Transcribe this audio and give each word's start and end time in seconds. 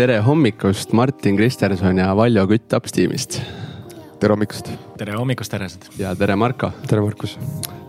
tere 0.00 0.20
hommikust, 0.24 0.94
Martin 0.96 1.36
Kristerson 1.36 1.98
ja 1.98 2.14
Valjo 2.16 2.46
Kütt 2.48 2.72
Upsteamist. 2.72 3.34
tere 4.20 4.32
hommikust. 4.32 4.70
tere 4.96 5.12
hommikust, 5.12 5.50
Teresed. 5.52 5.82
ja 5.98 6.14
tere, 6.16 6.36
Marko. 6.36 6.70
tere, 6.86 7.02
Markus. 7.02 7.38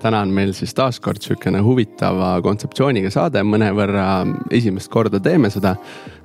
täna 0.02 0.20
on 0.20 0.34
meil 0.36 0.52
siis 0.54 0.74
taaskord 0.74 1.21
sihukene 1.21 1.61
huvitava 1.64 2.34
kontseptsiooniga 2.43 3.10
saade, 3.10 3.43
mõnevõrra 3.47 4.25
esimest 4.52 4.92
korda 4.92 5.20
teeme 5.20 5.50
seda. 5.50 5.75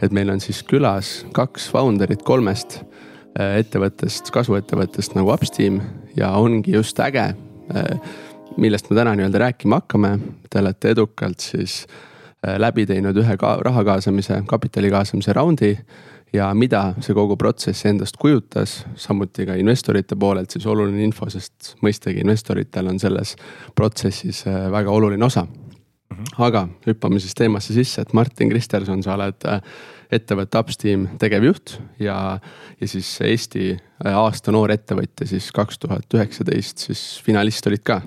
et 0.02 0.10
meil 0.10 0.30
on 0.30 0.40
siis 0.40 0.64
külas 0.66 1.24
kaks 1.32 1.70
founder'it 1.70 2.26
kolmest 2.26 2.80
äh, 3.38 3.60
ettevõttest, 3.60 4.32
kasvuettevõttest 4.34 5.14
nagu 5.14 5.30
Upsteam 5.30 5.80
ja 6.16 6.32
ongi 6.32 6.74
just 6.74 6.98
äge, 6.98 7.28
äh, 7.76 8.10
millest 8.56 8.90
me 8.90 8.96
täna 8.96 9.14
nii-öelda 9.14 9.38
rääkima 9.38 9.84
hakkame. 9.84 10.18
Te 10.50 10.58
olete 10.58 10.96
edukalt 10.96 11.38
siis 11.38 11.84
Äh, 11.86 12.15
läbi 12.58 12.86
teinud 12.86 13.16
ühe 13.22 13.36
ka 13.40 13.56
raha 13.64 13.84
kaasamise, 13.84 14.42
kapitali 14.46 14.90
kaasamise 14.90 15.34
raundi 15.36 15.72
ja 16.32 16.48
mida 16.54 16.82
see 17.04 17.14
kogu 17.16 17.36
protsess 17.38 17.86
endast 17.88 18.18
kujutas, 18.20 18.80
samuti 18.98 19.46
ka 19.48 19.56
investorite 19.58 20.18
poolelt 20.18 20.52
siis 20.52 20.66
oluline 20.68 21.04
info, 21.06 21.28
sest 21.32 21.74
mõistagi 21.84 22.22
investoritel 22.24 22.90
on 22.90 23.00
selles 23.02 23.36
protsessis 23.78 24.44
äh, 24.50 24.66
väga 24.72 24.92
oluline 24.92 25.24
osa. 25.24 25.46
Mhm. 26.06 26.26
aga 26.38 26.68
hüppame 26.86 27.18
siis 27.18 27.34
teemasse 27.34 27.74
sisse, 27.74 28.00
et 28.00 28.12
Martin 28.14 28.48
Kristerson, 28.48 29.00
sa 29.02 29.16
oled 29.16 29.46
äh, 29.50 29.60
ettevõtte 30.12 30.60
Upsteam 30.62 31.08
tegevjuht 31.18 31.80
ja, 31.98 32.38
ja 32.80 32.88
siis 32.88 33.08
Eesti 33.26 33.72
aasta 34.12 34.54
noor 34.54 34.70
ettevõtja 34.70 35.26
siis 35.26 35.50
kaks 35.54 35.80
tuhat 35.82 36.14
üheksateist 36.14 36.86
siis 36.86 37.02
finalist 37.26 37.66
olid 37.66 37.82
ka. 37.82 38.00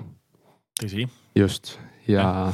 tõsi. 0.80 1.04
just 1.36 1.76
ja, 2.08 2.22
ja 2.22 2.52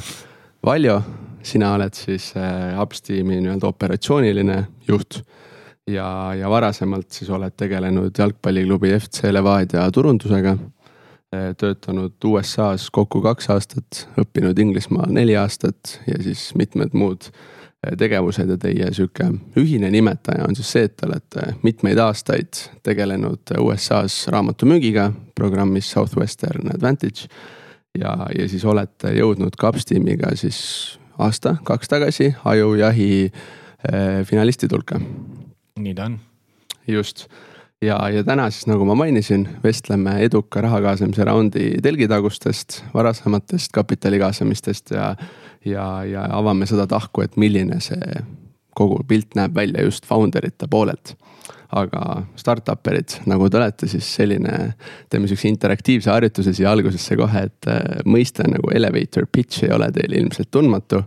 Valjo, 0.65 0.99
sina 1.47 1.73
oled 1.77 1.95
siis 1.95 2.31
äh, 2.37 2.77
Upsteami 2.81 3.39
nii-öelda 3.41 3.67
operatsiooniline 3.67 4.57
juht 4.87 5.21
ja, 5.87 6.33
ja 6.35 6.49
varasemalt 6.49 7.11
siis 7.11 7.29
oled 7.33 7.55
tegelenud 7.57 8.17
jalgpalliklubi 8.17 8.93
FC 8.99 9.31
Levadia 9.31 9.87
turundusega. 9.91 10.57
Äh, 11.35 11.51
töötanud 11.59 12.23
USA-s 12.23 12.89
kokku 12.95 13.21
kaks 13.21 13.49
aastat, 13.51 14.05
õppinud 14.19 14.59
Inglismaal 14.63 15.11
neli 15.11 15.35
aastat 15.35 15.97
ja 16.07 16.21
siis 16.23 16.53
mitmed 16.55 16.95
muud 16.95 17.27
äh, 17.27 17.97
tegevused 17.99 18.53
ja 18.53 18.55
teie 18.61 18.87
sihuke 18.95 19.27
ühine 19.59 19.91
nimetaja 19.91 20.47
on 20.47 20.55
siis 20.55 20.71
see, 20.71 20.87
et 20.87 20.95
te 20.95 21.09
olete 21.09 21.49
mitmeid 21.67 21.99
aastaid 21.99 22.63
tegelenud 22.87 23.57
USA-s 23.59 24.29
raamatumüügiga 24.31 25.09
programmis 25.35 25.91
Southwestern 25.91 26.71
Advantage 26.71 27.27
ja, 27.99 28.15
ja 28.31 28.47
siis 28.47 28.65
olete 28.65 29.11
jõudnud 29.17 29.59
Capsteamiga 29.59 30.31
siis 30.39 30.61
aasta, 31.17 31.55
kaks 31.63 31.89
tagasi 31.91 32.31
ajujahi 32.45 33.11
eh, 33.25 34.25
finalistide 34.25 34.75
hulka. 34.75 34.99
nii 35.79 35.93
ta 35.93 36.09
on. 36.09 36.19
just 36.87 37.27
ja, 37.81 37.97
ja 38.09 38.23
täna 38.23 38.49
siis 38.49 38.67
nagu 38.67 38.85
ma 38.85 38.95
mainisin, 38.95 39.47
vestleme 39.63 40.17
eduka 40.25 40.61
raha 40.61 40.81
kaasamise 40.81 41.25
raundi 41.27 41.69
telgitagustest, 41.83 42.81
varasematest 42.93 43.71
kapitali 43.71 44.19
kaasamistest 44.19 44.91
ja, 44.91 45.15
ja, 45.65 45.87
ja 46.05 46.27
avame 46.31 46.65
seda 46.65 46.87
tahku, 46.87 47.21
et 47.21 47.37
milline 47.37 47.81
see 47.83 48.21
kogu 48.77 49.01
pilt 49.07 49.35
näeb 49.35 49.55
välja 49.57 49.83
just 49.83 50.05
founder 50.05 50.45
ite 50.45 50.67
poolelt 50.69 51.15
aga 51.75 52.01
startup 52.39 52.87
erid, 52.87 53.17
nagu 53.27 53.49
te 53.51 53.59
olete, 53.59 53.89
siis 53.91 54.07
selline, 54.19 54.53
teeme 55.11 55.27
sihukese 55.27 55.49
interaktiivse 55.51 56.11
harjutuse 56.11 56.53
siia 56.55 56.71
algusesse 56.71 57.17
kohe, 57.19 57.43
et 57.49 57.69
äh, 57.71 57.81
mõiste 58.07 58.45
nagu 58.47 58.71
elevator 58.75 59.27
pitch 59.31 59.65
ei 59.67 59.73
ole 59.75 59.89
teile 59.95 60.21
ilmselt 60.21 60.51
tundmatu. 60.51 61.03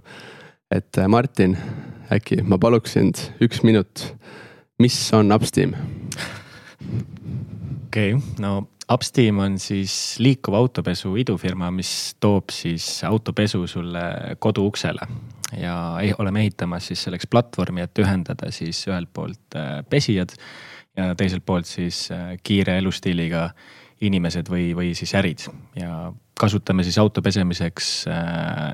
et 0.71 0.99
äh, 0.99 1.09
Martin, 1.09 1.57
äkki 2.13 2.43
ma 2.43 2.59
paluks 2.59 2.93
sind 2.99 3.23
üks 3.41 3.63
minut, 3.65 4.05
mis 4.79 4.99
on 5.17 5.33
Upsteam? 5.33 5.75
okei 7.87 8.15
okay,, 8.15 8.21
no 8.39 8.69
Upsteam 8.91 9.39
on 9.39 9.59
siis 9.63 10.19
liikuv 10.19 10.55
autopesu 10.59 11.15
idufirma, 11.17 11.71
mis 11.71 12.17
toob 12.21 12.51
siis 12.51 13.05
autopesu 13.07 13.67
sulle 13.71 14.37
koduuksele 14.39 15.07
ja 15.57 15.75
oleme 16.19 16.45
ehitamas 16.45 16.91
siis 16.91 17.03
selleks 17.07 17.27
platvormi, 17.31 17.85
et 17.85 17.99
ühendada 18.03 18.51
siis 18.55 18.83
ühelt 18.89 19.11
poolt 19.15 19.57
äh, 19.59 19.81
pesijad 19.91 20.35
ja 20.97 21.15
teiselt 21.19 21.45
poolt 21.47 21.69
siis 21.71 22.09
äh, 22.15 22.35
kiire 22.43 22.79
elustiiliga 22.79 23.51
inimesed 24.01 24.49
või, 24.51 24.71
või 24.77 24.93
siis 24.97 25.13
ärid. 25.19 25.47
Ja 25.77 26.13
kasutame 26.41 26.85
siis 26.87 26.99
auto 26.99 27.23
pesemiseks 27.23 27.91
äh, 28.11 28.71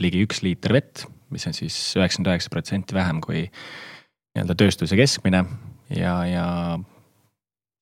ligi 0.00 0.22
üks 0.24 0.42
liiter 0.46 0.74
vett, 0.76 1.04
mis 1.30 1.46
on 1.46 1.56
siis 1.56 1.76
üheksakümmend 1.98 2.32
üheksa 2.32 2.52
protsenti 2.52 2.96
vähem 2.96 3.20
kui 3.24 3.44
nii-öelda 3.44 4.56
tööstuse 4.56 4.96
keskmine. 4.98 5.44
Ja, 5.90 6.14
ja 6.26 6.46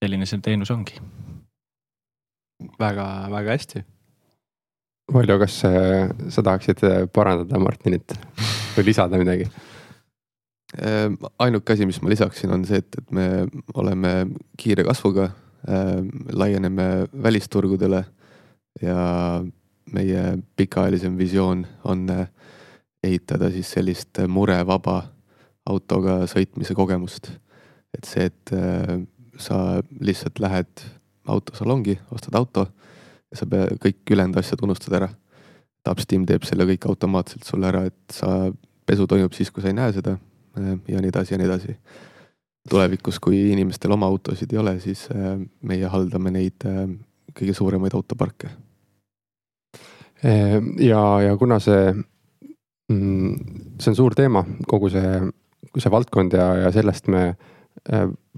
selline 0.02 0.26
see 0.26 0.40
teenus 0.42 0.72
ongi. 0.72 0.96
väga, 2.80 3.04
väga 3.30 3.54
hästi 3.54 3.84
Valjo, 5.12 5.38
kas 5.40 5.62
äh, 5.64 6.10
sa 6.28 6.42
tahaksid 6.44 6.82
äh, 6.84 7.06
parandada 7.08 7.58
Martinit 7.62 8.12
või 8.74 8.90
lisada 8.90 9.16
midagi? 9.16 9.46
Äh, 10.76 11.08
ainuke 11.40 11.72
asi, 11.72 11.86
mis 11.88 12.02
ma 12.04 12.12
lisaksin, 12.12 12.52
on 12.52 12.66
see, 12.68 12.82
et, 12.82 12.98
et 13.00 13.14
me 13.16 13.28
oleme 13.74 14.14
kiire 14.60 14.84
kasvuga, 14.88 15.30
laieneme 16.38 17.08
välisturgudele 17.22 17.98
ja 18.80 19.00
meie 19.92 20.20
pikaajalisem 20.56 21.16
visioon 21.18 21.64
on 21.90 22.04
ehitada 23.04 23.50
siis 23.50 23.72
sellist 23.74 24.20
murevaba 24.30 25.00
autoga 25.66 26.20
sõitmise 26.30 26.76
kogemust. 26.78 27.32
et 27.92 28.06
see, 28.06 28.30
et 28.30 28.54
sa 29.36 29.82
lihtsalt 29.98 30.38
lähed 30.38 30.86
autosalongi, 31.26 31.98
ostad 32.14 32.38
auto 32.38 32.68
ja 33.32 33.40
sa 33.40 33.48
pead 33.48 33.78
kõik 33.82 34.14
ülejäänud 34.14 34.38
asjad 34.40 34.62
unustad 34.64 34.96
ära. 35.00 35.08
Upsteam 35.88 36.26
teeb 36.28 36.44
selle 36.44 36.66
kõik 36.68 36.84
automaatselt 36.90 37.46
sulle 37.48 37.68
ära, 37.70 37.86
et 37.88 38.12
sa, 38.12 38.50
pesu 38.88 39.06
toimub 39.08 39.32
siis, 39.36 39.48
kui 39.52 39.64
sa 39.64 39.70
ei 39.70 39.76
näe 39.76 39.92
seda 39.96 40.16
äh, 40.18 40.74
ja 40.90 41.00
nii 41.00 41.12
edasi 41.12 41.34
ja 41.34 41.40
nii 41.40 41.48
edasi. 41.48 41.76
tulevikus, 42.68 43.16
kui 43.24 43.38
inimestel 43.54 43.94
oma 43.94 44.10
autosid 44.12 44.50
ei 44.52 44.58
ole, 44.60 44.74
siis 44.80 45.06
äh, 45.14 45.38
meie 45.64 45.88
haldame 45.88 46.32
neid 46.34 46.66
äh, 46.68 46.82
kõige 47.32 47.54
suuremaid 47.56 47.94
autoparke. 47.96 48.50
ja, 50.82 51.00
ja 51.22 51.36
kuna 51.38 51.60
see, 51.62 51.92
mm, 52.90 53.34
see 53.78 53.92
on 53.92 53.96
suur 53.96 54.16
teema, 54.18 54.42
kogu 54.66 54.90
see, 54.90 55.20
see 55.78 55.92
valdkond 55.94 56.34
ja, 56.34 56.48
ja 56.64 56.72
sellest 56.74 57.06
me 57.06 57.22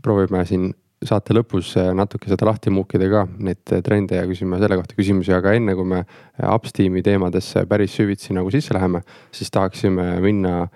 proovime 0.04 0.44
siin 0.44 0.66
saate 1.06 1.34
lõpus 1.34 1.72
äh, 1.80 1.90
natuke 1.96 2.28
seda 2.28 2.46
lahti 2.48 2.72
muukida 2.72 3.08
ka, 3.10 3.24
neid 3.40 3.72
äh, 3.72 3.80
trende 3.84 4.18
ja 4.18 4.26
küsime 4.28 4.58
selle 4.60 4.76
kohta 4.80 4.96
küsimusi, 4.98 5.32
aga 5.32 5.54
enne 5.56 5.74
kui 5.78 5.88
me 5.88 6.02
äh, 6.02 6.44
Upsteami 6.50 7.02
teemadesse 7.04 7.64
päris 7.70 7.94
süvitsi 7.96 8.36
nagu 8.36 8.52
sisse 8.52 8.76
läheme, 8.76 9.00
siis 9.32 9.52
tahaksime 9.54 10.12
minna 10.24 10.66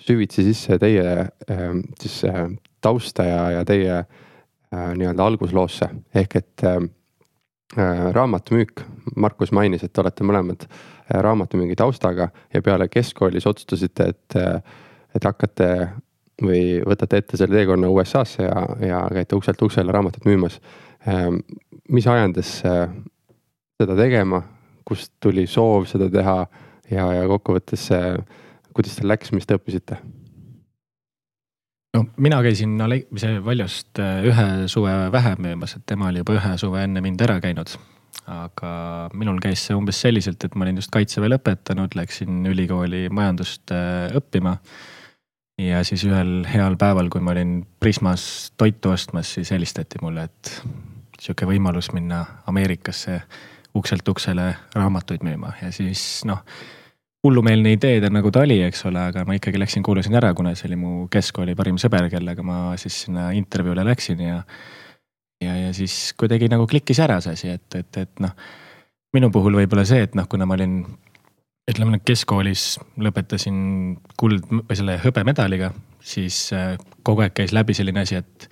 süvitsi 0.00 0.44
sisse 0.44 0.78
teie 0.80 1.06
ähm, 1.50 1.84
siis 2.00 2.22
tausta 2.80 3.24
ja, 3.26 3.40
ja 3.58 3.64
teie 3.68 3.98
nii-öelda 4.70 5.24
algusloosse. 5.26 5.88
Ehk 6.14 6.36
et 6.38 6.62
raamatumüük, 8.14 8.84
Markus 9.18 9.50
mainis, 9.52 9.82
et 9.82 9.92
te 9.92 10.00
olete 10.00 10.24
mõlemad 10.24 10.62
raamatumüügi 11.10 11.74
taustaga 11.76 12.28
ja 12.54 12.62
peale 12.62 12.86
keskkoolis 12.88 13.48
otsustasite, 13.50 14.06
et, 14.14 14.38
et 15.18 15.26
hakkate 15.26 15.68
või 16.42 16.80
võtate 16.86 17.20
ette 17.20 17.38
selle 17.40 17.58
teekonna 17.58 17.90
USA-sse 17.92 18.44
ja, 18.46 18.62
ja 18.84 19.00
käite 19.12 19.36
ukselt 19.38 19.62
uksele 19.62 19.92
raamatut 19.92 20.26
müümas. 20.28 20.58
Ehm, 21.08 21.40
mis 21.88 22.06
ajendas 22.06 22.58
äh, 22.68 22.88
seda 23.80 23.96
tegema, 23.98 24.42
kust 24.86 25.14
tuli 25.22 25.46
soov 25.48 25.88
seda 25.90 26.10
teha 26.12 26.38
ja, 26.90 27.04
ja 27.16 27.28
kokkuvõttes, 27.30 27.86
äh, 27.96 28.16
kuidas 28.76 28.98
teil 28.98 29.10
läks, 29.12 29.34
mis 29.36 29.48
te 29.48 29.58
õppisite? 29.58 30.00
no 31.90 32.04
mina 32.22 32.36
käisin 32.44 32.76
see 33.18 33.38
Valjost 33.44 33.98
äh, 33.98 34.20
ühe 34.30 34.68
suve 34.70 34.92
vähem 35.12 35.40
müümas, 35.42 35.74
et 35.76 35.86
tema 35.90 36.10
oli 36.10 36.22
juba 36.22 36.36
ühe 36.38 36.52
suve 36.60 36.84
enne 36.86 37.02
mind 37.02 37.24
ära 37.26 37.40
käinud. 37.42 37.72
aga 38.30 38.70
minul 39.14 39.40
käis 39.42 39.64
see 39.66 39.74
umbes 39.74 39.98
selliselt, 40.04 40.44
et 40.44 40.54
ma 40.54 40.66
olin 40.66 40.78
just 40.78 40.92
kaitseväe 40.94 41.32
lõpetanud, 41.32 41.96
läksin 41.98 42.44
ülikooli 42.46 43.08
majandust 43.10 43.72
õppima 44.20 44.58
ja 45.60 45.84
siis 45.84 46.04
ühel 46.08 46.40
heal 46.48 46.76
päeval, 46.80 47.10
kui 47.12 47.22
ma 47.24 47.34
olin 47.34 47.60
Prismas 47.80 48.24
toitu 48.58 48.94
ostmas, 48.94 49.34
siis 49.36 49.50
helistati 49.54 50.00
mulle, 50.02 50.26
et 50.30 50.52
sihuke 51.20 51.48
võimalus 51.48 51.90
minna 51.92 52.22
Ameerikasse 52.48 53.20
ukselt 53.76 54.08
uksele 54.08 54.50
raamatuid 54.74 55.24
müüma 55.26 55.54
ja 55.60 55.70
siis 55.74 56.22
noh. 56.28 56.42
hullumeelne 57.24 57.74
idee 57.76 58.00
ta 58.00 58.08
nagu 58.10 58.30
ta 58.32 58.42
oli, 58.46 58.56
eks 58.64 58.86
ole, 58.88 59.02
aga 59.12 59.26
ma 59.28 59.36
ikkagi 59.36 59.60
läksin, 59.60 59.84
kuulasin 59.86 60.16
ära, 60.16 60.32
kuna 60.34 60.54
see 60.56 60.70
oli 60.70 60.78
mu 60.80 60.92
keskkooli 61.12 61.54
parim 61.54 61.78
sõber, 61.78 62.08
kellega 62.10 62.42
ma 62.42 62.76
siis 62.80 63.04
sinna 63.04 63.30
intervjuule 63.36 63.84
läksin 63.86 64.24
ja. 64.24 64.40
ja, 65.44 65.56
ja 65.66 65.74
siis 65.76 66.14
kuidagi 66.18 66.48
nagu 66.50 66.66
klikkis 66.70 67.02
ära 67.04 67.20
see 67.20 67.36
asi, 67.36 67.52
et, 67.58 67.68
et, 67.76 68.02
et 68.06 68.24
noh. 68.24 68.34
minu 69.14 69.30
puhul 69.34 69.60
võib-olla 69.60 69.84
see, 69.84 70.02
et 70.08 70.16
noh, 70.18 70.26
kuna 70.30 70.48
ma 70.48 70.56
olin 70.56 70.80
ütleme 71.68 71.96
nüüd 71.96 72.06
keskkoolis 72.08 72.78
lõpetasin 72.98 73.60
kuld 74.18 74.48
või 74.48 74.78
selle 74.78 74.96
hõbemedaliga 75.02 75.74
siis 76.00 76.52
äh, 76.52 76.78
kogu 77.02 77.24
aeg 77.24 77.34
käis 77.36 77.52
läbi 77.56 77.74
selline 77.76 78.04
asi, 78.04 78.20
et, 78.20 78.48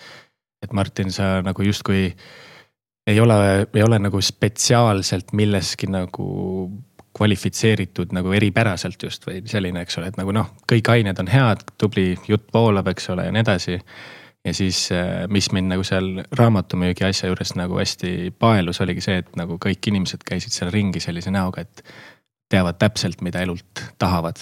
et 0.63 0.75
Martin, 0.77 1.13
sa 1.15 1.39
nagu 1.45 1.65
justkui 1.65 2.09
ei 3.09 3.21
ole, 3.21 3.39
ei 3.75 3.83
ole 3.83 3.99
nagu 4.03 4.21
spetsiaalselt 4.21 5.33
milleski 5.33 5.89
nagu 5.91 6.29
kvalifitseeritud 7.19 8.13
nagu 8.15 8.33
eripäraselt 8.37 9.03
just 9.03 9.25
või 9.27 9.41
selline, 9.49 9.83
eks 9.83 9.99
ole, 9.99 10.13
et 10.13 10.21
nagu 10.21 10.33
noh, 10.35 10.53
kõik 10.71 10.93
ained 10.93 11.19
on 11.19 11.31
head, 11.33 11.65
tubli 11.81 12.13
jutt 12.29 12.53
voolab, 12.55 12.93
eks 12.93 13.11
ole, 13.15 13.27
ja 13.27 13.35
nii 13.35 13.43
edasi. 13.47 13.81
ja 14.47 14.55
siis, 14.55 14.85
äh, 14.93 15.25
mis 15.29 15.51
mind 15.53 15.73
nagu 15.73 15.85
seal 15.85 16.23
raamatumüügi 16.37 17.09
asja 17.09 17.33
juures 17.33 17.57
nagu 17.59 17.81
hästi 17.81 18.35
paelus, 18.39 18.81
oligi 18.85 19.03
see, 19.05 19.19
et 19.25 19.35
nagu 19.37 19.59
kõik 19.59 19.91
inimesed 19.91 20.23
käisid 20.25 20.55
seal 20.55 20.71
ringi 20.75 21.01
sellise 21.01 21.33
näoga, 21.35 21.65
et 21.65 21.83
teavad 22.49 22.79
täpselt, 22.81 23.23
mida 23.25 23.43
elult 23.45 23.85
tahavad. 23.99 24.41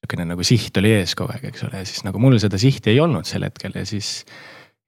niisugune 0.00 0.24
nagu 0.32 0.44
siht 0.46 0.76
oli 0.80 0.94
ees 0.96 1.12
kogu 1.14 1.34
aeg, 1.34 1.50
eks 1.50 1.66
ole, 1.66 1.82
ja 1.82 1.86
siis 1.86 2.04
nagu 2.06 2.18
mul 2.18 2.38
seda 2.40 2.58
sihti 2.58 2.94
ei 2.94 3.00
olnud 3.00 3.28
sel 3.28 3.44
hetkel 3.44 3.74
ja 3.76 3.84
siis, 3.86 4.24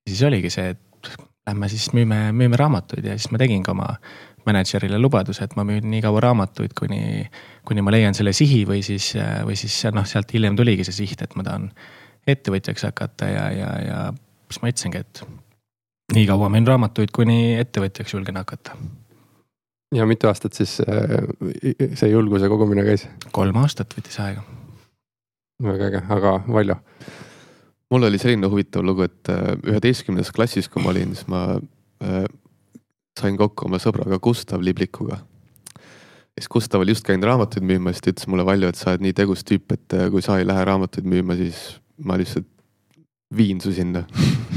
siis 0.08 0.22
oligi 0.26 0.50
see, 0.50 0.72
et 0.72 1.10
lähme 1.46 1.68
siis 1.68 1.90
müüme, 1.92 2.30
müüme 2.32 2.56
raamatuid 2.58 3.04
ja 3.06 3.16
siis 3.18 3.30
ma 3.34 3.40
tegingi 3.42 3.70
oma 3.70 3.90
mänedžerile 4.46 4.98
lubaduse, 4.98 5.44
et 5.44 5.54
ma 5.58 5.64
müün 5.66 5.84
nii 5.90 6.00
kaua 6.02 6.22
raamatuid, 6.24 6.72
kuni, 6.78 7.26
kuni 7.68 7.84
ma 7.84 7.92
leian 7.94 8.16
selle 8.16 8.32
sihi 8.34 8.62
või 8.66 8.80
siis, 8.86 9.12
või 9.46 9.58
siis 9.58 9.76
noh, 9.94 10.06
sealt 10.08 10.32
hiljem 10.34 10.56
tuligi 10.58 10.86
see 10.88 11.04
siht, 11.04 11.22
et 11.22 11.36
ma 11.38 11.46
tahan 11.46 11.68
ettevõtjaks 12.26 12.88
hakata 12.88 13.28
ja, 13.30 13.44
ja, 13.54 13.70
ja 13.86 14.00
siis 14.48 14.62
ma 14.62 14.72
ütlesingi, 14.72 15.04
et 15.04 15.22
nii 16.16 16.26
kaua 16.30 16.50
müün 16.52 16.66
raamatuid, 16.66 17.14
kuni 17.14 17.54
ettevõtjaks 17.60 18.16
julgen 18.16 18.40
hakata 18.40 18.78
ja 19.92 20.06
mitu 20.08 20.28
aastat 20.28 20.56
siis 20.56 20.78
äh, 20.80 21.16
see 21.98 22.10
julguse 22.10 22.48
kogumine 22.48 22.84
käis? 22.86 23.06
kolm 23.32 23.58
aastat 23.62 23.94
võttis 23.96 24.18
aega. 24.22 24.44
väga 25.62 25.90
äge, 25.90 26.04
aga 26.16 26.36
Valjo? 26.48 26.78
mul 27.92 28.08
oli 28.08 28.20
selline 28.20 28.48
huvitav 28.48 28.84
lugu, 28.86 29.04
et 29.08 29.32
äh, 29.32 29.52
üheteistkümnendas 29.68 30.32
klassis, 30.32 30.70
kui 30.72 30.82
ma 30.82 30.92
olin, 30.94 31.12
siis 31.16 31.28
ma 31.30 31.42
äh, 32.04 32.24
sain 33.18 33.36
kokku 33.36 33.68
oma 33.68 33.80
sõbraga 33.82 34.18
Gustav 34.22 34.64
Liblikuga. 34.64 35.20
siis 36.38 36.48
Gustav 36.48 36.84
oli 36.84 36.96
just 36.96 37.06
käinud 37.06 37.28
raamatuid 37.28 37.66
müüma, 37.68 37.92
siis 37.92 38.04
ta 38.04 38.14
ütles 38.14 38.30
mulle 38.32 38.48
Valjo, 38.48 38.72
et 38.72 38.80
sa 38.80 38.94
oled 38.94 39.04
nii 39.08 39.16
tegus 39.16 39.44
tüüp, 39.48 39.76
et 39.76 39.98
äh, 39.98 40.08
kui 40.10 40.24
sa 40.24 40.40
ei 40.40 40.48
lähe 40.48 40.64
raamatuid 40.68 41.08
müüma, 41.08 41.36
siis 41.36 41.64
ma 42.02 42.16
lihtsalt 42.20 42.48
viin 43.36 43.60
su 43.64 43.72
sinna 43.72 44.06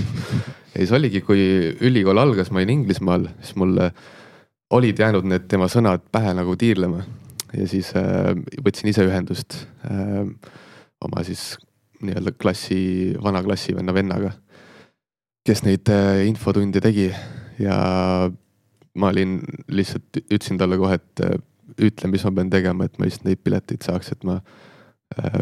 ja 0.71 0.77
siis 0.77 0.91
oligi, 0.95 1.21
kui 1.23 1.41
ülikool 1.83 2.19
algas, 2.19 2.51
ma 2.51 2.63
olin 2.63 2.79
Inglismaal, 2.79 3.27
siis 3.43 3.59
mulle 3.59 3.91
äh, 3.91 4.13
olid 4.75 4.99
jäänud 4.99 5.27
need 5.29 5.47
tema 5.51 5.67
sõnad 5.71 6.03
pähe 6.11 6.33
nagu 6.35 6.55
tiirlema. 6.59 7.03
Ja 7.55 7.67
siis 7.69 7.91
äh, 7.95 8.33
võtsin 8.65 8.91
ise 8.91 9.05
ühendust 9.07 9.61
äh, 9.87 10.25
oma 11.05 11.23
siis 11.27 11.53
nii-öelda 12.03 12.33
klassi, 12.35 12.79
vana 13.23 13.41
klassivenna 13.45 13.93
vennaga, 13.95 14.33
kes 15.47 15.63
neid 15.65 15.91
äh, 15.93 16.25
infotunde 16.27 16.81
tegi. 16.83 17.09
Ja 17.61 17.77
ma 18.99 19.11
olin 19.13 19.39
lihtsalt, 19.71 20.19
ütlesin 20.25 20.59
talle 20.59 20.79
kohe, 20.81 20.99
et 20.99 21.23
äh, 21.23 21.37
ütle, 21.75 22.11
mis 22.11 22.25
ma 22.27 22.33
pean 22.35 22.51
tegema, 22.51 22.87
et 22.87 22.99
ma 22.99 23.07
just 23.09 23.25
neid 23.27 23.41
pileteid 23.43 23.85
saaks, 23.85 24.11
et 24.15 24.27
ma 24.27 24.39
äh, 25.15 25.41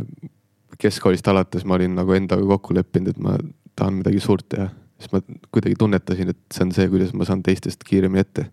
keskkoolist 0.82 1.28
alates 1.30 1.66
ma 1.70 1.78
olin 1.78 1.98
nagu 1.98 2.14
endaga 2.18 2.46
kokku 2.56 2.76
leppinud, 2.78 3.14
et 3.14 3.22
ma 3.22 3.38
tahan 3.78 4.02
midagi 4.02 4.22
suurt 4.22 4.48
teha. 4.54 4.70
siis 5.02 5.12
ma 5.14 5.20
kuidagi 5.52 5.76
tunnetasin, 5.80 6.30
et 6.30 6.42
see 6.54 6.64
on 6.64 6.72
see, 6.76 6.86
kuidas 6.92 7.14
ma 7.18 7.26
saan 7.28 7.42
teistest 7.44 7.82
kiiremini 7.88 8.22
ette 8.22 8.46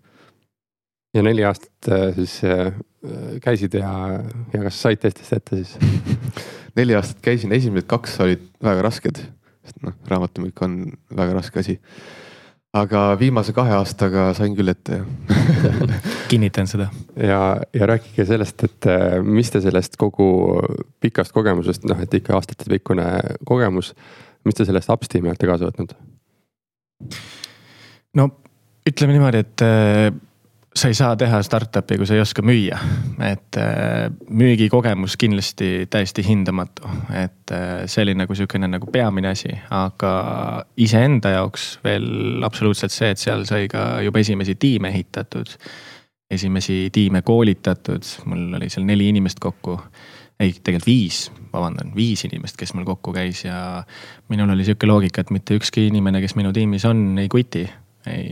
ja 1.13 1.23
neli 1.25 1.43
aastat 1.45 1.91
äh, 1.91 2.07
siis 2.15 2.39
äh, 2.47 2.71
käisid 3.43 3.75
ja, 3.79 3.91
ja 4.53 4.63
kas 4.63 4.81
said 4.81 5.01
testist 5.01 5.33
ette 5.35 5.61
siis 5.61 5.75
neli 6.79 6.95
aastat 6.95 7.21
käisin, 7.25 7.53
esimesed 7.55 7.89
kaks 7.91 8.19
olid 8.23 8.47
väga 8.63 8.85
rasked, 8.87 9.21
sest 9.65 9.81
noh, 9.85 9.95
raamatumüük 10.07 10.61
on 10.63 10.81
väga 11.17 11.35
raske 11.39 11.59
asi. 11.59 11.77
aga 12.73 13.17
viimase 13.19 13.51
kahe 13.53 13.73
aastaga 13.75 14.29
sain 14.37 14.55
küll 14.55 14.71
ette 14.71 15.01
kinnitan 16.31 16.67
seda. 16.67 16.87
ja, 17.17 17.41
ja 17.73 17.91
rääkige 17.91 18.25
sellest, 18.25 18.63
et 18.63 18.87
äh, 18.87 19.19
mis 19.23 19.51
te 19.51 19.61
sellest 19.61 19.99
kogu 19.99 20.61
pikast 21.03 21.35
kogemusest, 21.35 21.87
noh, 21.91 21.99
et 21.99 22.13
ikka 22.13 22.37
aastatepikkune 22.39 23.07
kogemus, 23.47 23.93
mis 24.45 24.55
te 24.55 24.65
sellest 24.65 24.89
Upsteami 24.89 25.33
olete 25.33 25.49
kaasa 25.49 25.67
võtnud? 25.67 25.95
no 28.15 28.31
ütleme 28.87 29.17
niimoodi, 29.17 29.41
et 29.41 29.63
sa 30.75 30.87
ei 30.87 30.95
saa 30.95 31.15
teha 31.19 31.41
startup'i, 31.43 31.97
kui 31.99 32.07
sa 32.07 32.15
ei 32.15 32.23
oska 32.23 32.43
müüa. 32.45 32.77
et 33.27 33.57
äh, 33.59 34.11
müügikogemus 34.29 35.17
kindlasti 35.17 35.87
täiesti 35.89 36.23
hindamatu, 36.27 36.87
et 37.23 37.51
äh, 37.51 37.83
see 37.85 38.05
oli 38.05 38.15
nagu 38.15 38.35
sihukene 38.35 38.69
nagu 38.71 38.87
peamine 38.91 39.33
asi, 39.35 39.51
aga 39.69 40.13
iseenda 40.77 41.35
jaoks 41.35 41.79
veel 41.83 42.43
absoluutselt 42.47 42.95
see, 42.95 43.11
et 43.11 43.19
seal 43.19 43.45
sai 43.49 43.67
ka 43.71 44.01
juba 44.05 44.23
esimesi 44.23 44.55
tiime 44.55 44.93
ehitatud. 44.93 45.57
esimesi 46.31 46.89
tiime 46.95 47.21
koolitatud, 47.21 48.07
mul 48.25 48.53
oli 48.55 48.69
seal 48.71 48.85
neli 48.87 49.09
inimest 49.11 49.39
kokku 49.39 49.75
ei, 50.39 50.53
tegelikult 50.63 50.87
viis, 50.87 51.17
vabandan, 51.53 51.91
viis 51.95 52.23
inimest, 52.25 52.55
kes 52.57 52.71
mul 52.73 52.85
kokku 52.87 53.11
käis 53.13 53.43
ja 53.45 53.83
minul 54.31 54.49
oli 54.55 54.63
sihuke 54.65 54.87
loogika, 54.87 55.21
et 55.21 55.29
mitte 55.29 55.59
ükski 55.59 55.89
inimene, 55.91 56.21
kes 56.23 56.37
minu 56.39 56.53
tiimis 56.55 56.85
on, 56.87 57.03
ei 57.19 57.27
quit'i 57.29 57.67
ei, 58.07 58.25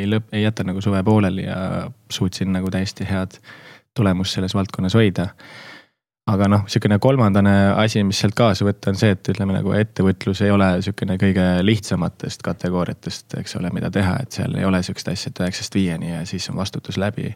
ei 0.00 0.06
lõpp, 0.08 0.30
ei 0.32 0.44
jäta 0.44 0.64
nagu 0.64 0.80
suve 0.80 1.02
pooleli 1.02 1.44
ja 1.44 1.90
suutsin 2.12 2.52
nagu 2.52 2.70
täiesti 2.70 3.06
head 3.08 3.40
tulemust 3.96 4.36
selles 4.36 4.54
valdkonnas 4.54 4.94
hoida. 4.94 5.28
aga 6.30 6.46
noh, 6.46 6.60
sihukene 6.70 7.00
kolmandane 7.02 7.52
asi, 7.80 8.04
mis 8.06 8.20
sealt 8.22 8.36
kaasa 8.38 8.62
võtta, 8.62 8.92
on 8.92 8.98
see, 9.00 9.08
et 9.16 9.28
ütleme 9.32 9.54
nagu 9.56 9.72
ettevõtlus 9.74 10.44
ei 10.46 10.52
ole 10.54 10.68
sihukene 10.84 11.16
kõige 11.18 11.46
lihtsamatest 11.64 12.44
kategooriatest, 12.46 13.34
eks 13.40 13.56
ole, 13.58 13.72
mida 13.74 13.90
teha, 13.90 14.14
et 14.22 14.38
seal 14.38 14.54
ei 14.54 14.68
ole 14.68 14.78
sihukest 14.86 15.10
asja, 15.10 15.32
et 15.32 15.42
üheksast 15.42 15.74
viieni 15.74 16.12
ja 16.12 16.20
siis 16.28 16.46
on 16.52 16.60
vastutus 16.60 17.00
läbi. 17.00 17.34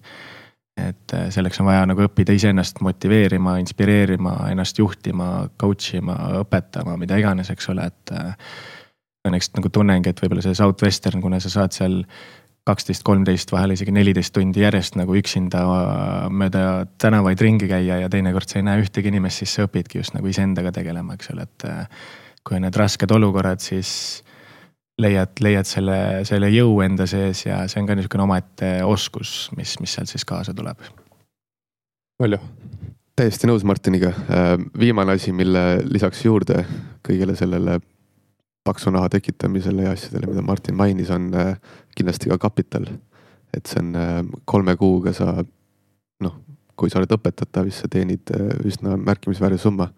et 0.77 1.13
äh, 1.15 1.29
selleks 1.31 1.61
on 1.63 1.67
vaja 1.67 1.85
nagu 1.87 2.03
õppida 2.03 2.35
iseennast 2.35 2.81
motiveerima, 2.83 3.57
inspireerima, 3.63 4.37
ennast 4.51 4.79
juhtima, 4.79 5.49
coach 5.61 5.95
ima, 5.95 6.17
õpetama, 6.41 6.97
mida 6.99 7.19
iganes, 7.19 7.51
eks 7.51 7.69
ole, 7.71 7.87
et 7.87 8.15
äh, 8.15 8.35
õnneks 9.29 9.53
nagu 9.56 9.71
tunnengi, 9.73 10.12
et 10.12 10.21
võib-olla 10.21 10.45
see 10.45 10.57
Southwestern, 10.59 11.23
kuna 11.25 11.40
sa 11.40 11.52
saad 11.52 11.76
seal 11.76 12.02
kaksteist, 12.64 13.04
kolmteist, 13.04 13.52
vahel 13.52 13.75
isegi 13.75 13.93
neliteist 13.93 14.33
tundi 14.37 14.62
järjest 14.62 14.97
nagu 14.97 15.16
üksinda 15.19 15.64
mööda 16.33 16.85
tänavaid 17.00 17.40
ringi 17.45 17.69
käia 17.69 18.00
ja 18.00 18.12
teinekord 18.12 18.49
sa 18.49 18.61
ei 18.61 18.69
näe 18.69 18.85
ühtegi 18.85 19.12
inimest, 19.12 19.43
siis 19.43 19.57
sa 19.57 19.66
õpidki 19.66 20.00
just 20.00 20.16
nagu 20.16 20.28
iseendaga 20.31 20.73
tegelema, 20.73 21.16
eks 21.19 21.33
ole, 21.35 21.49
et. 21.49 21.66
Äh, 21.69 22.04
kui 22.45 22.59
on 22.59 22.66
need 22.66 22.76
rasked 22.76 23.09
olukorrad, 23.09 23.62
siis 23.64 23.90
leiad, 25.00 25.33
leiad 25.40 25.64
selle, 25.64 25.97
selle 26.28 26.50
jõu 26.52 26.75
enda 26.85 27.07
sees 27.09 27.47
ja 27.47 27.62
see 27.73 27.81
on 27.81 27.88
ka 27.88 27.97
niisugune 27.97 28.26
omaette 28.26 28.69
oskus, 28.85 29.49
mis, 29.57 29.78
mis 29.81 29.95
sealt 29.97 30.12
siis 30.12 30.26
kaasa 30.28 30.52
tuleb. 30.54 30.85
palju? 32.21 32.38
täiesti 33.16 33.49
nõus 33.49 33.64
Martiniga. 33.64 34.11
Äh, 34.28 34.52
viimane 34.78 35.16
asi, 35.16 35.33
mille 35.33 35.81
lisaks 35.88 36.25
juurde 36.26 36.66
kõigele 37.07 37.37
sellele 37.38 37.78
paksu 38.64 38.92
naha 38.94 39.11
tekitamisele 39.12 39.85
ja 39.87 39.92
asjadele, 39.92 40.30
mida 40.33 40.42
Martin 40.42 40.76
mainis, 40.76 41.11
on 41.12 41.28
äh, 41.37 41.56
kindlasti 41.97 42.33
ka 42.33 42.38
kapital. 42.38 42.87
et 43.54 43.71
see 43.71 43.78
on 43.78 43.94
äh, 43.94 44.23
kolme 44.44 44.75
kuuga 44.76 45.12
sa 45.14 45.44
noh, 46.25 46.38
kui 46.75 46.90
sa 46.90 46.99
oled 46.99 47.12
õpetatav, 47.14 47.68
siis 47.71 47.85
sa 47.85 47.90
teenid 47.90 48.33
äh, 48.35 48.49
üsna 48.66 48.97
märkimisväärse 48.99 49.62
summa. 49.62 49.90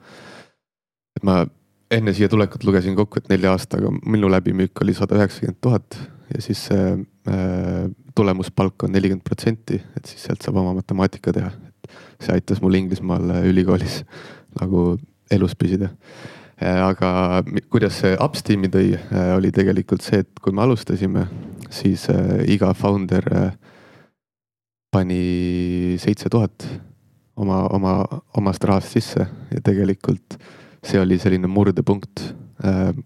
et 1.16 1.24
ma 1.24 1.44
enne 1.90 2.12
siia 2.12 2.28
tulekut 2.28 2.64
lugesin 2.66 2.96
kokku, 2.98 3.22
et 3.22 3.30
nelja 3.30 3.54
aastaga 3.54 3.92
minu 4.04 4.28
läbimüük 4.32 4.82
oli 4.82 4.94
sada 4.94 5.16
üheksakümmend 5.20 5.60
tuhat 5.62 5.98
ja 6.34 6.42
siis 6.42 6.66
see 6.68 6.88
äh, 7.30 7.86
tulemuspalk 8.16 8.82
on 8.82 8.92
nelikümmend 8.92 9.24
protsenti, 9.24 9.78
et 9.96 10.10
siis 10.10 10.26
sealt 10.26 10.42
saab 10.42 10.58
oma 10.62 10.74
matemaatika 10.80 11.32
teha. 11.32 11.52
see 12.20 12.32
aitas 12.34 12.58
mul 12.64 12.74
Inglismaal 12.74 13.44
ülikoolis 13.46 14.00
nagu 14.60 14.96
elus 15.30 15.54
püsida 15.54 15.92
aga 16.60 17.42
kuidas 17.68 18.00
see 18.00 18.16
Upsteam'i 18.16 18.70
tõi, 18.72 18.94
äh, 18.96 19.30
oli 19.36 19.52
tegelikult 19.52 20.04
see, 20.04 20.22
et 20.24 20.40
kui 20.40 20.54
me 20.56 20.64
alustasime, 20.64 21.26
siis 21.68 22.08
äh, 22.12 22.46
iga 22.48 22.72
founder 22.74 23.26
pani 24.92 25.98
seitse 26.00 26.30
tuhat 26.32 26.64
oma, 27.36 27.66
oma, 27.68 27.98
omast 28.38 28.64
rahast 28.64 28.96
sisse 28.96 29.26
ja 29.52 29.60
tegelikult 29.64 30.38
see 30.86 31.00
oli 31.02 31.18
selline 31.20 31.50
murdepunkt 31.50 32.22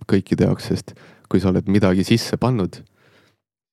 kõikide 0.07 0.47
jaoks, 0.47 0.69
sest 0.71 0.93
kui 1.27 1.41
sa 1.43 1.49
oled 1.51 1.67
midagi 1.67 2.05
sisse 2.07 2.37
pannud, 2.39 2.77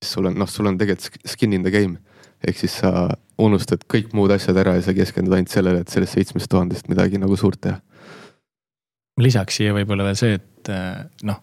siis 0.02 0.14
sul 0.16 0.26
on, 0.32 0.40
noh, 0.40 0.50
sul 0.50 0.66
on 0.72 0.80
tegelikult 0.80 1.20
skin 1.30 1.54
in 1.54 1.62
the 1.62 1.72
game. 1.72 2.00
ehk 2.42 2.58
siis 2.58 2.80
sa 2.82 3.14
unustad 3.42 3.86
kõik 3.90 4.12
muud 4.14 4.32
asjad 4.34 4.58
ära 4.58 4.76
ja 4.78 4.82
sa 4.86 4.94
keskendud 4.94 5.34
ainult 5.34 5.54
sellele, 5.54 5.82
et 5.82 5.94
sellest 5.94 6.18
seitsmest 6.18 6.50
tuhandest 6.50 6.90
midagi 6.90 7.18
nagu 7.22 7.38
suurt 7.38 7.62
teha 7.62 7.78
lisaks 9.18 9.60
siia 9.60 9.74
võib-olla 9.76 10.06
veel 10.08 10.20
see, 10.20 10.38
et 10.38 10.72
äh, 10.74 11.04
noh, 11.28 11.42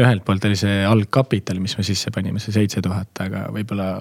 ühelt 0.00 0.24
poolt 0.24 0.44
oli 0.48 0.56
see 0.56 0.80
algkapital, 0.86 1.60
mis 1.60 1.76
me 1.78 1.84
sisse 1.84 2.12
panime, 2.14 2.40
see 2.40 2.54
seitse 2.54 2.80
tuhat, 2.84 3.12
aga 3.20 3.48
võib-olla 3.54 3.92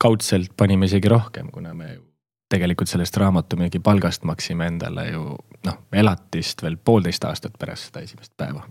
kaudselt 0.00 0.52
panime 0.56 0.88
isegi 0.88 1.08
rohkem, 1.08 1.50
kuna 1.54 1.74
me 1.76 1.96
tegelikult 2.54 2.90
sellest 2.90 3.16
raamatumüügi 3.18 3.80
palgast 3.82 4.24
maksime 4.28 4.66
endale 4.70 5.08
ju 5.10 5.24
noh, 5.66 5.78
elatist 5.96 6.62
veel 6.62 6.76
poolteist 6.76 7.24
aastat 7.26 7.56
pärast 7.58 7.88
seda 7.88 8.04
esimest 8.04 8.32
päeva. 8.36 8.62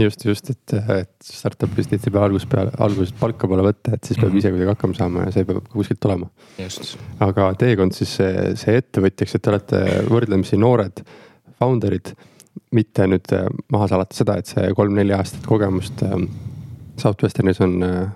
just, 0.00 0.24
just, 0.24 0.50
et, 0.50 0.74
et 0.92 1.14
startup'is 1.24 1.88
tihtipeale 1.88 2.28
algusest 2.28 2.50
peale, 2.52 2.72
algusest 2.84 3.16
palka 3.20 3.48
pole 3.48 3.62
võtta, 3.64 3.94
et 3.94 4.04
siis 4.04 4.18
peab 4.18 4.32
Mhm. 4.32 4.38
ise 4.38 4.50
kuidagi 4.52 4.72
hakkama 4.74 4.94
saama 4.98 5.24
ja 5.24 5.32
see 5.32 5.44
peab 5.48 5.68
kuskilt 5.72 6.00
tulema. 6.00 6.28
aga 7.20 7.54
teekond 7.54 7.92
siis 7.96 8.16
see, 8.18 8.54
see 8.56 8.76
ettevõtjaks, 8.82 9.34
et 9.36 9.42
te 9.42 9.50
olete 9.54 9.82
võrdlemisi 10.10 10.58
noored 10.60 11.04
founder'id. 11.60 12.12
Mitte 12.72 13.06
nüüd 13.10 13.32
äh, 13.32 13.46
maha 13.72 13.88
salata 13.88 14.16
seda, 14.16 14.38
et 14.40 14.50
see 14.50 14.72
kolm-neli 14.76 15.14
aastat 15.16 15.46
kogemust 15.46 16.02
ähm, 16.06 16.28
Southwesternis 17.00 17.60
on, 17.60 17.78
äh, 17.82 18.08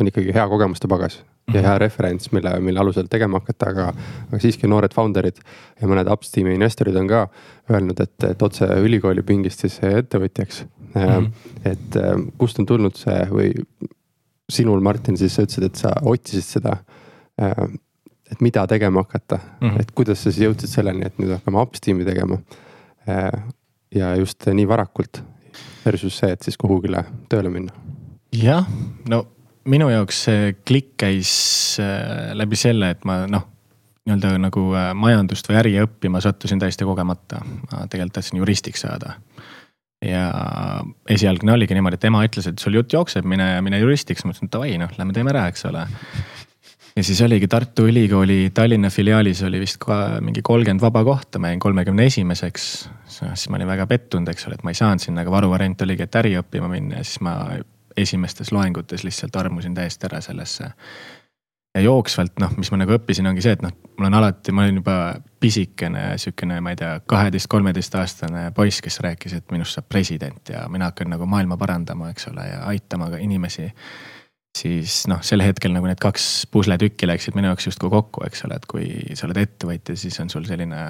on 0.00 0.10
ikkagi 0.10 0.34
hea 0.34 0.46
kogemuste 0.48 0.88
pagas 0.90 1.20
ja 1.54 1.62
hea 1.62 1.78
referents, 1.78 2.32
mille, 2.34 2.50
mille 2.60 2.80
alusel 2.82 3.06
tegema 3.10 3.38
hakata, 3.38 3.70
aga, 3.70 3.90
aga 4.26 4.40
siiski 4.42 4.66
noored 4.70 4.94
founder'id 4.94 5.38
ja 5.80 5.90
mõned 5.90 6.08
upstream'i 6.10 6.56
investorid 6.56 6.96
on 6.98 7.10
ka 7.10 7.26
öelnud, 7.70 8.00
et, 8.02 8.16
et 8.26 8.42
otse 8.42 8.66
ülikooli 8.82 9.22
pingist 9.26 9.62
siis 9.62 9.78
ettevõtjaks 9.86 10.64
mm. 10.64 11.02
Mhm. 11.02 11.10
-hmm. 11.10 11.70
et 11.70 12.00
äh, 12.02 12.14
kust 12.38 12.58
on 12.58 12.66
tulnud 12.66 12.98
see 12.98 13.20
või 13.30 13.52
sinul, 14.48 14.80
Martin, 14.80 15.16
siis 15.18 15.34
sa 15.34 15.42
ütlesid, 15.42 15.64
et 15.66 15.74
sa 15.74 15.90
otsisid 16.02 16.44
seda. 16.46 16.76
et 18.30 18.40
mida 18.40 18.66
tegema 18.66 19.02
hakata 19.02 19.36
mm, 19.36 19.66
Mhm. 19.66 19.74
-hmm. 19.76 19.80
et 19.80 19.90
kuidas 19.90 20.22
sa 20.22 20.32
siis 20.32 20.46
jõudsid 20.46 20.68
selleni, 20.68 21.06
et 21.06 21.18
nüüd 21.18 21.30
hakkame 21.30 21.60
upstream'i 21.62 22.04
tegema. 22.04 22.38
Ja 23.94 24.14
just 24.18 24.46
nii 24.46 24.68
varakult 24.68 25.22
versus 25.86 26.18
see, 26.18 26.32
et 26.34 26.42
siis 26.42 26.58
kuhugile 26.58 27.04
tööle 27.30 27.50
minna. 27.52 27.74
jah, 28.34 28.66
no 29.08 29.22
minu 29.70 29.90
jaoks 29.90 30.22
see 30.28 30.54
klikk 30.66 30.94
käis 31.02 31.32
äh, 31.82 32.32
läbi 32.38 32.58
selle, 32.58 32.92
et 32.94 33.06
ma 33.08 33.22
noh, 33.30 33.46
nii-öelda 34.06 34.36
nagu 34.40 34.68
äh, 34.78 34.90
majandust 34.98 35.48
või 35.50 35.60
äri 35.62 35.74
õppima 35.82 36.22
sattusin 36.22 36.62
täiesti 36.62 36.86
kogemata. 36.86 37.42
ma 37.44 37.86
tegelikult 37.90 38.20
tahtsin 38.20 38.42
juristiks 38.42 38.86
saada. 38.86 39.16
ja 40.04 40.26
esialgne 41.10 41.52
oligi 41.52 41.74
niimoodi, 41.74 41.98
et 41.98 42.04
ema 42.04 42.22
ütles, 42.26 42.46
et 42.46 42.62
sul 42.62 42.76
jutt 42.76 42.92
jookseb, 42.92 43.24
mine, 43.26 43.48
mine 43.64 43.80
juristiks, 43.80 44.24
ma 44.24 44.34
ütlesin, 44.34 44.50
et 44.50 44.54
davai 44.58 44.76
noh, 44.78 44.92
lähme 44.98 45.16
teeme 45.16 45.32
ära, 45.32 45.46
eks 45.50 45.66
ole. 45.70 45.86
Ja 46.96 47.04
siis 47.04 47.20
oligi 47.22 47.48
Tartu 47.48 47.86
Ülikooli 47.86 48.50
Tallinna 48.54 48.90
filiaalis 48.90 49.42
oli 49.42 49.60
vist 49.60 49.76
ka 49.82 50.18
mingi 50.20 50.42
kolmkümmend 50.42 50.80
vaba 50.80 51.04
kohta, 51.04 51.38
ma 51.38 51.52
jäin 51.52 51.60
kolmekümne 51.60 52.06
esimeseks. 52.06 52.88
siis 53.06 53.48
ma 53.48 53.56
olin 53.56 53.66
väga 53.66 53.86
pettunud, 53.86 54.28
eks 54.28 54.46
ole, 54.46 54.54
et 54.54 54.64
ma 54.64 54.72
ei 54.72 54.78
saanud 54.78 55.04
sinna, 55.04 55.20
aga 55.20 55.30
varuvariant 55.30 55.82
oligi, 55.82 56.02
et 56.02 56.16
äri 56.22 56.36
õppima 56.40 56.70
minna 56.72 57.02
ja 57.02 57.04
siis 57.04 57.20
ma 57.20 57.36
esimestes 57.96 58.52
loengutes 58.52 59.04
lihtsalt 59.04 59.36
armusin 59.36 59.74
täiesti 59.74 60.06
ära 60.08 60.20
sellesse. 60.20 60.72
ja 61.76 61.80
jooksvalt 61.80 62.40
noh, 62.40 62.54
mis 62.56 62.70
ma 62.72 62.78
nagu 62.80 62.94
õppisin, 62.96 63.26
ongi 63.28 63.42
see, 63.44 63.52
et 63.52 63.62
noh, 63.62 63.72
mul 63.98 64.08
on 64.08 64.14
alati, 64.16 64.52
ma 64.52 64.64
olin 64.64 64.78
juba 64.80 64.96
pisikene 65.40 66.14
sihukene, 66.18 66.60
ma 66.64 66.72
ei 66.72 66.78
tea, 66.80 66.94
kaheteist-kolmeteistaastane 67.12 68.46
poiss, 68.56 68.80
kes 68.80 68.96
rääkis, 69.04 69.34
et 69.36 69.52
minust 69.52 69.76
saab 69.76 69.90
president 69.92 70.48
ja 70.48 70.64
mina 70.72 70.88
hakkan 70.88 71.12
nagu 71.12 71.28
maailma 71.28 71.60
parandama, 71.60 72.08
eks 72.14 72.30
ole, 72.32 72.48
ja 72.48 72.62
aitama 72.72 73.10
ka 73.12 73.20
inimesi. 73.20 73.68
Siis 74.56 75.04
noh, 75.10 75.22
sel 75.26 75.42
hetkel 75.44 75.74
nagu 75.74 75.88
need 75.88 76.00
kaks 76.02 76.46
pusletükki 76.52 77.08
läksid 77.08 77.36
minu 77.36 77.50
jaoks 77.52 77.68
justkui 77.70 77.92
kokku, 77.92 78.24
eks 78.26 78.44
ole, 78.48 78.58
et 78.58 78.68
kui 78.70 78.88
sa 79.18 79.28
oled 79.28 79.40
ettevõtja, 79.42 79.96
siis 79.98 80.16
on 80.22 80.32
sul 80.32 80.46
selline 80.48 80.82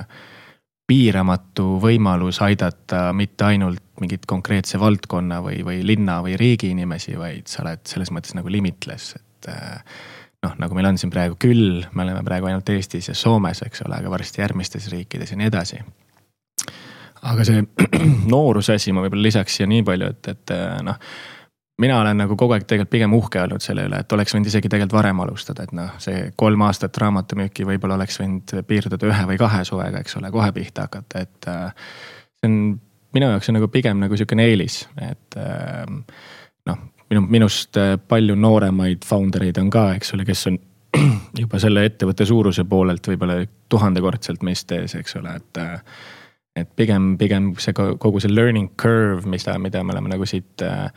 piiramatu 0.86 1.80
võimalus 1.82 2.38
aidata 2.46 3.08
mitte 3.16 3.48
ainult 3.48 3.82
mingit 4.00 4.26
konkreetse 4.28 4.78
valdkonna 4.78 5.40
või, 5.42 5.62
või 5.66 5.80
linna 5.86 6.20
või 6.22 6.36
riigi 6.38 6.70
inimesi, 6.74 7.16
vaid 7.18 7.50
sa 7.50 7.64
oled 7.64 7.82
selles 7.90 8.12
mõttes 8.14 8.36
nagu 8.38 8.52
limitless, 8.52 9.16
et 9.18 9.50
äh, 9.50 9.98
noh, 10.46 10.56
nagu 10.62 10.78
meil 10.78 10.92
on 10.92 11.00
siin 11.00 11.10
praegu 11.10 11.38
küll, 11.42 11.82
me 11.92 12.06
oleme 12.06 12.22
praegu 12.26 12.50
ainult 12.50 12.70
Eestis 12.70 13.10
ja 13.10 13.16
Soomes, 13.18 13.64
eks 13.66 13.82
ole, 13.86 13.98
aga 13.98 14.12
varsti 14.12 14.44
järgmistes 14.44 14.90
riikides 14.92 15.32
ja 15.32 15.40
nii 15.40 15.50
edasi. 15.50 15.80
aga 17.26 17.46
see 17.48 17.64
nooruse 18.34 18.76
asi 18.78 18.94
ma 18.94 19.02
võib-olla 19.02 19.26
lisaks 19.26 19.58
siia 19.58 19.66
nii 19.70 19.82
palju, 19.86 20.12
et, 20.14 20.30
et 20.36 20.54
äh, 20.54 20.76
noh 20.86 21.00
mina 21.78 22.00
olen 22.00 22.16
nagu 22.22 22.36
kogu 22.38 22.56
aeg 22.56 22.64
tegelikult 22.64 22.92
pigem 22.92 23.14
uhke 23.16 23.42
olnud 23.42 23.64
selle 23.64 23.84
üle, 23.88 24.00
et 24.00 24.12
oleks 24.16 24.34
võinud 24.34 24.48
isegi 24.48 24.70
tegelikult 24.72 24.96
varem 24.96 25.20
alustada, 25.24 25.66
et 25.66 25.74
noh, 25.76 25.92
see 26.02 26.30
kolm 26.40 26.64
aastat 26.66 26.96
raamatumüüki 27.02 27.66
võib-olla 27.68 27.98
oleks 27.98 28.20
võinud 28.22 28.56
piirduda 28.68 29.10
ühe 29.10 29.28
või 29.32 29.38
kahe 29.40 29.62
suvega, 29.68 30.00
eks 30.00 30.16
ole, 30.20 30.32
kohe 30.34 30.52
pihta 30.56 30.86
hakata, 30.88 31.24
et. 31.26 31.50
see 32.40 32.50
on 32.50 32.58
minu 33.16 33.32
jaoks 33.32 33.50
on 33.50 33.58
nagu 33.58 33.68
pigem 33.72 34.00
nagu 34.02 34.16
sihukene 34.16 34.48
eelis, 34.50 34.82
et 35.04 35.36
noh, 35.36 36.80
minu, 37.10 37.26
minust 37.38 37.78
palju 38.08 38.36
nooremaid 38.40 39.04
founder 39.06 39.46
eid 39.46 39.60
on 39.60 39.70
ka, 39.72 39.90
eks 39.98 40.14
ole, 40.16 40.26
kes 40.28 40.46
on 40.50 40.58
juba 41.42 41.60
selle 41.60 41.84
ettevõtte 41.88 42.26
suuruse 42.28 42.64
poolelt 42.68 43.08
võib-olla 43.10 43.42
tuhandekordselt 43.68 44.44
meist 44.46 44.72
ees, 44.72 44.96
eks 44.96 45.18
ole, 45.20 45.36
et 45.36 45.60
et 46.56 46.72
pigem, 46.76 47.14
pigem 47.20 47.50
see 47.60 47.76
kogu 47.76 48.20
see 48.22 48.32
learning 48.32 48.72
curve, 48.80 49.28
mis 49.28 49.44
ta, 49.44 49.58
mida 49.60 49.82
me 49.84 49.94
oleme 49.94 50.14
nagu 50.14 50.26
siit 50.28 50.64
äh, 50.64 50.88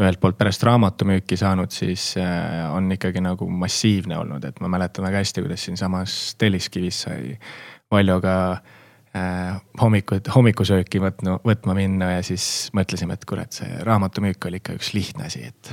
ühelt 0.00 0.20
poolt 0.20 0.36
pärast 0.38 0.64
raamatumüüki 0.66 1.38
saanud, 1.40 1.72
siis 1.72 2.12
äh, 2.20 2.66
on 2.74 2.90
ikkagi 2.92 3.22
nagu 3.24 3.48
massiivne 3.48 4.18
olnud, 4.20 4.44
et 4.44 4.60
ma 4.60 4.70
mäletan 4.72 5.06
väga 5.08 5.24
hästi, 5.24 5.46
kuidas 5.46 5.66
siinsamas 5.68 6.36
Telliskivis 6.40 7.00
sai 7.06 7.32
Valjoga 7.92 8.36
äh, 8.52 9.56
hommikud, 9.80 10.28
hommikusööki 10.34 11.00
võtnu, 11.00 11.38
võtma 11.46 11.76
minna 11.78 12.12
ja 12.18 12.22
siis 12.26 12.68
mõtlesime, 12.76 13.16
et 13.16 13.24
kurat, 13.28 13.56
see 13.56 13.72
raamatumüük 13.88 14.50
oli 14.50 14.60
ikka 14.60 14.76
üks 14.76 14.92
lihtne 14.96 15.30
asi, 15.30 15.46
et 15.48 15.72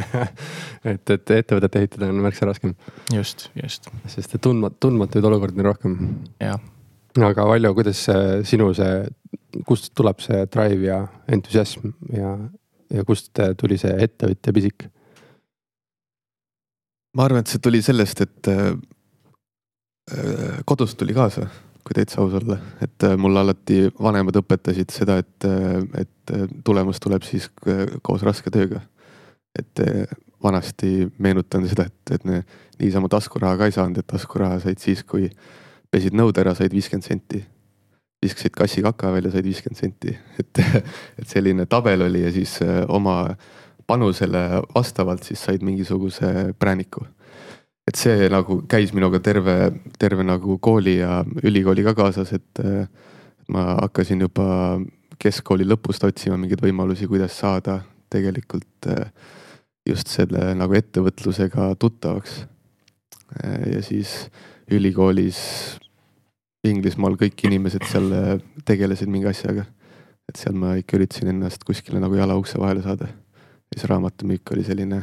et, 0.96 1.02
et 1.06 1.36
ettevõtet 1.38 1.82
ehitada 1.84 2.10
on 2.10 2.24
märksa 2.26 2.50
raskem. 2.50 2.74
just, 3.14 3.52
just. 3.62 3.86
sest 4.10 4.34
et 4.34 4.42
tundmat-, 4.42 4.80
tundmatuid 4.82 5.30
olukordi 5.30 5.62
on 5.62 5.70
rohkem. 5.70 6.00
jah 6.42 6.58
aga 7.24 7.46
Valjo, 7.48 7.72
kuidas 7.76 8.02
sinu 8.48 8.72
see, 8.76 9.06
kust 9.66 9.92
tuleb 9.96 10.20
see 10.20 10.44
drive 10.52 10.84
ja 10.84 10.98
entusiasm 11.32 11.94
ja, 12.12 12.36
ja 12.92 13.04
kust 13.08 13.32
tuli 13.60 13.78
see 13.80 13.94
ettevõtja 14.04 14.52
pisik? 14.56 14.88
ma 17.16 17.24
arvan, 17.24 17.40
et 17.40 17.48
see 17.48 17.62
tuli 17.64 17.80
sellest, 17.84 18.20
et 18.26 18.50
äh, 18.52 18.74
kodust 20.68 20.98
tuli 21.00 21.14
kaasa, 21.16 21.46
kui 21.86 21.96
täitsa 21.96 22.20
aus 22.20 22.36
olla, 22.36 22.58
et 22.84 23.06
äh, 23.08 23.16
mulle 23.16 23.40
alati 23.40 23.86
vanemad 23.96 24.36
õpetasid 24.42 24.92
seda, 24.92 25.16
et, 25.22 25.48
et 25.96 26.34
tulemus 26.66 27.00
tuleb 27.00 27.24
siis 27.24 27.48
koos 28.04 28.26
raske 28.26 28.52
tööga. 28.52 28.84
et 29.56 29.80
vanasti 30.42 31.06
meenutan 31.18 31.64
seda, 31.68 31.86
et, 31.88 32.10
et 32.12 32.24
niisama 32.80 33.08
taskuraha 33.08 33.56
ka 33.56 33.68
ei 33.70 33.72
saanud, 33.72 34.02
et 34.02 34.06
taskuraha 34.06 34.58
said 34.60 34.82
siis, 34.82 35.00
kui 35.04 35.30
pesid 35.96 36.16
nõud 36.16 36.36
ära, 36.40 36.52
said 36.56 36.74
viiskümmend 36.74 37.06
senti. 37.06 37.42
viskasid 38.24 38.54
kassi 38.56 38.80
kaka 38.82 39.10
välja, 39.12 39.30
said 39.32 39.44
viiskümmend 39.44 39.78
senti, 39.78 40.12
et, 40.40 40.60
et 41.20 41.28
selline 41.28 41.66
tabel 41.70 42.06
oli 42.06 42.24
ja 42.24 42.32
siis 42.32 42.58
oma 42.88 43.36
panusele 43.86 44.62
vastavalt 44.74 45.24
siis 45.24 45.42
said 45.46 45.62
mingisuguse 45.64 46.52
prääniku. 46.58 47.06
et 47.86 47.94
see 47.94 48.28
nagu 48.32 48.62
käis 48.66 48.92
minuga 48.92 49.20
terve, 49.22 49.70
terve 49.98 50.24
nagu 50.26 50.58
kooli 50.58 50.96
ja 50.98 51.20
ülikooli 51.42 51.84
ka 51.86 51.94
kaasas, 51.94 52.32
et 52.32 52.62
ma 53.48 53.76
hakkasin 53.78 54.26
juba 54.26 54.80
keskkooli 55.22 55.64
lõpust 55.64 56.04
otsima 56.04 56.36
mingeid 56.36 56.64
võimalusi, 56.64 57.06
kuidas 57.06 57.38
saada 57.38 57.78
tegelikult 58.10 58.90
just 59.86 60.10
selle 60.10 60.50
nagu 60.58 60.74
ettevõtlusega 60.74 61.76
tuttavaks. 61.78 62.42
ja 63.70 63.82
siis 63.82 64.26
ülikoolis 64.70 65.38
Inglismaal 66.70 67.16
kõik 67.20 67.46
inimesed 67.48 67.84
seal 67.90 68.40
tegelesid 68.66 69.10
mingi 69.12 69.28
asjaga. 69.30 69.66
et 70.26 70.36
seal 70.40 70.56
ma 70.58 70.74
ikka 70.74 70.96
üritasin 70.98 71.30
ennast 71.30 71.62
kuskile 71.64 72.00
nagu 72.02 72.16
jala 72.18 72.34
ukse 72.36 72.58
vahele 72.58 72.82
saada. 72.82 73.06
ja 73.06 73.78
siis 73.78 73.88
raamatumüük 73.90 74.52
oli 74.52 74.64
selline 74.64 75.02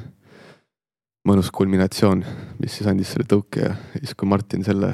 mõnus 1.27 1.51
kulminatsioon, 1.55 2.23
mis 2.59 2.77
siis 2.77 2.87
andis 2.91 3.13
selle 3.13 3.27
tõuke 3.29 3.63
ja 3.63 3.75
siis, 3.97 4.13
kui 4.15 4.27
Martin 4.27 4.63
selle 4.63 4.91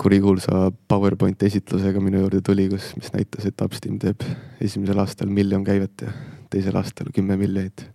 kurikuulsa 0.00 0.70
PowerPoint 0.88 1.42
esitlusega 1.42 2.00
minu 2.02 2.22
juurde 2.22 2.40
tuli, 2.44 2.68
kus, 2.70 2.92
mis 2.98 3.10
näitas, 3.14 3.46
et 3.46 3.64
Upsteam 3.64 3.98
teeb 4.02 4.22
esimesel 4.62 5.02
aastal 5.02 5.30
miljon 5.30 5.64
käivet 5.66 6.06
ja 6.06 6.12
teisel 6.50 6.78
aastal 6.80 7.10
kümme 7.14 7.36
miljonit. 7.40 7.86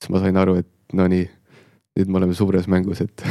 siis 0.00 0.12
ma 0.12 0.22
sain 0.24 0.36
aru, 0.36 0.56
et 0.64 0.96
no 0.96 1.06
nii, 1.06 1.26
nüüd 1.98 2.08
me 2.08 2.22
oleme 2.22 2.34
suures 2.34 2.66
mängus, 2.66 3.04
et 3.04 3.26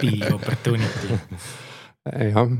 Big 0.00 0.24
opportunity 0.32 1.18
jah, 2.06 2.54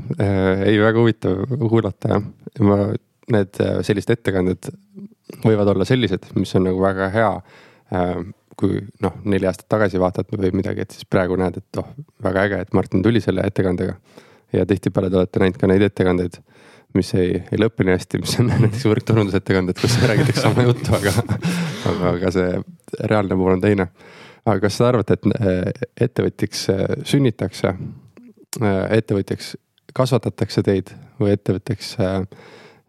ei 0.65 0.77
väga 0.81 0.99
huvitav 0.99 1.55
kuulata 1.69 2.15
jah, 2.15 2.27
ma 2.61 2.77
need 3.31 3.57
sellised 3.85 4.13
ettekanded 4.17 4.69
võivad 5.45 5.71
olla 5.73 5.87
sellised, 5.87 6.31
mis 6.35 6.53
on 6.57 6.67
nagu 6.69 6.81
väga 6.83 7.09
hea. 7.13 7.33
kui 8.61 8.77
noh, 9.01 9.15
neli 9.25 9.47
aastat 9.49 9.65
tagasi 9.73 9.97
vaatad 9.97 10.27
või 10.29 10.51
midagi, 10.53 10.83
et 10.83 10.93
siis 10.93 11.07
praegu 11.09 11.33
näed, 11.39 11.55
et 11.57 11.77
oh, 11.81 11.87
väga 12.21 12.43
äge, 12.45 12.59
et 12.61 12.75
Martin 12.77 13.01
tuli 13.01 13.21
selle 13.23 13.41
ettekandega. 13.47 13.95
ja 14.53 14.65
tihtipeale 14.67 15.09
te 15.09 15.17
olete 15.17 15.39
näinud 15.39 15.57
ka 15.57 15.67
neid 15.67 15.81
ettekandeid, 15.87 16.37
mis 16.93 17.13
ei, 17.15 17.39
ei 17.39 17.59
lõppe 17.59 17.87
nii 17.87 17.95
hästi, 17.95 18.19
mis 18.21 18.35
on 18.39 18.49
näiteks 18.51 18.85
võrkturundusettekanded, 18.91 19.79
kus 19.81 19.97
räägitakse 20.11 20.43
sama 20.43 20.67
juttu, 20.67 20.93
aga, 20.95 21.15
aga, 21.89 22.13
aga 22.13 22.33
see 22.35 22.61
reaalne 23.09 23.39
pool 23.39 23.55
on 23.55 23.63
teine. 23.63 23.87
aga 24.45 24.59
kas 24.67 24.77
te 24.77 24.85
arvate, 24.85 25.17
et 25.17 26.05
ettevõtjaks 26.09 26.67
sünnitakse, 27.07 27.73
ettevõtjaks 28.59 29.55
kasvatatakse 29.95 30.63
teid 30.63 30.91
või 31.19 31.33
ettevõtjaks 31.35 31.95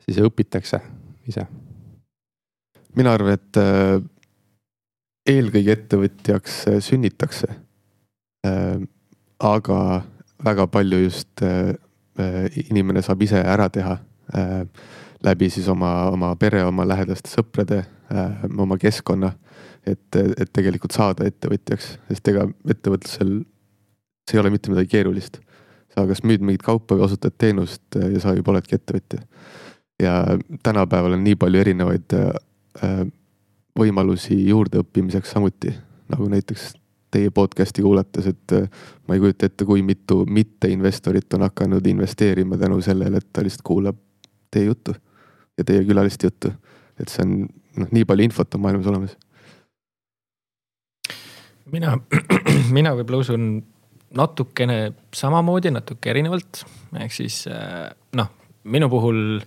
siis 0.06 0.18
õpitakse 0.22 0.80
ise? 1.28 1.46
mina 2.96 3.14
arvan, 3.16 3.38
et 3.38 3.60
äh, 3.60 4.00
eelkõige 5.28 5.76
ettevõtjaks 5.78 6.58
äh, 6.68 6.80
sünnitakse. 6.84 7.48
aga 9.38 10.02
väga 10.44 10.66
palju 10.66 10.98
just 10.98 11.42
inimene 12.70 13.02
saab 13.02 13.22
ise 13.22 13.38
ära 13.38 13.68
teha 13.70 13.96
läbi 15.22 15.48
siis 15.50 15.68
oma, 15.68 16.10
oma 16.10 16.32
pere, 16.36 16.64
oma 16.66 16.82
lähedaste 16.88 17.30
sõprade, 17.30 17.84
oma 18.58 18.78
keskkonna. 18.82 19.32
et, 19.86 20.16
et 20.16 20.50
tegelikult 20.52 20.94
saada 20.94 21.24
ettevõtjaks, 21.26 21.86
sest 22.08 22.28
ega 22.30 22.48
ettevõtlusel, 22.70 23.44
see 24.28 24.38
ei 24.38 24.40
ole 24.42 24.50
mitte 24.54 24.70
midagi 24.70 24.94
keerulist 24.96 25.40
sa 25.92 26.04
kas 26.08 26.22
müüd 26.26 26.44
mingit 26.44 26.64
kaupa 26.64 26.96
või 26.96 27.06
osutad 27.06 27.34
teenust 27.38 27.98
ja 27.98 28.20
sa 28.22 28.34
juba 28.36 28.54
oledki 28.54 28.76
ettevõtja. 28.78 29.22
ja 30.02 30.12
tänapäeval 30.62 31.18
on 31.18 31.24
nii 31.24 31.36
palju 31.38 31.60
erinevaid 31.60 32.14
äh, 32.16 33.02
võimalusi 33.78 34.38
juurdeõppimiseks 34.48 35.34
samuti, 35.36 35.72
nagu 36.12 36.28
näiteks 36.28 36.72
teie 37.12 37.30
podcast'i 37.30 37.84
kuulates, 37.84 38.26
et 38.26 38.56
äh, 38.56 38.68
ma 39.06 39.16
ei 39.16 39.20
kujuta 39.20 39.46
ette, 39.46 39.64
kui 39.68 39.82
mitu 39.82 40.24
mitteinvestorit 40.28 41.34
on 41.34 41.46
hakanud 41.48 41.86
investeerima 41.86 42.58
tänu 42.58 42.80
sellele, 42.80 43.20
et 43.20 43.28
ta 43.32 43.44
lihtsalt 43.44 43.66
kuulab 43.66 43.98
teie 44.50 44.70
juttu 44.70 44.94
ja 45.58 45.64
teie 45.64 45.84
külaliste 45.84 46.26
juttu. 46.26 46.52
et 47.00 47.08
see 47.08 47.24
on 47.24 47.36
noh, 47.76 47.88
nii 47.90 48.04
palju 48.04 48.24
infot 48.24 48.54
on 48.54 48.60
maailmas 48.64 48.86
olemas. 48.86 49.16
mina, 51.72 51.98
mina 52.76 52.96
võib-olla 52.96 53.20
usun 53.20 53.62
natukene 54.16 54.78
samamoodi, 55.14 55.72
natuke 55.74 56.12
erinevalt, 56.12 56.64
ehk 57.00 57.14
siis 57.14 57.42
äh, 57.50 57.88
noh, 58.18 58.32
minu 58.64 58.88
puhul 58.92 59.40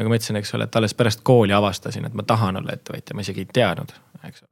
nagu 0.00 0.08
ma 0.08 0.16
ütlesin, 0.16 0.38
eks 0.40 0.54
ole, 0.56 0.68
et 0.68 0.78
alles 0.80 0.94
pärast 0.96 1.24
kooli 1.26 1.52
avastasin, 1.52 2.06
et 2.08 2.16
ma 2.16 2.24
tahan 2.26 2.60
olla 2.62 2.72
ettevõtja, 2.76 3.16
ma 3.16 3.24
isegi 3.24 3.44
ei 3.44 3.50
teadnud, 3.60 3.92
eks. 4.28 4.46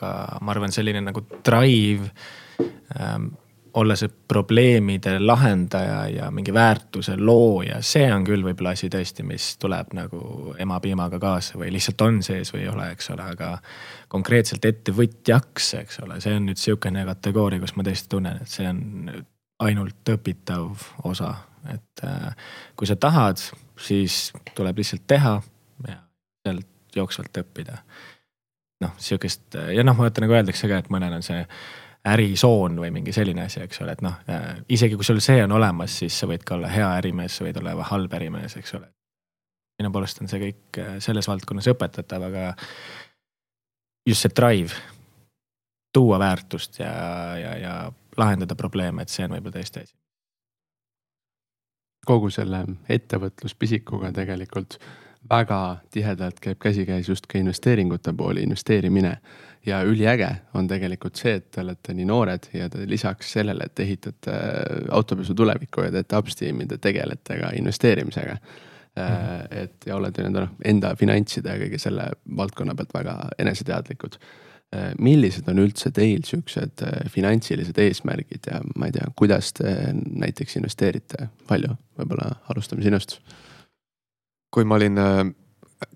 aga 0.00 0.14
ma 0.42 0.54
arvan, 0.54 0.74
selline 0.74 1.02
nagu 1.04 1.22
drive 1.46 2.10
ähm, 2.98 3.30
olla 3.74 3.96
see 3.96 4.10
probleemide 4.28 5.18
lahendaja 5.20 6.08
ja 6.08 6.30
mingi 6.30 6.54
väärtuse 6.54 7.16
looja, 7.16 7.80
see 7.82 8.06
on 8.12 8.24
küll 8.26 8.44
võib-olla 8.44 8.74
asi 8.74 8.90
tõesti, 8.92 9.24
mis 9.26 9.52
tuleb 9.62 9.92
nagu 9.96 10.54
ema-piimaga 10.58 11.20
kaasa 11.22 11.58
või 11.60 11.72
lihtsalt 11.74 12.02
on 12.06 12.22
sees 12.26 12.52
või 12.54 12.64
ei 12.64 12.70
ole, 12.72 12.90
eks 12.94 13.10
ole, 13.14 13.26
aga. 13.34 13.50
konkreetselt 14.10 14.64
ettevõtjaks, 14.66 15.74
eks 15.84 16.00
ole, 16.02 16.18
see 16.20 16.34
on 16.34 16.48
nüüd 16.50 16.58
sihukene 16.58 17.04
kategooria, 17.06 17.62
kus 17.62 17.76
ma 17.78 17.86
tõesti 17.86 18.10
tunnen, 18.10 18.40
et 18.42 18.50
see 18.50 18.66
on 18.66 18.80
ainult 19.62 20.14
õpitav 20.14 20.86
osa, 21.06 21.34
et 21.70 22.04
äh, 22.04 22.32
kui 22.76 22.88
sa 22.90 22.96
tahad, 22.96 23.42
siis 23.80 24.32
tuleb 24.56 24.80
lihtsalt 24.80 25.06
teha 25.06 25.36
ja 25.86 26.00
sealt 26.42 26.96
jooksvalt 26.96 27.44
õppida. 27.44 27.78
noh, 28.80 28.96
sihukest 28.98 29.54
ja 29.76 29.84
noh, 29.84 29.96
vaata 29.98 30.24
nagu 30.24 30.34
öeldakse 30.34 30.68
ka, 30.68 30.80
et 30.80 30.90
mõnel 30.90 31.12
on 31.18 31.22
see 31.22 31.44
ärisoon 32.06 32.78
või 32.80 32.90
mingi 32.94 33.12
selline 33.12 33.44
asi, 33.44 33.60
eks 33.64 33.82
ole, 33.84 33.92
et 33.92 34.02
noh, 34.04 34.16
isegi 34.72 34.96
kui 34.96 35.04
sul 35.04 35.20
see 35.24 35.42
on 35.44 35.52
olemas, 35.52 35.98
siis 36.00 36.16
sa 36.22 36.28
võid 36.30 36.44
ka 36.48 36.56
olla 36.56 36.70
hea 36.72 36.88
ärimees, 36.96 37.36
sa 37.36 37.44
võid 37.44 37.60
olla 37.60 37.74
halb 37.90 38.14
ärimees, 38.16 38.56
eks 38.56 38.74
ole. 38.78 38.88
minu 39.80 39.92
poolest 39.92 40.20
on 40.20 40.28
see 40.28 40.40
kõik 40.40 40.78
äh, 40.80 40.96
selles 41.00 41.28
valdkonnas 41.28 41.68
õpetatav, 41.72 42.24
aga 42.28 42.54
just 44.08 44.24
see 44.24 44.32
drive, 44.36 44.76
tuua 45.92 46.18
väärtust 46.20 46.78
ja, 46.80 46.92
ja, 47.40 47.54
ja 47.58 47.74
lahendada 48.16 48.54
probleeme, 48.54 49.02
et 49.02 49.12
see 49.12 49.24
on 49.24 49.36
võib-olla 49.36 49.58
tõesti 49.58 49.84
asi. 49.84 49.94
kogu 52.06 52.30
selle 52.32 52.64
ettevõtluspisikuga 52.88 54.12
tegelikult 54.16 54.78
väga 55.28 55.60
tihedalt 55.90 56.40
käib 56.40 56.58
käsikäes 56.58 57.08
just 57.08 57.26
ka 57.26 57.38
investeeringute 57.38 58.12
poole 58.16 58.40
investeerimine 58.40 59.18
ja 59.66 59.82
üliäge 59.84 60.30
on 60.54 60.68
tegelikult 60.68 61.20
see, 61.20 61.36
et 61.40 61.50
te 61.52 61.62
olete 61.62 61.94
nii 61.96 62.06
noored 62.08 62.48
ja 62.56 62.68
te 62.72 62.86
lisaks 62.88 63.34
sellele, 63.36 63.68
et 63.68 63.82
ehitate 63.84 64.32
äh, 64.32 64.84
autopesu 64.96 65.36
tulevikku 65.36 65.86
ja 65.86 65.94
teete 65.94 66.20
upstream'i, 66.20 66.66
te 66.68 66.78
tegelete 66.80 67.38
ka 67.42 67.50
investeerimisega 67.58 68.36
mm. 68.36 69.02
-hmm. 69.02 69.58
et 69.62 69.86
ja 69.86 69.96
olete 69.96 70.22
nii-öelda 70.22 70.46
noh, 70.46 70.54
enda 70.64 70.94
finantside 70.96 71.56
ja 71.56 71.64
kõige 71.64 71.78
selle 71.78 72.10
valdkonna 72.36 72.74
pealt 72.74 72.94
väga 72.94 73.16
eneseteadlikud. 73.38 74.16
Äh, 74.76 74.92
millised 74.98 75.48
on 75.48 75.58
üldse 75.58 75.90
teil 75.90 76.24
siuksed 76.24 76.86
finantsilised 77.10 77.78
eesmärgid 77.78 78.48
ja 78.52 78.62
ma 78.76 78.86
ei 78.86 78.96
tea, 78.96 79.12
kuidas 79.16 79.52
te 79.52 79.92
näiteks 79.94 80.56
investeerite, 80.56 81.28
palju, 81.48 81.76
võib-olla 81.98 82.32
alustame 82.48 82.82
sinust. 82.82 83.20
kui 84.50 84.64
ma 84.64 84.74
olin 84.74 84.98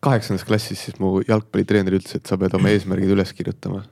kaheksandas 0.04 0.44
klassis 0.46 0.86
siis 0.86 0.98
mu 1.00 1.18
jalgpallitreener 1.26 1.98
ütles, 1.98 2.16
et 2.16 2.28
sa 2.28 2.38
pead 2.40 2.54
oma 2.56 2.72
eesmärgid 2.72 3.12
üles 3.14 3.32
kirjutama. 3.36 3.84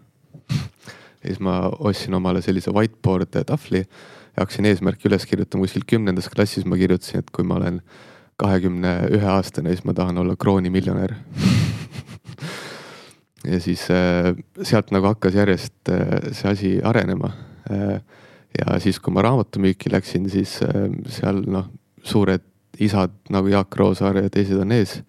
ja 0.52 1.26
siis 1.26 1.40
ma 1.40 1.68
ostsin 1.78 2.14
omale 2.14 2.42
sellise 2.42 2.72
whiteboard 2.74 3.37
tahvli 3.46 3.85
ja 3.85 4.42
hakkasin 4.42 4.70
eesmärke 4.70 5.09
üles 5.11 5.26
kirjutama, 5.28 5.66
kuskil 5.66 5.85
kümnendas 5.87 6.31
klassis 6.33 6.64
ma 6.64 6.78
kirjutasin, 6.81 7.22
et 7.22 7.31
kui 7.31 7.44
ma 7.44 7.61
olen 7.61 7.83
kahekümne 8.40 8.94
ühe 9.12 9.28
aastane, 9.28 9.74
siis 9.74 9.85
ma 9.85 9.94
tahan 9.94 10.18
olla 10.18 10.37
kroonimiljonär 10.37 11.14
ja 13.52 13.61
siis 13.61 13.85
äh, 13.90 14.33
sealt 14.62 14.90
nagu 14.94 15.12
hakkas 15.12 15.37
järjest 15.37 15.92
äh, 15.92 16.33
see 16.33 16.50
asi 16.50 16.72
arenema 16.85 17.33
äh,. 17.70 18.00
ja 18.59 18.81
siis, 18.81 18.98
kui 19.00 19.14
ma 19.14 19.22
raamatumüüki 19.24 19.92
läksin, 19.92 20.28
siis 20.33 20.59
äh, 20.64 20.88
seal 21.09 21.44
noh, 21.48 21.68
suured 22.05 22.44
isad 22.81 23.12
nagu 23.31 23.52
Jaak 23.52 23.76
Roosaar 23.76 24.22
ja 24.22 24.33
teised 24.33 24.61
on 24.61 24.72
ees 24.72 25.02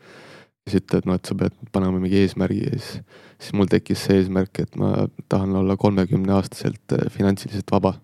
siis 0.64 0.80
ütled, 0.80 1.08
noh, 1.10 1.20
et 1.20 1.28
sa 1.28 1.36
pead 1.38 1.56
panema 1.76 2.00
mingi 2.00 2.22
eesmärgi 2.24 2.62
ja 2.64 2.78
siis, 2.78 3.20
siis 3.42 3.58
mul 3.58 3.70
tekkis 3.72 4.06
see 4.08 4.22
eesmärk, 4.22 4.64
et 4.64 4.80
ma 4.80 5.08
tahan 5.32 5.56
olla 5.60 5.78
kolmekümne 5.80 6.36
aastaselt 6.38 6.96
äh, 6.96 7.10
finantsiliselt 7.12 7.72
vaba. 7.72 7.96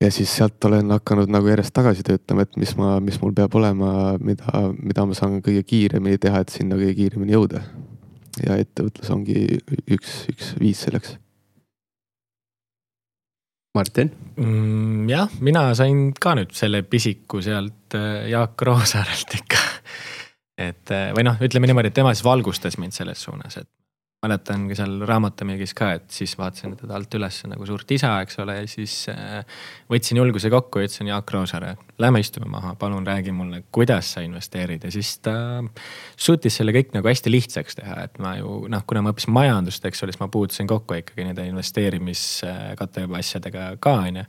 ja 0.00 0.10
siis 0.14 0.32
sealt 0.36 0.64
olen 0.64 0.90
hakanud 0.94 1.30
nagu 1.34 1.50
järjest 1.50 1.74
tagasi 1.76 2.06
töötama, 2.06 2.46
et 2.46 2.56
mis 2.56 2.74
ma, 2.78 2.96
mis 3.04 3.20
mul 3.20 3.34
peab 3.36 3.54
olema, 3.58 4.16
mida, 4.22 4.64
mida 4.78 5.04
ma 5.04 5.16
saan 5.18 5.42
kõige 5.44 5.64
kiiremini 5.66 6.20
teha, 6.22 6.40
et 6.40 6.54
sinna 6.54 6.78
kõige 6.80 6.96
kiiremini 7.02 7.36
jõuda. 7.36 7.62
ja 8.46 8.56
ettevõtlus 8.56 9.10
ongi 9.10 9.40
üks, 9.90 10.20
üks 10.32 10.54
viis 10.60 10.84
selleks 10.86 11.18
Martin 13.76 14.12
mm,? 14.36 15.08
jah, 15.10 15.34
mina 15.44 15.68
sain 15.76 16.12
ka 16.16 16.32
nüüd 16.38 16.54
selle 16.56 16.80
pisiku 16.88 17.42
sealt 17.44 17.98
äh, 17.98 18.30
Jaak 18.32 18.62
Roosaarelt 18.64 19.36
ikka 19.42 19.67
et 20.58 20.94
eh, 20.94 21.10
või 21.16 21.26
noh, 21.28 21.38
ütleme 21.44 21.70
niimoodi, 21.70 21.92
et 21.92 22.00
tema 22.00 22.14
siis 22.14 22.26
valgustas 22.26 22.78
mind 22.82 22.96
selles 22.96 23.22
suunas, 23.22 23.60
et 23.60 23.70
mäletan 24.24 24.64
ka 24.66 24.74
seal 24.74 24.96
raamatumüügis 25.06 25.72
ka, 25.78 25.92
et 25.94 26.06
siis 26.10 26.32
vaatasin 26.38 26.72
teda 26.80 26.96
alt 26.98 27.12
üles 27.14 27.36
nagu 27.46 27.66
suurt 27.68 27.90
isa, 27.94 28.16
eks 28.24 28.40
ole, 28.42 28.56
ja 28.58 28.70
siis 28.70 28.94
äh, 29.12 29.60
võtsin 29.92 30.18
julguse 30.18 30.50
kokku 30.50 30.82
ja 30.82 30.88
ütlesin 30.88 31.10
Jaak 31.12 31.30
Roosaare, 31.30 31.76
lähme 32.02 32.22
istume 32.24 32.48
maha, 32.50 32.74
palun 32.80 33.06
räägi 33.06 33.34
mulle, 33.34 33.62
kuidas 33.74 34.10
sa 34.16 34.24
investeerid. 34.26 34.88
Ja 34.88 34.90
siis 34.94 35.12
ta 35.22 35.36
suutis 36.18 36.58
selle 36.58 36.74
kõik 36.74 36.90
nagu 36.96 37.10
hästi 37.10 37.30
lihtsaks 37.30 37.78
teha, 37.78 38.00
et 38.08 38.18
ma 38.22 38.34
ju 38.40 38.64
noh, 38.72 38.82
kuna 38.90 39.04
ma 39.06 39.14
õppisin 39.14 39.34
majandust, 39.36 39.86
eks 39.86 40.02
ole, 40.02 40.14
siis 40.14 40.22
ma 40.24 40.30
puutusin 40.34 40.70
kokku 40.70 40.98
ikkagi 40.98 41.28
nende 41.28 41.46
investeerimiskate 41.52 43.06
asjadega 43.22 43.70
ka 43.78 43.94
on 44.02 44.24
ju 44.24 44.26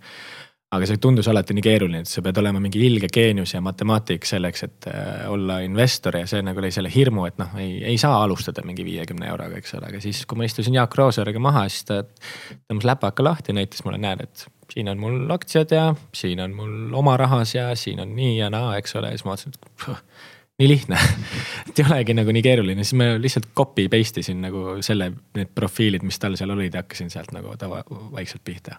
aga 0.70 0.86
see 0.86 1.00
tundus 1.02 1.28
alati 1.32 1.56
nii 1.58 1.64
keeruline, 1.66 2.04
et 2.04 2.12
sa 2.12 2.22
pead 2.26 2.38
olema 2.38 2.60
mingi 2.62 2.82
ilge 2.86 3.10
geenius 3.14 3.56
ja 3.56 3.62
matemaatik 3.66 4.28
selleks, 4.30 4.64
et 4.68 4.88
äh, 4.92 5.24
olla 5.32 5.60
investor 5.66 6.20
ja 6.20 6.28
see 6.30 6.44
nagu 6.46 6.62
lõi 6.62 6.70
selle 6.74 6.92
hirmu, 6.94 7.26
et 7.26 7.40
noh, 7.42 7.56
ei, 7.62 7.80
ei 7.90 7.98
saa 8.02 8.20
alustada 8.22 8.62
mingi 8.66 8.86
viiekümne 8.86 9.32
euroga, 9.32 9.58
eks 9.58 9.74
ole, 9.80 9.90
aga 9.90 10.02
siis, 10.04 10.22
kui 10.30 10.38
ma 10.38 10.46
istusin 10.46 10.78
Jaak 10.78 10.94
Roosaarega 11.00 11.42
maha, 11.42 11.66
siis 11.74 11.88
ta 11.90 12.04
tõmbas 12.06 12.86
läpaka 12.92 13.26
lahti 13.26 13.56
näitas 13.58 13.82
mulle, 13.86 13.98
näed, 14.04 14.22
et 14.28 14.46
siin 14.70 14.92
on 14.94 15.02
mul 15.02 15.24
aktsiad 15.34 15.74
ja 15.74 15.88
siin 16.16 16.44
on 16.46 16.54
mul 16.58 17.00
oma 17.00 17.16
rahas 17.18 17.56
ja 17.56 17.72
siin 17.74 18.04
on 18.06 18.14
nii 18.18 18.36
ja 18.38 18.52
naa, 18.54 18.76
eks 18.78 18.94
ole, 19.02 19.16
siis 19.16 19.26
ma 19.26 19.34
vaatasin, 19.34 19.58
et 19.58 19.72
puh, 19.86 20.04
nii 20.60 20.70
lihtne. 20.70 21.00
Et 21.70 21.80
ei 21.80 21.86
olegi 21.86 22.14
nagu 22.18 22.34
nii 22.36 22.42
keeruline, 22.44 22.84
siis 22.84 22.98
ma 23.00 23.14
lihtsalt 23.22 23.50
copy 23.56 23.86
paste 23.90 24.22
isin 24.22 24.42
nagu 24.44 24.80
selle, 24.86 25.12
need 25.38 25.54
profiilid, 25.56 26.04
mis 26.06 26.18
tal 26.20 26.36
seal 26.38 26.52
olid 26.52 26.76
ja 26.76 26.84
hakkasin 26.84 27.10
sealt 27.14 27.32
nagu 27.34 27.54
tava, 27.62 27.82
vaikselt 28.12 28.44
pihta 28.44 28.76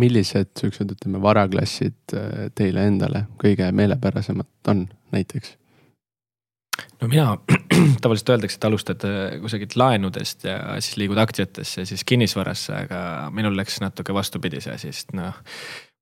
millised 0.00 0.52
siuksed, 0.60 0.92
ütleme, 0.96 1.20
varaklassid 1.24 2.16
äh, 2.16 2.48
teile 2.54 2.86
endale 2.90 3.26
kõige 3.42 3.70
meelepärasemad 3.72 4.72
on 4.72 4.84
näiteks? 5.14 5.56
no 7.00 7.08
mina, 7.08 7.38
tavaliselt 8.02 8.34
öeldakse, 8.34 8.60
et 8.60 8.68
alustad 8.68 9.08
äh, 9.08 9.40
kusagilt 9.40 9.76
laenudest 9.76 10.46
ja 10.48 10.58
siis 10.80 11.00
liigud 11.00 11.20
aktsiatesse 11.20 11.86
siis 11.88 12.04
kinnisvarasse, 12.04 12.74
aga 12.86 13.00
minul 13.34 13.56
läks 13.56 13.80
natuke 13.84 14.14
vastupidi 14.14 14.60
see 14.64 14.76
asi, 14.76 14.92
sest 14.92 15.16
noh. 15.16 15.40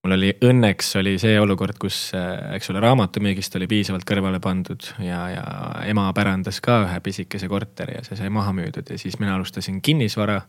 mul 0.04 0.18
oli 0.18 0.34
õnneks 0.44 0.90
oli 1.00 1.16
see 1.22 1.38
olukord, 1.40 1.78
kus, 1.80 1.98
äh, 2.18 2.54
eks 2.58 2.70
ole, 2.74 2.82
raamatumüügist 2.84 3.54
oli 3.60 3.70
piisavalt 3.70 4.06
kõrvale 4.08 4.42
pandud 4.42 4.90
ja, 4.98 5.26
ja 5.36 5.44
ema 5.86 6.10
pärandas 6.16 6.58
ka 6.64 6.82
ühe 6.88 7.02
pisikese 7.04 7.50
korteri 7.50 8.00
ja 8.00 8.06
see 8.06 8.18
sai 8.18 8.32
maha 8.34 8.54
müüdud 8.56 8.90
ja 8.90 8.98
siis 9.00 9.20
mina 9.22 9.38
alustasin 9.38 9.82
kinnisvara 9.82 10.40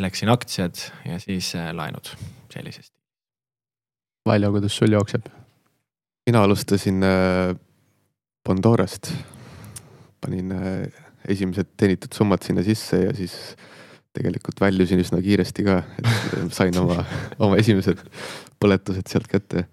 läksin 0.00 0.32
aktsiad 0.32 0.78
ja 1.04 1.18
siis 1.20 1.52
laenud 1.76 2.14
sellisest. 2.52 2.92
Valjo, 4.28 4.52
kuidas 4.54 4.76
sul 4.76 4.92
jookseb? 4.94 5.30
mina 6.26 6.44
alustasin 6.46 7.02
äh, 7.02 7.56
Pandorast, 8.46 9.12
panin 10.20 10.52
äh, 10.52 10.86
esimesed 11.28 11.74
teenitud 11.76 12.14
summad 12.14 12.42
sinna 12.42 12.62
sisse 12.62 12.98
ja 13.04 13.14
siis 13.14 13.34
tegelikult 14.12 14.60
väljusin 14.60 15.00
üsna 15.02 15.22
kiiresti 15.24 15.64
ka, 15.66 15.80
et 16.02 16.54
sain 16.54 16.76
oma, 16.78 17.02
oma 17.44 17.58
esimesed 17.60 18.02
põletused 18.62 19.08
sealt 19.10 19.28
kätte. 19.30 19.66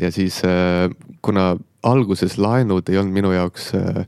ja 0.00 0.10
siis 0.12 0.40
äh, 0.44 0.90
kuna 1.22 1.54
alguses 1.84 2.38
laenud 2.38 2.88
ei 2.88 2.98
olnud 2.98 3.14
minu 3.14 3.32
jaoks 3.32 3.70
äh, 3.78 4.04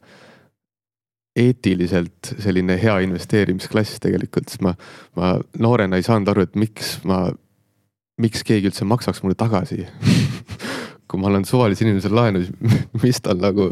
eetiliselt 1.36 2.32
selline 2.40 2.78
hea 2.80 2.96
investeerimisklass 3.04 4.00
tegelikult, 4.00 4.48
siis 4.48 4.62
ma, 4.64 4.72
ma 5.16 5.34
noorena 5.60 6.00
ei 6.00 6.06
saanud 6.06 6.32
aru, 6.32 6.46
et 6.48 6.56
miks 6.56 6.96
ma, 7.04 7.26
miks 8.22 8.44
keegi 8.46 8.70
üldse 8.70 8.86
maksaks 8.88 9.22
mulle 9.22 9.36
tagasi 9.38 9.84
kui 11.08 11.20
ma 11.20 11.30
annan 11.30 11.46
suvalisele 11.46 11.92
inimesele 11.92 12.18
laenu, 12.18 12.42
siis 12.44 12.80
mis 13.04 13.20
tal 13.22 13.40
nagu 13.42 13.70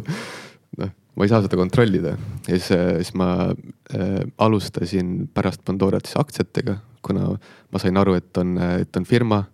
noh, 0.78 0.90
ma 1.14 1.26
ei 1.26 1.32
saa 1.32 1.42
seda 1.44 1.58
kontrollida. 1.58 2.16
ja 2.48 2.58
siis, 2.58 2.70
siis 2.70 3.14
ma 3.18 3.28
äh, 3.50 4.20
alustasin 4.38 5.28
pärast 5.34 5.64
Pandorat 5.64 6.06
siis 6.06 6.18
aktsiatega, 6.20 6.78
kuna 7.04 7.34
ma 7.34 7.82
sain 7.82 7.96
aru, 8.00 8.16
et 8.20 8.42
on, 8.42 8.56
et 8.80 8.96
on 8.96 9.06
firma, 9.08 9.44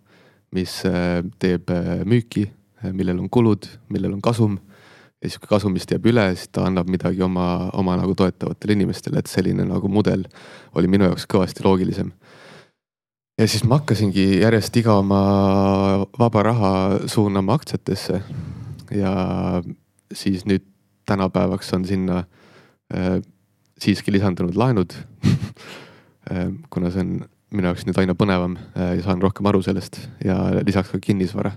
mis 0.55 0.81
äh, 0.87 1.21
teeb 1.39 1.71
äh, 1.73 2.01
müüki, 2.05 2.49
millel 2.91 3.19
on 3.21 3.29
kulud, 3.29 3.67
millel 3.93 4.15
on 4.15 4.21
kasum 4.25 4.57
ja 5.21 5.29
siis, 5.29 5.37
kui 5.37 5.51
kasumist 5.51 5.91
jääb 5.93 6.07
üle, 6.09 6.23
siis 6.33 6.49
ta 6.49 6.65
annab 6.65 6.89
midagi 6.89 7.21
oma, 7.21 7.69
oma 7.77 7.93
nagu 7.99 8.15
toetavatele 8.17 8.73
inimestele, 8.79 9.21
et 9.21 9.29
selline 9.29 9.67
nagu 9.69 9.89
mudel 9.91 10.25
oli 10.77 10.89
minu 10.89 11.05
jaoks 11.09 11.27
kõvasti 11.29 11.65
loogilisem. 11.65 12.09
Ja 13.41 13.47
siis 13.49 13.63
ma 13.65 13.79
hakkasingi 13.79 14.25
järjest 14.43 14.75
iga 14.77 14.99
oma 15.01 15.19
vaba 16.19 16.43
raha 16.45 16.71
suunama 17.09 17.55
aktsiatesse. 17.57 18.21
ja 18.91 19.11
siis 20.13 20.43
nüüd 20.45 20.65
tänapäevaks 21.07 21.73
on 21.73 21.85
sinna 21.85 22.23
äh, 22.93 23.21
siiski 23.79 24.11
lisandunud 24.11 24.55
laenud 24.55 24.93
äh, 26.31 26.51
kuna 26.69 26.91
see 26.91 27.01
on 27.01 27.13
minu 27.51 27.71
jaoks 27.71 27.87
nüüd 27.87 27.97
aina 28.03 28.15
põnevam 28.19 28.57
äh, 28.59 28.97
ja 28.99 29.07
saan 29.07 29.23
rohkem 29.23 29.47
aru 29.49 29.63
sellest 29.65 29.97
ja 30.25 30.37
lisaks 30.65 30.91
ka 30.91 30.99
kinnisvara. 31.01 31.55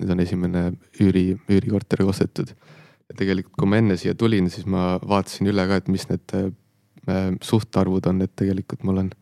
nüüd 0.00 0.14
on 0.14 0.20
esimene 0.20 0.62
üüri, 1.00 1.36
üürikorter 1.50 2.06
ostetud 2.06 2.54
ja 2.54 3.16
tegelikult, 3.18 3.58
kui 3.58 3.68
ma 3.68 3.82
enne 3.82 3.98
siia 4.00 4.14
tulin, 4.14 4.48
siis 4.50 4.64
ma 4.66 4.96
vaatasin 5.02 5.50
üle 5.52 5.66
ka, 5.68 5.82
et 5.82 5.92
mis 5.92 6.08
need 6.08 6.38
äh, 6.38 7.28
suhtarvud 7.42 8.06
on, 8.08 8.22
et 8.24 8.32
tegelikult 8.38 8.86
mul 8.88 9.04
on 9.04 9.12
äh, 9.12 9.21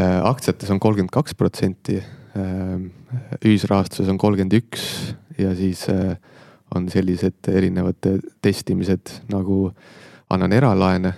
aktsiates 0.00 0.70
on 0.72 0.80
kolmkümmend 0.80 1.12
kaks 1.12 1.34
protsenti 1.36 1.98
äh,, 2.00 2.84
ühisrahastuses 3.44 4.08
on 4.08 4.18
kolmkümmend 4.20 4.56
üks 4.56 4.84
ja 5.38 5.52
siis 5.58 5.84
äh, 5.92 6.16
on 6.74 6.88
sellised 6.88 7.48
erinevad 7.52 8.00
testimised 8.40 9.12
nagu 9.32 9.66
annan 10.32 10.52
eralaene, 10.56 11.12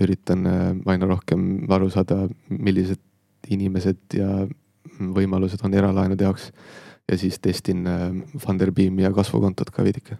üritan 0.00 0.46
äh, 0.46 0.64
aina 0.92 1.08
rohkem 1.08 1.70
aru 1.72 1.88
saada, 1.92 2.26
millised 2.52 3.00
inimesed 3.48 4.18
ja 4.18 4.44
võimalused 4.98 5.62
on 5.64 5.76
eralaenude 5.78 6.26
jaoks. 6.26 6.50
ja 7.08 7.16
siis 7.16 7.38
testin 7.40 7.86
äh, 7.86 8.10
Funderbeami 8.38 9.02
ja 9.02 9.12
kasvukontot 9.12 9.70
ka 9.72 9.84
veidike 9.84 10.18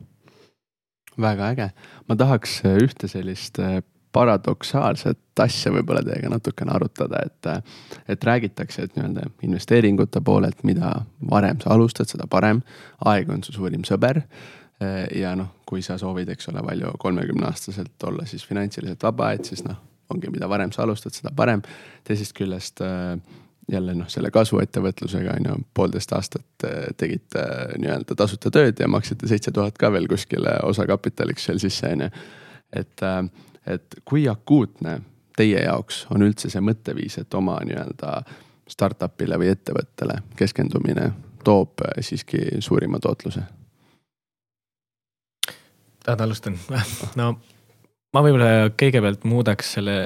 väga 1.18 1.50
äge, 1.52 1.68
ma 2.08 2.16
tahaks 2.18 2.60
äh, 2.64 2.78
ühte 2.84 3.10
sellist 3.10 3.58
äh, 3.62 3.80
paradoksaalset 4.12 5.40
asja 5.42 5.72
võib-olla 5.72 6.02
teiega 6.02 6.30
natukene 6.32 6.72
arutada, 6.74 7.20
et, 7.26 7.72
et 8.10 8.24
räägitakse, 8.24 8.86
et 8.86 8.96
nii-öelda 8.96 9.28
investeeringute 9.46 10.22
poolelt, 10.24 10.64
mida 10.66 10.92
varem 11.30 11.60
sa 11.62 11.74
alustad, 11.76 12.10
seda 12.10 12.26
parem. 12.30 12.62
aeg 13.04 13.30
on 13.30 13.44
su 13.44 13.54
suurim 13.54 13.84
sõber. 13.86 14.22
ja 15.14 15.34
noh, 15.36 15.54
kui 15.66 15.82
sa 15.82 15.98
soovid, 15.98 16.28
eks 16.30 16.48
ole, 16.48 16.62
palju 16.62 16.92
kolmekümne 16.98 17.46
aastaselt 17.46 18.04
olla 18.06 18.26
siis 18.26 18.44
finantsiliselt 18.46 19.02
vaba, 19.02 19.32
et 19.32 19.44
siis 19.44 19.64
noh, 19.64 19.76
ongi, 20.10 20.30
mida 20.30 20.48
varem 20.48 20.72
sa 20.72 20.82
alustad, 20.82 21.14
seda 21.14 21.32
parem. 21.36 21.62
teisest 22.04 22.34
küljest 22.34 22.82
jälle 23.68 23.94
noh, 23.94 24.08
selle 24.08 24.30
kasvuettevõtlusega 24.32 25.34
on 25.36 25.48
ju 25.50 25.56
poolteist 25.76 26.12
aastat 26.16 26.66
tegite 26.96 27.42
nii-öelda 27.78 28.16
tasuta 28.16 28.50
tööd 28.54 28.80
ja 28.80 28.88
maksite 28.88 29.28
seitse 29.28 29.52
tuhat 29.52 29.76
ka 29.78 29.92
veel 29.92 30.08
kuskile 30.08 30.56
osakapitaliks 30.64 31.48
seal 31.48 31.60
sisse 31.62 31.90
on 31.92 32.06
ju. 32.06 32.10
et, 32.72 33.02
äh, 33.02 33.22
et 33.74 34.00
kui 34.04 34.28
akuutne 34.28 34.98
teie 35.38 35.62
jaoks 35.62 36.06
on 36.14 36.24
üldse 36.26 36.50
see 36.50 36.62
mõtteviis, 36.64 37.20
et 37.20 37.34
oma 37.34 37.58
nii-öelda 37.64 38.22
startup'ile 38.68 39.38
või 39.40 39.52
ettevõttele 39.54 40.18
keskendumine 40.36 41.12
toob 41.44 41.84
siiski 42.00 42.60
suurima 42.64 43.00
tootluse? 43.02 43.44
tahad 46.04 46.20
alustan? 46.24 46.58
no 47.20 47.32
ma 48.14 48.24
võib-olla 48.24 48.70
kõigepealt 48.80 49.24
muudaks 49.28 49.74
selle 49.76 49.96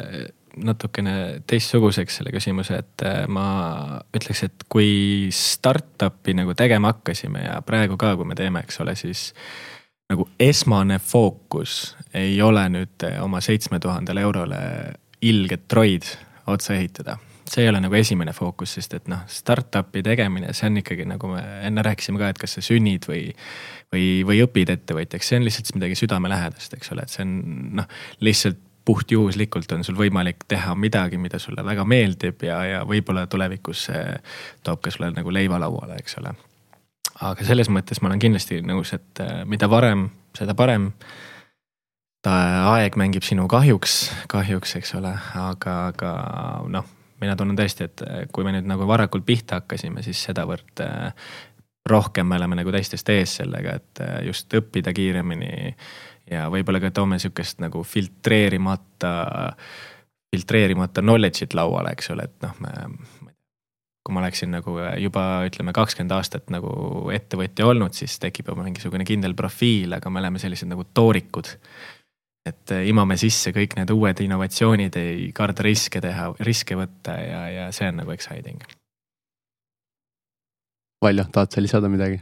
natukene 0.57 1.43
teistsuguseks 1.49 2.19
selle 2.19 2.33
küsimuse, 2.35 2.79
et 2.83 3.05
äh, 3.09 3.23
ma 3.31 4.01
ütleks, 4.15 4.43
et 4.49 4.65
kui 4.73 5.31
startup'i 5.33 6.35
nagu 6.37 6.55
tegema 6.59 6.93
hakkasime 6.93 7.47
ja 7.47 7.61
praegu 7.65 7.97
ka, 8.01 8.15
kui 8.19 8.29
me 8.29 8.37
teeme, 8.39 8.61
eks 8.67 8.83
ole, 8.85 8.95
siis 8.99 9.31
nagu 10.13 10.29
esmane 10.41 11.01
fookus 11.03 11.97
ei 12.15 12.37
ole 12.45 12.69
nüüd 12.73 13.09
oma 13.25 13.41
seitsme 13.45 13.81
tuhandele 13.83 14.25
eurole 14.25 14.63
ilget 15.23 15.69
Droid 15.71 16.09
otsa 16.47 16.77
ehitada 16.77 17.19
see 17.53 17.67
ei 17.67 17.69
ole 17.69 17.83
nagu 17.85 17.97
esimene 17.99 18.33
fookus, 18.33 18.77
sest 18.79 18.95
et 18.97 19.09
noh, 19.13 19.23
startup'i 19.29 20.03
tegemine, 20.05 20.55
see 20.57 20.71
on 20.71 20.81
ikkagi 20.81 21.05
nagu 21.09 21.29
me 21.35 21.43
enne 21.67 21.85
rääkisime 21.85 22.21
ka, 22.21 22.31
et 22.33 22.41
kas 22.41 22.57
sa 22.57 22.65
sünnid 22.65 23.09
või. 23.11 23.31
või, 23.93 24.23
või 24.25 24.39
õpid 24.41 24.71
ettevõtjaks, 24.73 25.29
see 25.29 25.37
on 25.37 25.45
lihtsalt 25.45 25.75
midagi 25.77 25.99
südamelähedast, 26.01 26.73
eks 26.79 26.95
ole, 26.95 27.05
et 27.05 27.13
see 27.13 27.27
on 27.27 27.35
noh, 27.77 27.91
lihtsalt 28.25 28.63
puhtjuhuslikult 28.89 29.73
on 29.77 29.85
sul 29.85 29.99
võimalik 29.99 30.47
teha 30.49 30.73
midagi, 30.75 31.21
mida 31.21 31.39
sulle 31.39 31.65
väga 31.65 31.85
meeldib 31.85 32.41
ja, 32.47 32.63
ja 32.67 32.81
võib-olla 32.89 33.27
tulevikus 33.31 33.85
see 33.91 34.17
toob 34.65 34.81
ka 34.83 34.91
sulle 34.91 35.13
nagu 35.15 35.35
leiva 35.35 35.61
lauale, 35.63 36.01
eks 36.01 36.19
ole. 36.23 36.33
Aga 37.23 37.47
selles 37.47 37.71
mõttes 37.73 38.01
ma 38.03 38.11
olen 38.11 38.23
kindlasti 38.23 38.61
nõus, 38.67 38.93
et 38.97 39.23
äh, 39.23 39.43
mida 39.49 39.69
varem, 39.71 40.09
seda 40.37 40.57
parem. 40.59 40.93
aeg 42.23 42.97
mängib 42.97 43.25
sinu 43.27 43.49
kahjuks, 43.51 44.13
kahjuks, 44.31 44.77
eks 44.79 44.95
ole, 44.95 45.11
aga, 45.35 45.73
aga 45.91 46.13
noh, 46.71 46.87
mina 47.23 47.35
tunnen 47.37 47.59
tõesti, 47.59 47.89
et 47.89 48.05
äh, 48.07 48.21
kui 48.33 48.45
me 48.47 48.55
nüüd 48.55 48.69
nagu 48.69 48.87
varakult 48.87 49.27
pihta 49.27 49.61
hakkasime, 49.61 50.03
siis 50.03 50.23
sedavõrd 50.29 50.85
äh, 50.85 51.33
rohkem 51.91 52.29
me 52.31 52.39
oleme 52.39 52.61
nagu 52.61 52.71
teistest 52.75 53.09
ees 53.11 53.39
sellega, 53.41 53.75
et 53.75 54.03
just 54.29 54.55
õppida 54.55 54.93
kiiremini 54.95 55.73
ja 56.31 56.47
võib-olla 56.51 56.79
ka 56.83 56.93
toome 56.95 57.19
sihukest 57.19 57.59
nagu 57.63 57.83
filtreerimata, 57.83 59.15
filtreerimata 60.31 61.03
knowledge'it 61.03 61.57
lauale, 61.59 61.97
eks 61.97 62.13
ole, 62.15 62.29
et 62.31 62.47
noh, 62.47 62.55
me. 62.63 62.77
Kui 64.03 64.15
ma 64.15 64.23
oleksin 64.25 64.51
nagu 64.51 64.77
juba 64.99 65.25
ütleme 65.47 65.75
kakskümmend 65.77 66.15
aastat 66.17 66.51
nagu 66.51 66.73
ettevõtja 67.15 67.69
olnud, 67.71 67.95
siis 67.95 68.19
tekib 68.23 68.51
juba 68.51 68.65
mingisugune 68.67 69.07
kindel 69.07 69.37
profiil, 69.39 69.95
aga 69.95 70.11
me 70.11 70.23
oleme 70.23 70.43
sellised 70.43 70.71
nagu 70.71 70.87
toorikud 70.95 71.55
et 72.43 72.73
imame 72.91 73.15
sisse 73.21 73.53
kõik 73.55 73.77
need 73.79 73.91
uued 73.95 74.19
innovatsioonid, 74.25 74.97
ei 74.99 75.29
karda 75.35 75.63
riske 75.63 76.01
teha, 76.03 76.33
riske 76.43 76.75
võtta 76.79 77.15
ja, 77.23 77.43
ja 77.55 77.67
see 77.75 77.87
on 77.93 78.01
nagu 78.03 78.15
exciting. 78.15 78.65
Valjo, 81.03 81.27
tahad 81.35 81.55
sa 81.55 81.63
lisada 81.63 81.91
midagi? 81.91 82.21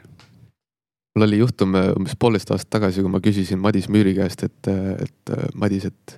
mul 1.16 1.26
oli 1.26 1.40
juhtum 1.40 1.74
äh, 1.74 1.90
umbes 1.98 2.14
poolteist 2.18 2.52
aastat 2.54 2.70
tagasi, 2.76 3.02
kui 3.02 3.10
ma 3.10 3.20
küsisin 3.20 3.58
Madis 3.58 3.88
Müüri 3.90 4.14
käest, 4.14 4.44
et, 4.46 4.68
äh, 4.70 4.92
et 5.04 5.32
äh, 5.34 5.48
Madis, 5.58 5.88
et 5.90 6.14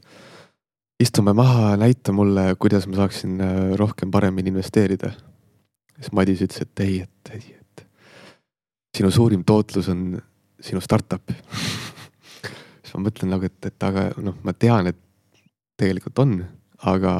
istume 1.02 1.32
maha, 1.34 1.72
näita 1.80 2.12
mulle, 2.12 2.52
kuidas 2.60 2.86
ma 2.86 3.00
saaksin 3.00 3.40
rohkem 3.80 4.10
paremini 4.12 4.52
investeerida. 4.52 5.10
Siis 6.02 6.12
Madis 6.16 6.42
ütles, 6.44 6.64
et 6.66 6.82
ei, 6.84 6.98
et, 7.06 7.32
ei, 7.36 7.54
et 7.60 7.84
sinu 8.98 9.10
suurim 9.14 9.44
tootlus 9.46 9.88
on 9.92 10.18
sinu 10.62 10.82
startup. 10.84 11.32
Siis 12.82 12.98
ma 12.98 13.06
mõtlen 13.06 13.30
nagu, 13.32 13.46
et, 13.48 13.70
et 13.70 13.86
aga 13.86 14.10
noh, 14.20 14.36
ma 14.44 14.52
tean, 14.52 14.90
et 14.90 14.98
tegelikult 15.80 16.18
on, 16.22 16.36
aga 16.90 17.14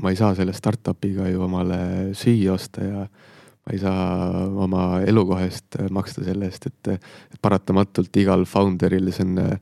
ma 0.00 0.12
ei 0.12 0.18
saa 0.18 0.36
selle 0.38 0.54
startup'iga 0.56 1.26
ju 1.28 1.42
omale 1.44 1.80
süüa 2.16 2.54
osta 2.54 2.84
ja 2.84 3.04
ma 3.04 3.74
ei 3.74 3.80
saa 3.82 4.44
oma 4.64 4.84
elukoha 5.04 5.44
eest 5.48 5.80
maksta 5.92 6.24
selle 6.24 6.48
eest, 6.48 6.70
et, 6.70 6.92
et 6.94 7.40
paratamatult 7.42 8.16
igal 8.22 8.46
founder'il 8.48 9.10
see 9.12 9.26
on 9.26 9.42
äh, 9.42 9.56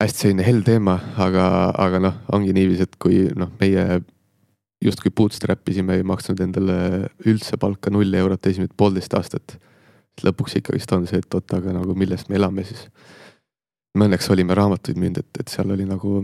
hästi 0.00 0.26
selline 0.26 0.46
hell 0.46 0.64
teema, 0.64 0.96
aga, 1.20 1.44
aga 1.76 2.00
noh, 2.00 2.18
ongi 2.32 2.54
niiviisi, 2.56 2.88
et 2.88 2.98
kui 3.00 3.22
noh, 3.36 3.52
meie 3.60 4.00
justkui 4.84 5.12
bootstrap 5.16 5.68
isime, 5.68 5.98
ei 5.98 6.06
maksnud 6.06 6.40
endale 6.40 6.76
üldse 7.28 7.58
palka 7.60 7.92
null 7.92 8.14
eurot 8.16 8.46
esimesed 8.50 8.76
poolteist 8.76 9.14
aastat. 9.18 9.58
lõpuks 10.20 10.58
ikkagist 10.58 10.90
on 10.92 11.06
see, 11.08 11.20
et 11.22 11.34
oot, 11.34 11.52
aga 11.56 11.72
nagu 11.72 11.94
millest 11.96 12.28
me 12.28 12.36
elame 12.36 12.64
siis. 12.64 12.88
me 13.96 14.06
õnneks 14.06 14.30
olime 14.30 14.54
raamatuid 14.54 14.98
müünud, 15.00 15.18
et, 15.18 15.40
et 15.40 15.48
seal 15.48 15.70
oli 15.70 15.84
nagu 15.88 16.22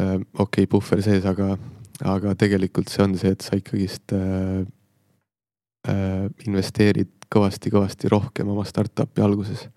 äh, 0.00 0.16
okei 0.38 0.64
okay, 0.64 0.66
puhver 0.66 1.02
sees, 1.02 1.24
aga, 1.24 1.56
aga 2.02 2.34
tegelikult 2.34 2.88
see 2.92 3.04
on 3.04 3.16
see, 3.20 3.32
et 3.32 3.44
sa 3.44 3.56
ikkagist 3.56 4.12
äh, 4.16 4.64
äh, 5.88 6.26
investeerid 6.46 7.12
kõvasti-kõvasti 7.34 8.10
rohkem 8.12 8.50
oma 8.52 8.66
startup'i 8.68 9.22
alguses. 9.24 9.68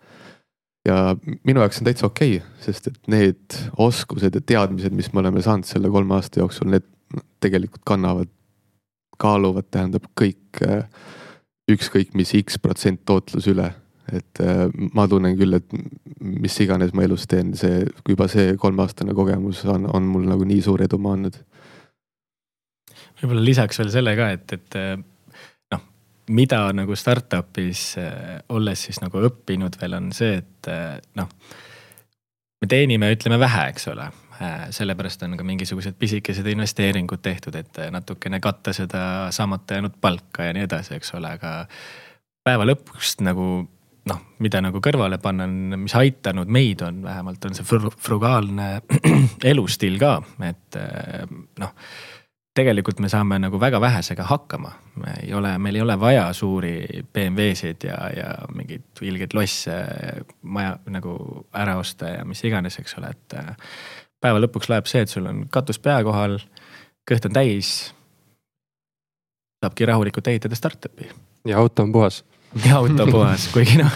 ja 0.88 1.16
minu 1.44 1.62
jaoks 1.62 1.80
on 1.80 1.88
täitsa 1.88 2.08
okei 2.08 2.38
okay,, 2.38 2.60
sest 2.64 2.92
et 2.92 3.00
need 3.08 3.60
oskused 3.78 4.36
ja 4.36 4.42
teadmised, 4.42 4.92
mis 4.92 5.14
me 5.14 5.24
oleme 5.24 5.42
saanud 5.42 5.68
selle 5.68 5.92
kolme 5.94 6.16
aasta 6.16 6.42
jooksul, 6.44 6.72
need 6.72 6.88
tegelikult 7.44 7.84
kannavad, 7.88 8.32
kaaluvad, 9.18 9.68
tähendab 9.72 10.06
kõik 10.20 10.62
ükskõik 11.72 12.14
mis 12.16 12.34
X 12.38 12.60
protsent 12.62 13.02
tootlus 13.06 13.48
üle 13.50 13.72
et 14.14 14.40
äh, 14.40 14.66
ma 14.96 15.08
tunnen 15.10 15.36
küll, 15.38 15.58
et 15.58 15.68
mis 16.20 16.56
iganes 16.64 16.94
ma 16.96 17.04
elus 17.06 17.28
teen, 17.30 17.54
see 17.60 17.84
juba 18.08 18.28
see 18.32 18.56
kolmeaastane 18.60 19.16
kogemus 19.18 19.64
on, 19.68 19.88
on 19.92 20.08
mul 20.08 20.28
nagu 20.30 20.48
nii 20.48 20.64
suur 20.64 20.84
edumaa 20.86 21.18
andnud. 21.18 21.40
võib-olla 23.22 23.44
lisaks 23.44 23.82
veel 23.82 23.92
selle 23.94 24.16
ka, 24.20 24.30
et, 24.38 24.56
et 24.56 24.80
äh, 24.80 24.94
noh, 25.76 25.88
mida 26.38 26.62
nagu 26.76 26.96
startup'is 26.96 27.84
äh, 28.02 28.38
olles 28.56 28.88
siis 28.88 29.02
nagu 29.04 29.24
õppinud 29.30 29.80
veel 29.82 30.00
on 30.00 30.12
see, 30.16 30.40
et 30.40 30.72
noh. 31.20 31.36
me 32.62 32.72
teenime, 32.72 33.12
ütleme 33.16 33.40
vähe, 33.40 33.70
eks 33.74 33.92
ole, 33.92 34.08
sellepärast 34.70 35.24
on 35.26 35.38
ka 35.38 35.46
mingisugused 35.48 35.96
pisikesed 36.00 36.46
investeeringud 36.52 37.22
tehtud, 37.26 37.56
et 37.56 37.80
natukene 37.92 38.40
katta 38.44 38.74
seda 38.74 39.02
saamata 39.34 39.80
jäänud 39.80 39.98
palka 40.02 40.50
ja 40.50 40.54
nii 40.54 40.68
edasi, 40.68 40.98
eks 41.00 41.16
ole, 41.18 41.32
aga 41.40 41.54
päeva 42.46 42.68
lõpuks 42.70 43.18
nagu 43.26 43.48
noh, 44.08 44.20
mida 44.44 44.62
nagu 44.64 44.82
kõrvale 44.84 45.20
panna 45.22 45.48
on, 45.48 45.80
mis 45.84 45.96
aitanud 45.98 46.52
meid 46.52 46.84
on 46.86 47.02
vähemalt 47.06 47.48
on 47.48 47.58
see 47.58 47.66
frugaalne 47.68 48.70
elustiil 49.52 49.98
ka, 50.02 50.14
et 50.48 50.80
eh, 50.80 51.26
noh. 51.62 51.74
tegelikult 52.58 53.04
me 53.04 53.10
saame 53.12 53.38
nagu 53.38 53.60
väga 53.62 53.82
vähesega 53.82 54.26
hakkama, 54.32 54.72
me 55.04 55.14
ei 55.22 55.34
ole, 55.38 55.52
meil 55.62 55.78
ei 55.78 55.84
ole 55.84 56.00
vaja 56.00 56.26
suuri 56.34 57.04
BMW-sid 57.14 57.86
ja, 57.86 58.00
ja 58.16 58.32
mingeid 58.56 59.04
ilgeid 59.06 59.36
losse 59.38 59.78
maja 60.42 60.78
nagu 60.90 61.14
ära 61.54 61.78
osta 61.78 62.16
ja 62.16 62.26
mis 62.26 62.44
iganes, 62.48 62.80
eks 62.82 62.98
ole, 63.02 63.14
et. 63.14 63.40
Päeva 64.24 64.42
lõpuks 64.42 64.72
loeb 64.72 64.88
see, 64.90 65.04
et 65.06 65.12
sul 65.12 65.28
on 65.30 65.44
katus 65.54 65.80
pea 65.80 66.00
kohal, 66.06 66.40
kõht 67.08 67.28
on 67.30 67.36
täis. 67.38 67.94
saabki 69.62 69.86
rahulikult 69.90 70.28
ehitada 70.28 70.56
startup'i. 70.56 71.10
ja 71.46 71.58
auto 71.58 71.84
on 71.84 71.92
puhas 71.92 72.24
ja 72.66 72.78
auto 72.78 73.08
puhas, 73.12 73.48
kuigi 73.54 73.78
noh, 73.80 73.94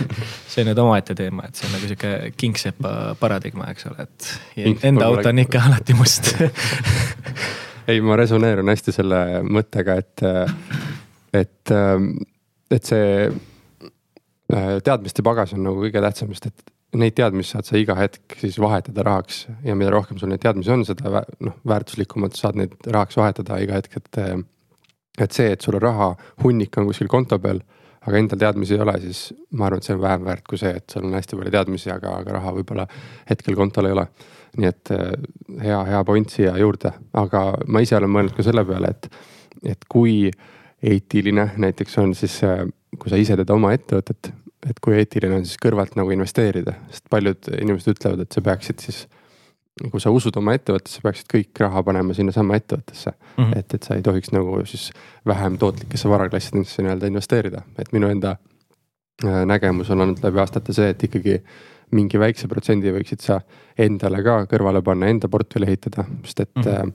see 0.50 0.64
on 0.64 0.72
nüüd 0.72 0.82
omaette 0.84 1.16
teema, 1.18 1.48
et 1.48 1.58
see 1.58 1.68
on 1.68 1.76
nagu 1.76 1.90
sihuke 1.90 2.32
kingsepa 2.38 2.94
paradigma, 3.20 3.70
eks 3.72 3.88
ole, 3.90 4.06
et 4.06 4.84
enda 4.88 5.08
auto 5.08 5.30
on 5.32 5.42
ikka 5.44 5.62
alati 5.70 5.96
must 5.98 6.34
ei, 7.90 8.02
ma 8.04 8.18
resoneerun 8.20 8.72
hästi 8.72 8.96
selle 8.96 9.22
mõttega, 9.48 9.98
et, 10.02 10.26
et, 11.42 11.74
et 12.76 12.92
see 12.92 13.08
äh, 13.30 14.76
teadmiste 14.84 15.26
pagas 15.26 15.56
on 15.56 15.66
nagu 15.66 15.82
kõige 15.86 16.04
tähtsam, 16.04 16.34
sest 16.36 16.52
et 16.52 16.76
neid 17.00 17.16
teadmisi 17.16 17.56
saad 17.56 17.68
sa 17.68 17.80
iga 17.80 17.96
hetk 17.96 18.36
siis 18.42 18.58
vahetada 18.60 19.04
rahaks 19.08 19.46
ja 19.64 19.76
mida 19.80 19.94
rohkem 19.94 20.20
sul 20.20 20.32
neid 20.32 20.42
teadmisi 20.44 20.74
on, 20.74 20.86
seda 20.88 21.24
noh, 21.40 21.60
väärtuslikumalt 21.68 22.36
saad 22.40 22.60
neid 22.60 22.74
rahaks 22.88 23.20
vahetada 23.20 23.62
iga 23.64 23.80
hetk, 23.80 24.02
et. 24.02 24.24
et 25.22 25.32
see, 25.36 25.52
et 25.52 25.62
sul 25.62 25.76
raha 25.80 26.14
hunnik 26.44 26.78
on 26.80 26.88
kuskil 26.88 27.10
konto 27.12 27.40
peal 27.40 27.60
aga 28.08 28.18
endal 28.18 28.40
teadmisi 28.42 28.76
ei 28.76 28.82
ole, 28.82 28.96
siis 29.04 29.20
ma 29.58 29.68
arvan, 29.68 29.82
et 29.82 29.88
see 29.88 29.96
on 29.96 30.02
vähem 30.02 30.24
väärt 30.26 30.46
kui 30.50 30.58
see, 30.58 30.72
et 30.80 30.94
sul 30.94 31.06
on 31.06 31.18
hästi 31.18 31.38
palju 31.38 31.54
teadmisi, 31.54 31.92
aga, 31.94 32.16
aga 32.24 32.38
raha 32.38 32.54
võib-olla 32.56 32.86
hetkel 33.30 33.58
kontol 33.58 33.90
ei 33.90 33.98
ole. 33.98 34.08
nii 34.58 34.68
et 34.68 34.90
hea, 35.64 35.78
hea 35.88 36.00
point 36.04 36.34
siia 36.34 36.58
juurde, 36.60 36.90
aga 37.16 37.44
ma 37.72 37.80
ise 37.84 37.96
olen 37.96 38.12
mõelnud 38.12 38.36
ka 38.36 38.44
selle 38.44 38.66
peale, 38.68 38.90
et, 38.92 39.08
et 39.76 39.86
kui 39.88 40.32
eetiline 40.84 41.46
näiteks 41.62 41.96
on 42.02 42.12
siis, 42.18 42.40
kui 42.98 43.14
sa 43.14 43.20
ise 43.22 43.38
teed 43.40 43.54
oma 43.54 43.72
ettevõtet, 43.78 44.34
et 44.70 44.80
kui 44.84 44.98
eetiline 44.98 45.40
on 45.40 45.46
siis 45.46 45.58
kõrvalt 45.62 45.96
nagu 45.98 46.12
investeerida, 46.14 46.76
sest 46.92 47.10
paljud 47.10 47.50
inimesed 47.58 47.96
ütlevad, 47.96 48.26
et 48.26 48.38
sa 48.38 48.44
peaksid 48.46 48.84
siis 48.84 49.08
kui 49.90 50.02
sa 50.04 50.12
usud 50.14 50.36
oma 50.38 50.54
ettevõttesse, 50.58 51.02
peaksid 51.02 51.30
kõik 51.32 51.62
raha 51.64 51.82
panema 51.88 52.14
sinnasama 52.14 52.58
ettevõttesse 52.60 53.12
mm. 53.12 53.44
-hmm. 53.44 53.58
et, 53.60 53.74
et 53.74 53.84
sa 53.84 53.96
ei 53.96 54.04
tohiks 54.06 54.34
nagu 54.36 54.60
siis 54.66 54.92
vähem 55.28 55.58
tootlikesse 55.58 56.10
varaklassidesse 56.10 56.84
nii-öelda 56.84 57.08
investeerida, 57.08 57.62
et 57.80 57.94
minu 57.96 58.12
enda 58.12 58.36
äh, 59.26 59.46
nägemus 59.46 59.90
on 59.90 60.02
olnud 60.02 60.24
läbi 60.24 60.40
aastate 60.44 60.74
see, 60.74 60.90
et 60.90 61.04
ikkagi 61.04 61.40
mingi 61.92 62.20
väikse 62.20 62.48
protsendi 62.48 62.92
võiksid 62.94 63.24
sa 63.24 63.42
endale 63.80 64.22
ka 64.24 64.44
kõrvale 64.52 64.84
panna, 64.86 65.10
enda 65.12 65.30
portfelli 65.32 65.68
ehitada, 65.72 66.06
sest 66.26 66.40
et 66.46 66.56
mm 66.56 66.64
-hmm. 66.64 66.94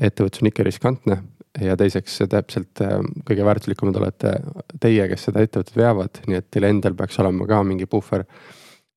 ettevõtlus 0.00 0.42
on 0.42 0.48
ikka 0.52 0.62
riskantne. 0.62 1.22
Ja 1.60 1.76
teiseks 1.78 2.18
täpselt 2.30 2.82
äh, 2.84 2.98
kõige 3.28 3.46
väärtuslikumad 3.46 4.00
olete 4.00 4.36
teie, 4.80 5.08
kes 5.10 5.28
seda 5.28 5.44
ettevõtet 5.44 5.76
veavad, 5.78 6.22
nii 6.26 6.40
et 6.40 6.48
teil 6.50 6.68
endal 6.68 6.96
peaks 6.98 7.18
olema 7.22 7.48
ka 7.48 7.62
mingi 7.66 7.88
puhver 7.90 8.26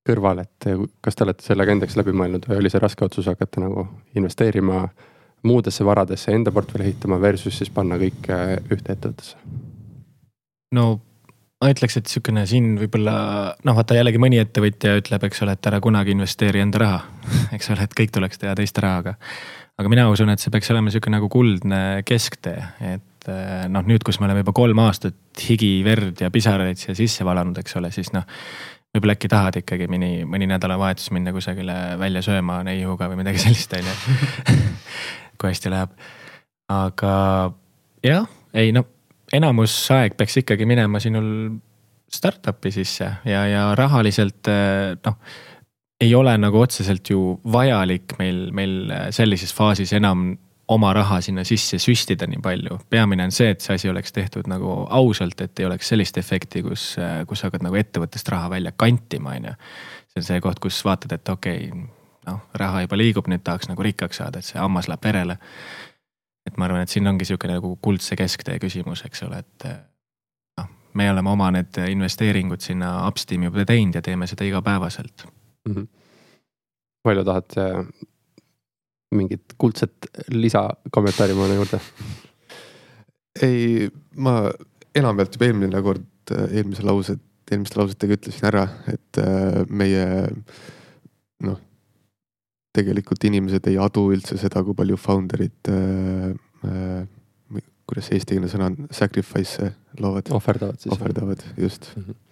kõrval, 0.09 0.41
et 0.41 0.69
kas 1.03 1.17
te 1.17 1.25
olete 1.25 1.45
sellega 1.45 1.75
endaks 1.75 1.97
läbi 1.99 2.15
mõelnud 2.15 2.47
või 2.49 2.61
oli 2.63 2.71
see 2.71 2.81
raske 2.81 3.05
otsus 3.05 3.27
hakata 3.29 3.61
nagu 3.61 3.85
investeerima 4.17 4.87
muudesse 5.43 5.85
varadesse, 5.85 6.33
enda 6.35 6.51
portfelli 6.51 6.89
ehitama 6.89 7.19
versus 7.21 7.57
siis 7.59 7.69
panna 7.73 7.99
kõik 7.99 8.31
äh, 8.33 8.57
ühte 8.71 8.95
ettevõttesse? 8.95 9.37
no 10.75 10.87
ma 11.59 11.69
ütleks, 11.73 11.97
et 11.99 12.11
sihukene 12.11 12.45
siin 12.47 12.73
võib-olla 12.79 13.15
noh, 13.67 13.77
vaata 13.77 13.97
jällegi 13.97 14.21
mõni 14.21 14.39
ettevõtja 14.41 14.95
ütleb, 15.01 15.25
eks 15.27 15.43
ole, 15.45 15.55
et 15.57 15.71
ära 15.71 15.81
kunagi 15.83 16.15
investeeri 16.15 16.63
enda 16.63 16.83
raha 16.83 16.99
eks 17.55 17.71
ole, 17.73 17.85
et 17.85 17.95
kõik 17.97 18.13
tuleks 18.15 18.41
teha 18.41 18.55
teiste 18.57 18.83
rahaga. 18.85 19.15
Aga 19.79 19.91
mina 19.91 20.09
usun, 20.11 20.31
et 20.33 20.41
see 20.43 20.51
peaks 20.51 20.69
olema 20.73 20.91
sihuke 20.91 21.11
nagu 21.13 21.29
kuldne 21.31 22.01
kesktee, 22.07 22.59
et 22.95 23.29
äh, 23.31 23.63
noh, 23.71 23.85
nüüd, 23.87 24.03
kus 24.05 24.19
me 24.19 24.27
oleme 24.27 24.43
juba 24.43 24.53
kolm 24.57 24.81
aastat 24.83 25.45
higi, 25.47 25.77
verd 25.87 26.19
ja 26.19 26.31
pisaraid 26.33 26.81
siia 26.81 26.97
sisse 26.97 27.27
valanud, 27.27 27.61
eks 27.61 27.77
ole, 27.79 27.91
siis 27.95 28.11
noh 28.15 28.27
võib-olla 28.89 29.15
äkki 29.15 29.29
tahad 29.29 29.59
ikkagi 29.61 29.85
mõni, 29.91 30.11
mõni 30.27 30.47
nädalavahetus 30.49 31.11
minna 31.13 31.31
kusagile 31.35 31.75
välja 32.01 32.23
sööma 32.25 32.59
neiuga 32.65 33.07
või 33.11 33.21
midagi 33.21 33.41
sellist, 33.45 33.75
on 33.77 33.87
ju. 33.87 34.57
kui 35.39 35.51
hästi 35.51 35.71
läheb. 35.71 35.93
aga 36.73 37.13
jah, 38.03 38.27
ei 38.57 38.73
no 38.75 38.83
enamus 39.33 39.75
aeg 39.93 40.17
peaks 40.17 40.41
ikkagi 40.41 40.65
minema 40.67 40.99
sinul 40.99 41.29
startup'i 42.09 42.71
sisse 42.73 43.05
ja, 43.29 43.43
ja 43.45 43.67
rahaliselt 43.77 44.49
noh 45.05 45.19
ei 46.01 46.15
ole 46.15 46.37
nagu 46.37 46.59
otseselt 46.59 47.09
ju 47.09 47.39
vajalik 47.51 48.15
meil, 48.19 48.45
meil 48.55 48.93
sellises 49.11 49.51
faasis 49.55 49.93
enam 49.93 50.31
oma 50.69 50.93
raha 50.93 51.17
sinna 51.21 51.43
sisse 51.43 51.79
süstida 51.81 52.27
nii 52.29 52.41
palju. 52.43 52.79
peamine 52.89 53.23
on 53.25 53.31
see, 53.33 53.49
et 53.49 53.61
see 53.61 53.75
asi 53.75 53.89
oleks 53.89 54.13
tehtud 54.13 54.47
nagu 54.47 54.85
ausalt, 54.89 55.41
et 55.41 55.59
ei 55.59 55.65
oleks 55.65 55.89
sellist 55.89 56.17
efekti, 56.21 56.61
kus, 56.63 56.95
kus 57.27 57.43
hakkad 57.43 57.65
nagu 57.65 57.75
ettevõttest 57.75 58.29
raha 58.29 58.51
välja 58.53 58.71
kantima, 58.77 59.33
on 59.35 59.49
ju. 59.49 59.53
see 60.13 60.21
on 60.21 60.27
see 60.27 60.41
koht, 60.45 60.61
kus 60.61 60.83
vaatad, 60.85 61.15
et 61.17 61.29
okei 61.29 61.71
okay,, 61.71 61.87
noh, 62.29 62.41
raha 62.61 62.85
juba 62.85 62.99
liigub, 63.01 63.27
nüüd 63.31 63.43
tahaks 63.43 63.71
nagu 63.71 63.83
rikkaks 63.83 64.21
saada, 64.21 64.39
et 64.39 64.45
see 64.45 64.61
hammas 64.61 64.87
läheb 64.91 65.01
perele. 65.01 65.39
et 66.45 66.57
ma 66.57 66.69
arvan, 66.69 66.85
et 66.85 66.89
siin 66.89 67.07
ongi 67.07 67.25
sihuke 67.25 67.49
nagu 67.49 67.75
kuldse 67.81 68.15
kesktee 68.15 68.59
küsimus, 68.61 69.03
eks 69.09 69.25
ole, 69.25 69.41
et 69.41 69.67
noh, 70.61 70.69
me 70.93 71.09
oleme 71.11 71.33
oma 71.33 71.49
need 71.57 71.81
investeeringud 71.89 72.61
sinna 72.61 73.07
Upsteami 73.07 73.49
juba 73.49 73.65
teinud 73.65 73.97
ja 73.97 74.05
teeme 74.05 74.29
seda 74.29 74.45
igapäevaselt 74.45 75.25
mm. 75.67 75.75
-hmm. 75.75 75.87
palju 77.03 77.23
tahad 77.27 77.59
mingit 79.15 79.55
kuldset 79.57 80.09
lisakommentaari 80.29 81.37
mõne 81.37 81.57
juurde? 81.57 81.79
ei, 83.41 83.89
ma 84.15 84.49
enamjaolt 84.95 85.37
juba 85.37 85.49
eelmine 85.49 85.81
kord, 85.85 86.33
eelmise 86.49 86.85
lause, 86.85 87.15
eelmiste 87.49 87.79
lausetega 87.79 88.17
ütlesin 88.19 88.49
ära, 88.51 88.65
et 88.91 89.21
äh, 89.21 89.61
meie 89.69 90.05
noh, 91.45 91.59
tegelikult 92.75 93.23
inimesed 93.29 93.69
ei 93.71 93.79
adu 93.81 94.09
üldse 94.13 94.37
seda, 94.37 94.63
kui 94.65 94.77
palju 94.77 94.97
founder'id 94.99 95.71
äh, 95.73 96.33
äh, 96.69 97.63
kuidas 97.89 98.09
see 98.09 98.19
eestikeelne 98.19 98.49
sõna 98.51 98.69
on, 98.69 98.89
sacrifice'e 98.93 99.71
loovad. 100.01 100.29
ohverdavad 100.37 100.81
siis. 100.81 100.93
ohverdavad, 100.93 101.45
just 101.57 101.93
mm. 101.95 102.03
-hmm 102.03 102.25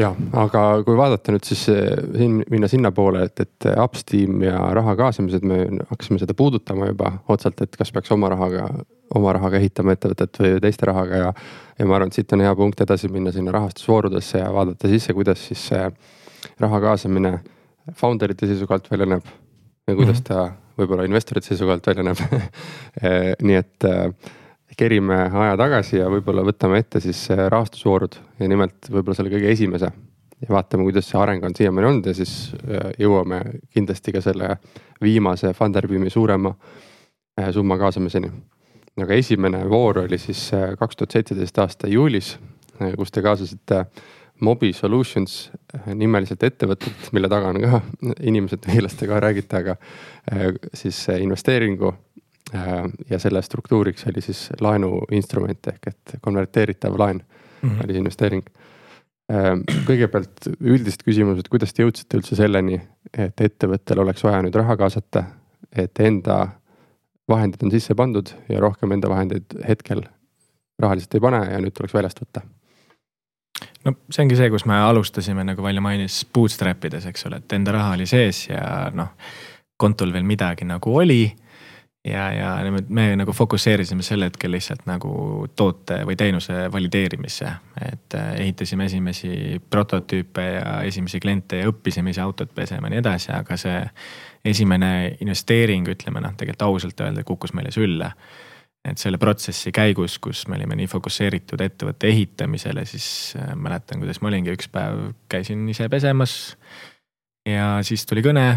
ja, 0.00 0.10
aga 0.40 0.62
kui 0.86 0.96
vaadata 0.98 1.34
nüüd 1.34 1.46
siis 1.46 1.66
eh, 1.72 1.90
siin 2.16 2.40
minna 2.52 2.68
sinnapoole, 2.70 3.24
et, 3.28 3.42
et 3.44 3.68
Upsteam 3.74 4.40
ja 4.44 4.56
raha 4.76 4.96
kaasamised, 4.98 5.44
me 5.46 5.60
hakkasime 5.90 6.20
seda 6.22 6.36
puudutama 6.36 6.90
juba 6.90 7.12
otsalt, 7.32 7.60
et 7.64 7.76
kas 7.78 7.92
peaks 7.94 8.12
oma 8.14 8.30
rahaga, 8.32 8.68
oma 9.18 9.34
rahaga 9.36 9.60
ehitama 9.60 9.96
ettevõtet 9.96 10.40
või 10.42 10.56
teiste 10.64 10.88
rahaga 10.90 11.22
ja. 11.24 11.34
ja 11.78 11.88
ma 11.88 11.98
arvan, 11.98 12.12
et 12.12 12.18
siit 12.18 12.32
on 12.36 12.44
hea 12.44 12.54
punkt 12.58 12.80
edasi 12.86 13.10
minna 13.12 13.34
sinna 13.34 13.54
rahastusvoorudesse 13.56 14.42
ja 14.42 14.50
vaadata 14.54 14.90
sisse, 14.90 15.14
kuidas 15.16 15.42
siis 15.50 15.68
see 15.72 15.84
raha 16.60 16.82
kaasamine 16.86 17.38
founder 17.96 18.32
ite 18.32 18.48
seisukohalt 18.50 18.90
välja 18.90 19.08
näeb. 19.14 19.30
ja 19.88 19.94
kuidas 19.94 20.20
mhm. 20.20 20.26
ta 20.28 20.80
võib-olla 20.80 21.04
investorite 21.08 21.50
seisukohalt 21.50 21.86
välja 21.86 22.06
näeb 22.10 22.20
eh, 23.04 23.32
nii 23.42 23.58
et 23.58 23.88
eh, 23.88 24.36
kerime 24.80 25.16
aja 25.28 25.56
tagasi 25.60 25.98
ja 25.98 26.08
võib-olla 26.10 26.44
võtame 26.46 26.80
ette 26.80 27.02
siis 27.04 27.26
rahastusvoorud 27.30 28.16
ja 28.40 28.48
nimelt 28.48 28.88
võib-olla 28.88 29.18
selle 29.18 29.32
kõige 29.32 29.52
esimese. 29.52 29.90
ja 30.40 30.54
vaatame, 30.54 30.86
kuidas 30.88 31.10
see 31.10 31.18
areng 31.20 31.44
on 31.44 31.56
siiamaani 31.56 31.88
olnud 31.88 32.06
ja 32.08 32.14
siis 32.16 32.54
äh, 32.56 32.86
jõuame 32.98 33.42
kindlasti 33.74 34.14
ka 34.16 34.22
selle 34.24 34.54
viimase 35.04 35.52
Funderbeami 35.56 36.10
suurema 36.10 36.54
äh, 36.54 37.50
summa 37.52 37.76
kaasamiseni. 37.78 38.30
aga 39.00 39.14
esimene 39.14 39.64
voor 39.68 40.04
oli 40.06 40.18
siis 40.18 40.48
äh, 40.54 40.72
kaks 40.78 40.96
tuhat 40.96 41.18
seitseteist 41.18 41.58
aasta 41.58 41.88
juulis, 41.88 42.38
kus 42.96 43.12
te 43.12 43.22
kaasasite 43.22 43.84
Mobi 44.40 44.72
Solutions 44.72 45.50
nimeliselt 45.92 46.42
ettevõtet, 46.48 47.10
mille 47.12 47.28
taga 47.28 47.52
on 47.52 47.60
ka 47.60 47.80
inimesed, 48.32 48.64
veelastega 48.64 49.20
räägite, 49.20 49.60
aga 49.60 49.76
siis 50.72 51.02
investeeringu 51.20 51.92
ja 52.52 53.18
selle 53.18 53.42
struktuuriks 53.42 54.06
oli 54.10 54.20
siis 54.24 54.48
laenuinstrument 54.60 55.68
ehk 55.72 55.86
et 55.86 56.16
konverteeritav 56.20 56.98
laen 56.98 57.22
mm 57.22 57.68
-hmm. 57.68 57.84
oli 57.84 57.96
investeering 57.96 58.44
Ehm, 59.30 59.62
kõigepealt 59.86 60.48
üldised 60.58 61.04
küsimused, 61.06 61.46
kuidas 61.52 61.74
te 61.74 61.84
jõudsite 61.84 62.18
üldse 62.18 62.38
selleni, 62.38 62.80
et 63.14 63.38
ettevõttel 63.44 64.02
oleks 64.02 64.24
vaja 64.26 64.40
nüüd 64.42 64.56
raha 64.58 64.74
kaasata, 64.80 65.22
et 65.70 66.00
enda 66.02 66.40
vahendid 67.30 67.62
on 67.62 67.70
sisse 67.70 67.94
pandud 67.94 68.32
ja 68.50 68.62
rohkem 68.62 68.96
enda 68.96 69.10
vahendeid 69.12 69.54
hetkel 69.68 70.02
rahaliselt 70.82 71.14
ei 71.14 71.22
pane 71.22 71.44
ja 71.46 71.60
nüüd 71.62 71.76
tuleks 71.76 71.94
väljast 71.94 72.24
võtta? 72.24 72.42
no 73.86 73.94
see 74.10 74.24
ongi 74.24 74.40
see, 74.40 74.50
kus 74.50 74.66
me 74.66 74.80
alustasime, 74.82 75.44
nagu 75.46 75.62
Valja 75.62 75.84
mainis, 75.84 76.24
bootstrap 76.34 76.88
ides, 76.88 77.06
eks 77.06 77.28
ole, 77.28 77.38
et 77.38 77.54
enda 77.54 77.76
raha 77.76 77.94
oli 77.94 78.08
sees 78.10 78.48
ja 78.48 78.64
noh, 78.96 79.12
kontol 79.78 80.10
veel 80.16 80.26
midagi 80.26 80.66
nagu 80.66 80.96
oli 81.04 81.22
ja, 82.04 82.32
ja 82.32 82.72
me 82.88 83.04
nagu 83.16 83.32
fokusseerisime 83.36 84.04
sel 84.04 84.24
hetkel 84.24 84.54
lihtsalt 84.54 84.86
nagu 84.88 85.12
toote 85.56 86.00
või 86.08 86.16
teenuse 86.16 86.66
valideerimisse. 86.72 87.52
et 87.84 88.16
äh, 88.16 88.32
ehitasime 88.44 88.84
esimesi 88.88 89.60
prototüüpe 89.70 90.44
ja 90.44 90.80
esimesi 90.88 91.20
kliente 91.20 91.60
ja 91.60 91.68
õppisime 91.68 92.14
ise 92.14 92.24
autot 92.24 92.54
pesema 92.54 92.88
ja 92.88 92.96
nii 92.96 93.02
edasi, 93.02 93.32
aga 93.36 93.56
see 93.60 93.82
esimene 94.44 94.92
investeering, 95.20 95.88
ütleme 95.92 96.22
noh, 96.24 96.32
tegelikult 96.36 96.68
ausalt 96.70 97.04
öelda 97.04 97.24
kukkus 97.24 97.52
meile 97.52 97.72
sülle. 97.74 98.14
et 98.84 98.98
selle 98.98 99.18
protsessi 99.20 99.68
käigus, 99.76 100.18
kus 100.18 100.46
me 100.48 100.56
olime 100.56 100.78
nii 100.78 100.86
fokusseeritud 100.88 101.60
ettevõtte 101.60 102.08
ehitamisele, 102.08 102.86
siis 102.88 103.36
äh, 103.36 103.52
mäletan, 103.54 104.00
kuidas 104.00 104.22
ma 104.22 104.32
olingi 104.32 104.56
üks 104.56 104.72
päev, 104.72 105.10
käisin 105.28 105.68
ise 105.68 105.88
pesemas. 105.88 106.56
ja 107.44 107.78
siis 107.84 108.06
tuli 108.06 108.24
kõne 108.24 108.54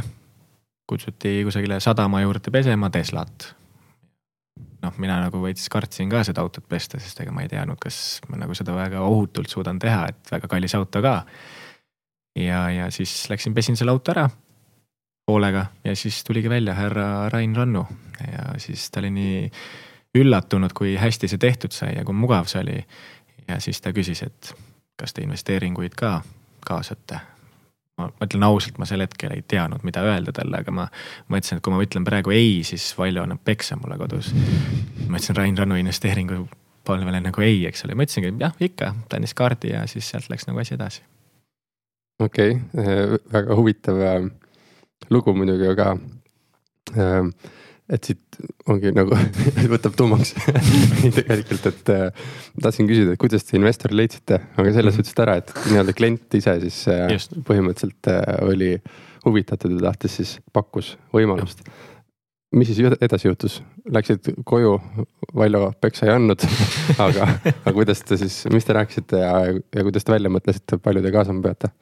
kutsuti 0.88 1.42
kusagile 1.44 1.80
sadama 1.80 2.22
juurde 2.22 2.52
pesema 2.52 2.90
Teslat. 2.90 3.56
noh, 4.84 4.94
mina 5.00 5.22
nagu 5.24 5.40
veits 5.42 5.70
kartsin 5.72 6.10
ka 6.12 6.24
seda 6.28 6.44
autot 6.44 6.66
pesta, 6.70 7.00
sest 7.00 7.22
ega 7.24 7.32
ma 7.32 7.46
ei 7.46 7.50
teadnud, 7.52 7.80
kas 7.80 8.20
ma 8.28 8.38
nagu 8.42 8.56
seda 8.56 8.76
väga 8.76 9.02
ohutult 9.08 9.50
suudan 9.50 9.80
teha, 9.80 10.08
et 10.12 10.32
väga 10.32 10.50
kallis 10.52 10.76
auto 10.76 11.02
ka. 11.02 11.22
ja, 12.40 12.70
ja 12.70 12.92
siis 12.92 13.30
läksin 13.30 13.54
pesin 13.54 13.80
selle 13.80 13.96
auto 13.96 14.12
ära 14.12 14.28
hoolega 15.28 15.66
ja 15.84 15.96
siis 15.96 16.24
tuligi 16.24 16.50
välja 16.50 16.74
härra 16.74 17.30
Rain 17.30 17.56
Rannu 17.56 17.86
ja 18.28 18.60
siis 18.60 18.92
ta 18.92 19.00
oli 19.00 19.10
nii 19.10 19.52
üllatunud, 20.16 20.74
kui 20.76 20.96
hästi 21.00 21.28
see 21.28 21.42
tehtud 21.42 21.72
sai 21.72 21.96
ja 21.96 22.06
kui 22.06 22.16
mugav 22.16 22.46
see 22.52 22.62
oli. 22.62 22.86
ja 23.48 23.60
siis 23.60 23.82
ta 23.82 23.92
küsis, 23.96 24.24
et 24.24 24.56
kas 25.00 25.14
te 25.14 25.24
investeeringuid 25.24 25.96
ka 25.96 26.22
kaasate 26.66 27.33
ma, 28.00 28.10
ütlen 28.26 28.46
ausalt, 28.48 28.80
ma 28.82 28.88
sel 28.90 29.04
hetkel 29.06 29.36
ei 29.36 29.44
teadnud, 29.48 29.84
mida 29.88 30.04
öelda 30.06 30.34
talle, 30.36 30.62
aga 30.64 30.74
ma 30.74 30.88
mõtlesin, 31.32 31.60
et 31.60 31.66
kui 31.66 31.74
ma 31.74 31.82
ütlen 31.84 32.08
praegu 32.08 32.34
ei, 32.36 32.60
siis 32.68 32.88
Valjo 32.98 33.26
annab 33.26 33.44
peksa 33.46 33.78
mulle 33.80 33.98
kodus. 34.02 34.34
ma 35.08 35.18
ütlesin 35.18 35.38
Rain 35.38 35.58
Rannu 35.58 35.78
investeeringu 35.82 36.44
palvele 36.88 37.22
nagu 37.24 37.44
ei, 37.46 37.64
eks 37.70 37.86
ole, 37.86 37.96
ma 37.96 38.08
ütlesingi 38.08 38.34
jah, 38.42 38.56
ikka, 38.64 38.94
ta 39.10 39.20
andis 39.20 39.36
kaardi 39.38 39.74
ja 39.74 39.86
siis 39.90 40.10
sealt 40.10 40.30
läks 40.32 40.48
nagu 40.50 40.62
asi 40.64 40.76
edasi. 40.78 41.04
okei 42.24 42.58
okay,, 42.58 43.20
väga 43.34 43.60
huvitav 43.60 44.02
äh, 44.02 44.30
lugu 45.10 45.36
muidugi, 45.38 45.70
aga 45.72 45.94
äh, 46.98 47.30
et 47.92 48.08
siit 48.08 48.38
ongi 48.72 48.94
nagu 48.96 49.16
võtab 49.74 49.96
tuumaks 50.00 50.34
tegelikult, 51.18 51.66
et 51.72 51.94
äh, 51.94 52.28
tahtsin 52.64 52.88
küsida, 52.90 53.16
et 53.16 53.22
kuidas 53.22 53.44
te 53.48 53.58
investori 53.60 53.98
leidsite, 54.00 54.40
aga 54.56 54.76
selles 54.76 54.96
mm 54.98 55.04
-hmm. 55.04 55.24
ära, 55.26 55.38
et 55.42 55.54
nii-öelda 55.70 55.96
klient 55.98 56.38
ise 56.40 56.60
siis 56.64 56.84
äh, 56.88 57.08
Just. 57.12 57.36
põhimõtteliselt 57.50 58.12
äh, 58.12 58.22
oli 58.48 58.76
huvitatud 59.26 59.76
ja 59.76 59.90
tahtis 59.90 60.16
siis, 60.20 60.38
pakkus 60.54 60.98
võimalust. 61.14 61.64
mis 62.56 62.68
siis 62.68 62.80
edasi 63.02 63.28
juhtus, 63.28 63.64
läksid 63.90 64.34
koju, 64.46 64.80
Valjo 65.36 65.74
peksa 65.82 66.06
ei 66.06 66.14
andnud 66.14 66.44
aga, 67.06 67.28
aga 67.52 67.74
kuidas 67.74 68.02
te 68.02 68.18
siis, 68.18 68.46
mis 68.54 68.66
te 68.66 68.74
rääkisite 68.74 69.18
ja, 69.20 69.34
ja 69.76 69.84
kuidas 69.84 70.04
te 70.04 70.12
välja 70.12 70.30
mõtlesite, 70.30 70.78
palju 70.78 71.02
te 71.02 71.12
kaasama 71.12 71.42
peate? 71.42 71.74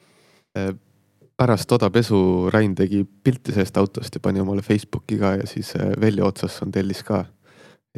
Pärast 1.38 1.72
odapesu 1.72 2.50
Rain 2.52 2.74
tegi 2.76 3.02
pilti 3.04 3.54
sellest 3.54 3.78
autost 3.80 4.14
ja 4.14 4.20
pani 4.22 4.42
omale 4.42 4.62
Facebooki 4.62 5.18
ka 5.20 5.36
ja 5.40 5.46
siis 5.48 5.72
äh, 5.78 5.94
Veljo 6.00 6.28
otsas 6.28 6.58
on 6.62 6.72
tellis 6.72 7.02
ka. 7.06 7.24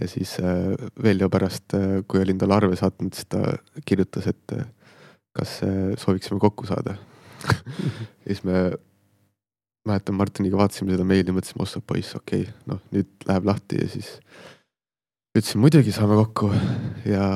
ja 0.00 0.08
siis 0.08 0.36
äh, 0.40 0.74
Veljo 1.02 1.28
pärast, 1.30 1.74
äh, 1.74 2.00
kui 2.08 2.22
olin 2.22 2.38
talle 2.38 2.54
arve 2.54 2.76
saatnud, 2.76 3.14
siis 3.14 3.28
ta 3.30 3.56
kirjutas, 3.86 4.26
et 4.30 4.56
kas 5.34 5.60
sooviksime 5.98 6.40
kokku 6.40 6.66
saada? 6.70 6.96
Ja 8.24 8.32
siis 8.32 8.40
me, 8.48 8.60
mäletan 9.84 10.16
Martiniga 10.16 10.56
vaatasime 10.56 10.94
seda 10.94 11.04
meili, 11.04 11.32
mõtlesime, 11.34 11.60
ossa 11.66 11.82
poiss, 11.84 12.14
okei 12.16 12.46
okay,, 12.46 12.54
noh 12.70 12.80
nüüd 12.94 13.26
läheb 13.28 13.44
lahti. 13.50 13.82
Ja 13.82 13.90
siis 13.92 14.14
ütlesin 15.36 15.60
muidugi 15.60 15.92
saame 15.92 16.16
kokku. 16.22 16.48
Ja 17.04 17.26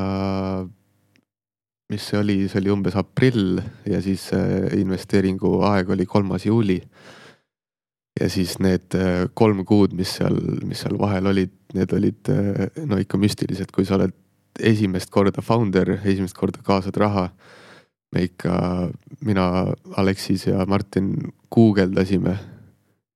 mis 1.88 2.05
see 2.05 2.18
oli, 2.20 2.37
see 2.48 2.61
oli 2.61 2.72
umbes 2.72 2.96
aprill 3.01 3.61
ja 3.88 4.01
siis 4.05 4.29
äh, 4.37 4.74
investeeringu 4.77 5.59
aeg 5.68 5.94
oli 5.94 6.07
kolmas 6.07 6.44
juuli. 6.46 6.83
ja 8.20 8.27
siis 8.29 8.57
need 8.59 8.94
äh, 8.98 9.29
kolm 9.35 9.64
kuud, 9.64 9.94
mis 9.94 10.16
seal, 10.18 10.37
mis 10.66 10.83
seal 10.83 10.98
vahel 10.98 11.31
olid, 11.31 11.53
need 11.74 11.92
olid 11.94 12.31
äh, 12.35 12.66
no 12.90 12.98
ikka 12.98 13.20
müstilised, 13.20 13.70
kui 13.72 13.87
sa 13.87 13.96
oled 13.96 14.14
esimest 14.59 15.11
korda 15.14 15.42
founder, 15.44 15.94
esimest 16.03 16.37
korda 16.37 16.62
kaasad 16.66 16.96
raha. 16.98 17.29
me 18.12 18.22
ikka, 18.24 18.88
mina, 19.20 19.74
Aleksis 20.01 20.46
ja 20.46 20.64
Martin 20.66 21.12
guugeldasime 21.53 22.38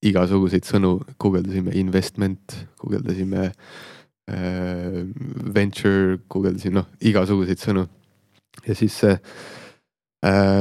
igasuguseid 0.04 0.66
sõnu, 0.68 0.98
guugeldasime 1.20 1.72
investment, 1.80 2.56
guugeldasime 2.80 3.46
äh, 4.28 5.00
venture, 5.54 6.20
guugeldasime 6.28 6.80
noh, 6.80 6.88
igasuguseid 7.00 7.60
sõnu 7.60 7.86
ja 8.66 8.74
siis 8.78 8.98
äh,, 9.04 9.20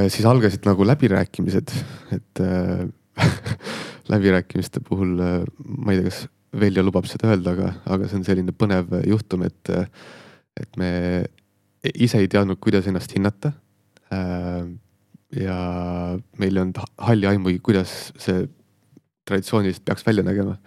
siis 0.10 0.25
algasid 0.25 0.65
nagu 0.67 0.86
läbirääkimised, 0.88 1.73
et 2.15 2.43
äh, 2.43 2.86
läbirääkimiste 4.13 4.84
puhul 4.88 5.19
äh, 5.19 5.41
ma 5.62 5.93
ei 5.93 6.01
tea, 6.01 6.12
kas 6.12 6.27
Veljo 6.51 6.84
lubab 6.84 7.06
seda 7.08 7.30
öelda, 7.32 7.54
aga, 7.54 7.67
aga 7.95 8.08
see 8.10 8.17
on 8.19 8.25
selline 8.27 8.51
põnev 8.51 8.89
juhtum, 9.08 9.45
et, 9.47 9.69
et 10.60 10.80
me 10.80 10.89
ise 11.95 12.19
ei 12.19 12.27
teadnud, 12.32 12.60
kuidas 12.60 12.89
ennast 12.91 13.13
hinnata 13.15 13.54
äh,. 14.12 14.65
ja 15.32 15.58
meil 16.41 16.58
ei 16.58 16.62
olnud 16.65 16.82
halli 17.08 17.30
aimugi, 17.30 17.62
kuidas 17.63 18.12
see 18.19 18.49
traditsiooniliselt 19.23 19.86
peaks 19.88 20.04
välja 20.04 20.25
nägema. 20.27 20.58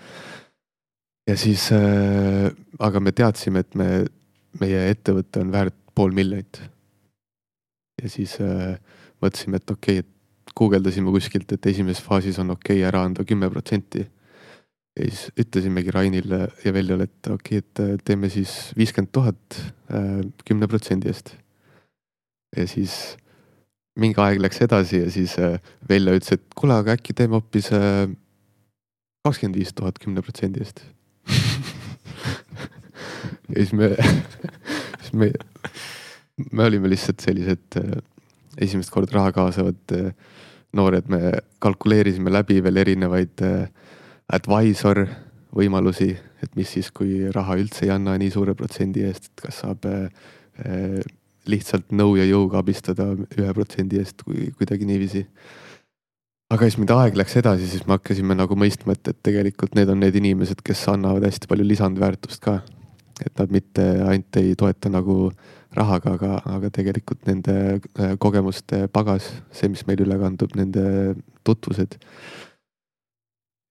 ja 1.29 1.37
siis 1.37 1.69
äh,, 1.77 2.49
aga 2.79 3.01
me 3.01 3.13
teadsime, 3.13 3.61
et 3.61 3.75
me, 3.77 4.07
meie 4.61 4.87
ettevõte 4.95 5.45
on 5.45 5.53
väärt 5.53 5.77
pool 5.95 6.17
miljonit 6.17 6.63
ja 8.03 8.11
siis 8.11 8.37
äh, 8.43 8.75
mõtlesime, 9.23 9.61
et 9.61 9.71
okei 9.71 10.01
okay,, 10.01 10.11
et 10.45 10.53
guugeldasime 10.59 11.13
kuskilt, 11.15 11.53
et 11.55 11.67
esimeses 11.71 12.03
faasis 12.05 12.39
on 12.43 12.53
okei 12.55 12.81
okay 12.81 12.89
ära 12.89 13.05
anda 13.07 13.25
kümme 13.27 13.51
protsenti. 13.51 14.05
ja 14.95 15.09
siis 15.09 15.31
ütlesimegi 15.41 15.91
Rainile 15.91 16.49
ja 16.65 16.73
Veljole, 16.73 17.09
et 17.09 17.31
okei 17.31 17.59
okay,, 17.59 17.65
et 17.65 17.83
äh, 17.83 17.97
teeme 18.05 18.31
siis 18.31 18.73
viiskümmend 18.79 19.13
tuhat 19.13 19.61
äh, 19.91 20.21
kümne 20.45 20.69
protsendi 20.69 21.11
eest. 21.11 21.37
ja 22.57 22.67
siis 22.67 23.17
mingi 23.99 24.21
aeg 24.21 24.43
läks 24.43 24.61
edasi 24.67 25.05
ja 25.05 25.11
siis 25.11 25.39
äh, 25.39 25.59
Veljo 25.89 26.15
ütles, 26.19 26.37
et 26.37 26.45
kuule, 26.55 26.75
aga 26.75 26.99
äkki 26.99 27.15
teeme 27.15 27.39
hoopis 27.39 27.71
kakskümmend 29.25 29.59
viis 29.59 29.73
tuhat 29.73 29.99
kümne 29.99 30.23
protsendi 30.23 30.63
eest 30.63 30.85
ja 33.55 33.57
siis 33.57 33.73
me 33.73 33.95
siis 35.01 35.13
me 35.13 35.33
me 36.37 36.67
olime 36.67 36.91
lihtsalt 36.91 37.23
sellised 37.23 37.79
äh, 37.79 37.99
esimest 38.67 38.93
korda 38.95 39.19
raha 39.19 39.33
kaasavad 39.35 39.95
äh, 39.95 40.13
noored, 40.75 41.09
me 41.09 41.39
kalkuleerisime 41.63 42.33
läbi 42.33 42.61
veel 42.65 42.81
erinevaid 42.83 43.43
äh, 43.47 43.67
advisor 44.35 45.05
võimalusi, 45.55 46.11
et 46.43 46.57
mis 46.59 46.73
siis, 46.77 46.91
kui 46.91 47.29
raha 47.35 47.59
üldse 47.61 47.87
ei 47.87 47.93
anna 47.95 48.17
nii 48.19 48.33
suure 48.35 48.57
protsendi 48.59 49.05
eest, 49.07 49.31
et 49.31 49.45
kas 49.47 49.61
saab 49.63 49.87
lihtsalt 51.51 51.93
nõu 51.95 52.17
ja 52.19 52.25
jõuga 52.27 52.59
abistada 52.59 53.07
ühe 53.15 53.53
protsendi 53.55 54.01
eest 54.01 54.25
kui 54.27 54.49
kuidagi 54.59 54.87
niiviisi. 54.89 55.23
aga 56.51 56.67
siis, 56.67 56.79
mida 56.83 56.97
aeg 56.99 57.19
läks 57.19 57.37
edasi, 57.39 57.69
siis 57.71 57.87
me 57.87 57.95
hakkasime 57.95 58.35
nagu 58.35 58.59
mõistma, 58.59 58.97
et, 58.99 59.13
et 59.13 59.21
tegelikult 59.31 59.79
need 59.79 59.93
on 59.95 60.03
need 60.03 60.19
inimesed, 60.19 60.63
kes 60.67 60.83
annavad 60.91 61.27
hästi 61.29 61.51
palju 61.51 61.69
lisandväärtust 61.71 62.43
ka. 62.43 62.61
et 63.23 63.39
nad 63.39 63.55
mitte 63.55 63.85
ainult 64.09 64.43
ei 64.43 64.57
toeta 64.59 64.91
nagu 64.91 65.29
äh, 65.31 65.54
rahaga, 65.75 66.15
aga, 66.19 66.39
aga 66.57 66.71
tegelikult 66.75 67.27
nende 67.29 67.55
äh, 67.99 68.15
kogemuste 68.23 68.87
pagas, 68.95 69.31
see, 69.55 69.71
mis 69.73 69.85
meil 69.89 70.03
üle 70.05 70.19
kandub, 70.21 70.55
nende 70.59 71.15
tutvused. 71.47 71.99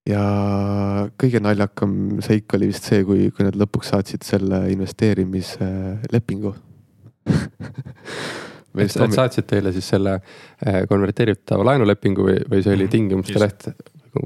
ja 0.09 0.23
kõige 1.19 1.39
naljakam 1.39 2.19
seik 2.25 2.53
oli 2.57 2.67
vist 2.73 2.89
see, 2.89 3.05
kui, 3.07 3.29
kui 3.31 3.47
nad 3.47 3.55
lõpuks 3.55 3.93
saatsid 3.93 4.25
selle 4.27 4.65
investeerimislepingu 4.73 6.51
et 8.83 8.89
et 8.89 9.15
saatsid 9.15 9.47
teile 9.47 9.71
siis 9.75 9.87
selle 9.93 10.17
eh, 10.17 10.83
konverteeritava 10.89 11.63
laenulepingu 11.69 12.25
või, 12.27 12.39
või 12.49 12.63
see 12.65 12.73
oli 12.75 12.87
Mhm, 12.87 12.91
tingimuste 12.97 13.39
leht? 13.39 13.69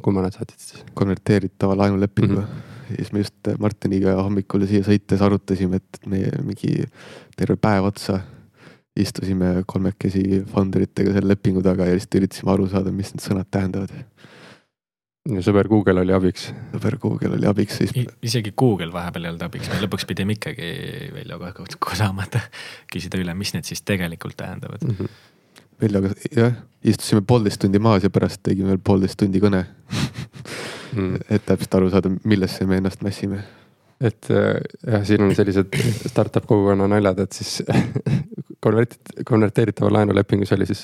kumma 0.04 0.24
nad 0.26 0.36
saatsid 0.36 0.64
siis? 0.64 0.84
konverteeritava 0.98 1.78
laenulepingu 1.84 2.40
mm. 2.40 2.44
-hmm. 2.44 2.77
Ja 2.90 2.96
siis 3.02 3.14
me 3.14 3.24
just 3.24 3.52
Martiniga 3.60 4.16
hommikul 4.22 4.66
siia 4.70 4.86
sõites 4.86 5.22
arutasime, 5.24 5.82
et 5.82 6.10
meie 6.10 6.32
mingi 6.44 6.84
terve 7.38 7.58
päev 7.62 7.90
otsa 7.92 8.22
istusime 8.98 9.64
kolmekesi 9.70 10.42
founderitega 10.52 11.14
selle 11.16 11.34
lepingu 11.34 11.62
taga 11.66 11.88
ja 11.88 11.96
lihtsalt 11.96 12.20
üritasime 12.22 12.54
aru 12.54 12.68
saada, 12.72 12.94
mis 12.94 13.14
need 13.14 13.24
sõnad 13.24 13.50
tähendavad. 13.54 13.94
ja 15.28 15.44
sõber 15.44 15.68
Google 15.70 16.02
oli 16.02 16.16
abiks. 16.16 16.50
sõber 16.74 16.98
Google 17.04 17.36
oli 17.38 17.50
abiks, 17.50 17.82
siis 17.82 17.94
isegi 18.22 18.54
Google 18.58 18.92
vahepeal 18.94 19.28
ei 19.28 19.34
olnud 19.34 19.48
abiks, 19.50 19.70
me 19.70 19.82
lõpuks 19.84 20.08
pidime 20.10 20.38
ikkagi 20.38 20.72
saama, 21.94 22.28
et 22.28 22.40
küsida 22.94 23.20
üle, 23.22 23.34
mis 23.38 23.54
need 23.54 23.68
siis 23.68 23.84
tegelikult 23.86 24.38
tähendavad. 24.38 24.84
Mm 24.84 24.96
-hmm. 24.96 25.37
Veljoga 25.82 26.10
jah, 26.34 26.56
istusime 26.88 27.22
poolteist 27.28 27.62
tundi 27.62 27.80
maas 27.84 28.06
ja 28.06 28.10
pärast 28.14 28.42
tegime 28.46 28.74
veel 28.74 28.82
poolteist 28.84 29.20
tundi 29.22 29.42
kõne, 29.44 29.66
Mm. 30.96 31.18
et 31.36 31.44
täpselt 31.46 31.76
aru 31.76 31.90
saada, 31.92 32.10
millesse 32.24 32.66
me 32.66 32.78
ennast 32.80 33.02
mässime. 33.04 33.42
et 34.00 34.30
äh, 34.32 34.60
jah, 34.88 35.04
siin 35.06 35.24
on 35.26 35.34
sellised 35.36 35.74
startup 36.08 36.46
kogukonna 36.48 36.88
naljad, 36.88 37.20
et 37.26 37.34
siis 37.36 37.64
konvert-, 38.66 39.12
konverteeritava 39.26 39.90
laenulepingus 39.92 40.54
oli 40.56 40.68
siis 40.70 40.84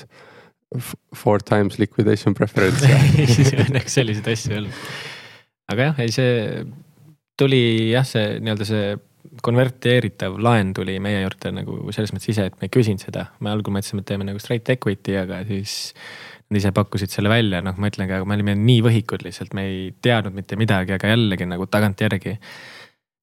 four 1.14 1.42
times 1.42 1.78
liquidation 1.78 2.34
preference 2.34 2.84
ja 2.90 2.98
siis 3.30 3.52
õnneks 3.54 3.96
selliseid 3.96 4.28
asju 4.34 4.52
ei 4.52 4.58
olnud. 4.64 4.80
aga 5.72 5.88
jah, 5.88 6.00
ei 6.04 6.12
see 6.14 6.64
tuli 7.38 7.62
jah, 7.92 8.06
see 8.06 8.38
nii-öelda 8.44 8.68
see 8.68 8.94
konverteeritav 9.42 10.36
laen 10.42 10.72
tuli 10.76 10.98
meie 11.02 11.22
juurde 11.22 11.52
nagu 11.54 11.78
selles 11.94 12.12
mõttes 12.14 12.30
ise, 12.32 12.46
et 12.50 12.56
me 12.60 12.68
ei 12.68 12.72
küsinud 12.72 13.02
seda. 13.02 13.26
me 13.40 13.50
algul 13.50 13.74
mõtlesime, 13.74 14.04
et 14.04 14.10
teeme 14.12 14.26
nagu 14.28 14.40
straight 14.42 14.70
equity, 14.74 15.16
aga 15.20 15.42
siis 15.48 15.94
nad 16.50 16.60
ise 16.60 16.72
pakkusid 16.76 17.12
selle 17.12 17.32
välja, 17.32 17.62
noh, 17.64 17.76
ma 17.80 17.90
ütlengi, 17.90 18.14
aga 18.16 18.28
me 18.28 18.36
olime 18.36 18.54
nii 18.58 18.80
võhikud 18.84 19.24
lihtsalt, 19.24 19.54
me 19.56 19.66
ei 19.70 19.84
teadnud 20.04 20.36
mitte 20.36 20.58
midagi, 20.60 20.94
aga 20.96 21.12
jällegi 21.14 21.48
nagu 21.48 21.66
tagantjärgi. 21.70 22.38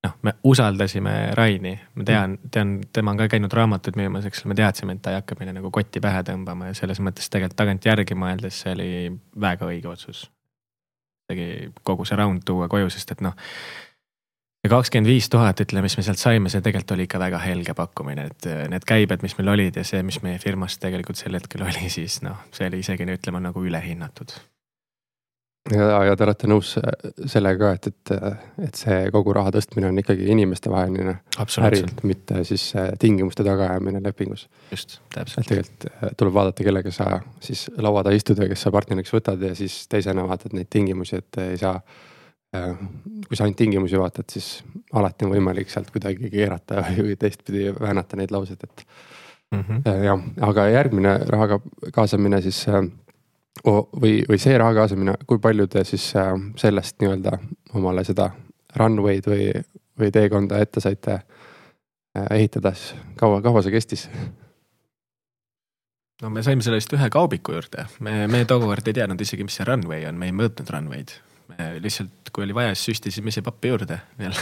noh, 0.02 0.16
me 0.26 0.32
usaldasime 0.50 1.12
Raini, 1.38 1.76
ma 1.94 2.04
tean, 2.04 2.40
tean, 2.52 2.80
tema 2.94 3.12
on 3.14 3.20
ka 3.20 3.28
käinud 3.30 3.54
raamatuid 3.54 4.00
müümas, 4.00 4.26
eks 4.26 4.42
ole, 4.42 4.50
me 4.50 4.58
teadsime, 4.58 4.96
et 4.98 5.02
ta 5.06 5.14
ei 5.14 5.20
hakka 5.20 5.38
meile 5.38 5.54
nagu 5.54 5.70
kotti 5.70 6.02
pähe 6.02 6.24
tõmbama 6.26 6.72
ja 6.72 6.78
selles 6.80 6.98
mõttes 7.06 7.30
tegelikult 7.30 7.60
tagantjärgi 7.62 8.18
mõeldes 8.18 8.64
see 8.64 8.74
oli 8.74 8.90
väga 9.46 9.70
õige 9.70 9.92
otsus. 9.92 10.26
tegi 11.30 11.70
kogu 11.86 12.04
see 12.06 12.18
round 12.18 12.42
tuua 12.46 12.68
koju, 12.68 12.90
sest 12.90 13.14
et 13.14 13.22
noh. 13.22 13.38
See 14.62 14.70
kakskümmend 14.70 15.10
viis 15.10 15.30
tuhat, 15.32 15.64
ütleme, 15.64 15.88
mis 15.88 15.98
me 15.98 16.06
sealt 16.06 16.22
saime, 16.22 16.52
see 16.54 16.62
tegelikult 16.62 16.94
oli 16.96 17.08
ikka 17.08 17.20
väga 17.22 17.42
helge 17.42 17.74
pakkumine, 17.78 18.28
et 18.30 18.48
äh, 18.50 18.64
need 18.70 18.86
käibed, 18.88 19.26
mis 19.26 19.34
meil 19.40 19.56
olid 19.56 19.82
ja 19.82 19.86
see, 19.88 20.04
mis 20.06 20.22
meie 20.22 20.38
firmas 20.42 20.78
tegelikult 20.82 21.18
sel 21.18 21.38
hetkel 21.38 21.66
oli, 21.66 21.90
siis 21.98 22.22
noh, 22.26 22.38
see 22.54 22.70
oli 22.70 22.82
isegi 22.86 23.10
ütleme 23.10 23.42
nagu 23.42 23.64
ülehinnatud. 23.66 24.36
ja, 25.74 25.88
ja 26.06 26.14
te 26.18 26.26
olete 26.28 26.50
nõus 26.50 26.76
sellega, 27.30 27.72
et, 27.78 27.90
et, 27.90 28.14
et 28.68 28.78
see 28.78 29.00
kogu 29.14 29.34
raha 29.38 29.54
tõstmine 29.54 29.90
on 29.90 29.98
ikkagi 30.02 30.30
inimestevaheline 30.34 31.18
äri 31.66 31.82
mitte 32.06 32.44
siis 32.46 32.68
äh, 32.78 32.92
tingimuste 33.02 33.46
tagaajamine 33.46 34.04
lepingus. 34.06 34.46
just, 34.70 35.00
täpselt. 35.14 35.50
tegelikult 35.50 35.90
äh, 35.90 36.14
tuleb 36.22 36.38
vaadata, 36.38 36.70
kellega 36.70 36.94
sa 36.94 37.10
siis 37.42 37.66
laua 37.82 38.06
taha 38.06 38.22
istud 38.22 38.38
ja 38.38 38.50
kes 38.50 38.68
sa 38.68 38.74
partneriks 38.78 39.18
võtad 39.18 39.42
ja 39.42 39.58
siis 39.58 39.88
teisena 39.90 40.30
vaatad 40.30 40.54
neid 40.54 40.70
tingimusi, 40.70 41.18
et 41.18 41.42
ei 41.48 41.58
saa. 41.62 41.80
Kui 42.52 43.38
sa 43.38 43.46
ainult 43.46 43.58
tingimusi 43.58 44.00
vaatad, 44.00 44.28
siis 44.28 44.64
alati 44.94 45.26
on 45.26 45.32
võimalik 45.32 45.70
sealt 45.72 45.92
kuidagi 45.92 46.30
keerata 46.34 46.84
või 47.06 47.16
teistpidi 47.20 47.70
väänata 47.80 48.20
neid 48.20 48.34
lauseid, 48.36 48.64
et 48.64 48.86
Mm 49.52 49.64
-hmm. 49.68 49.92
Äh, 49.92 50.04
jah, 50.04 50.20
aga 50.42 50.68
järgmine 50.68 51.20
rahaga 51.28 51.60
kaasamine 51.94 52.42
siis 52.42 52.68
äh, 52.68 52.88
või, 54.02 54.24
või 54.30 54.38
see 54.38 54.58
raha 54.58 54.74
kaasamine, 54.74 55.14
kui 55.28 55.40
palju 55.40 55.68
te 55.68 55.84
siis 55.84 56.14
äh, 56.16 56.32
sellest 56.56 56.96
nii-öelda 57.02 57.38
omale 57.74 58.04
seda 58.04 58.30
runway'd 58.76 59.28
või, 59.28 59.52
või 60.00 60.12
teekonda 60.12 60.60
ette 60.60 60.80
saite 60.80 61.12
äh, 61.14 62.26
ehitada 62.32 62.74
siis, 62.74 62.96
kaua, 63.16 63.42
kaua 63.42 63.62
see 63.62 63.72
kestis? 63.72 64.10
no 66.22 66.30
me 66.30 66.44
saime 66.44 66.62
sellest 66.62 66.94
ühe 66.94 67.10
kaubiku 67.10 67.52
juurde, 67.52 67.86
me, 68.00 68.28
me 68.28 68.46
tookord 68.46 68.88
ei 68.88 68.94
teadnud 68.94 69.22
isegi, 69.22 69.44
mis 69.44 69.60
see 69.60 69.68
runway 69.68 70.06
on, 70.08 70.16
me 70.16 70.32
ei 70.32 70.32
mõõtnud 70.32 70.70
runway'd. 70.70 71.12
Me 71.52 71.70
lihtsalt, 71.84 72.32
kui 72.34 72.48
oli 72.48 72.56
vaja, 72.56 72.74
siis 72.76 72.92
süstisime 72.92 73.32
ise 73.32 73.44
pappi 73.46 73.72
juurde 73.72 74.00
veel 74.20 74.36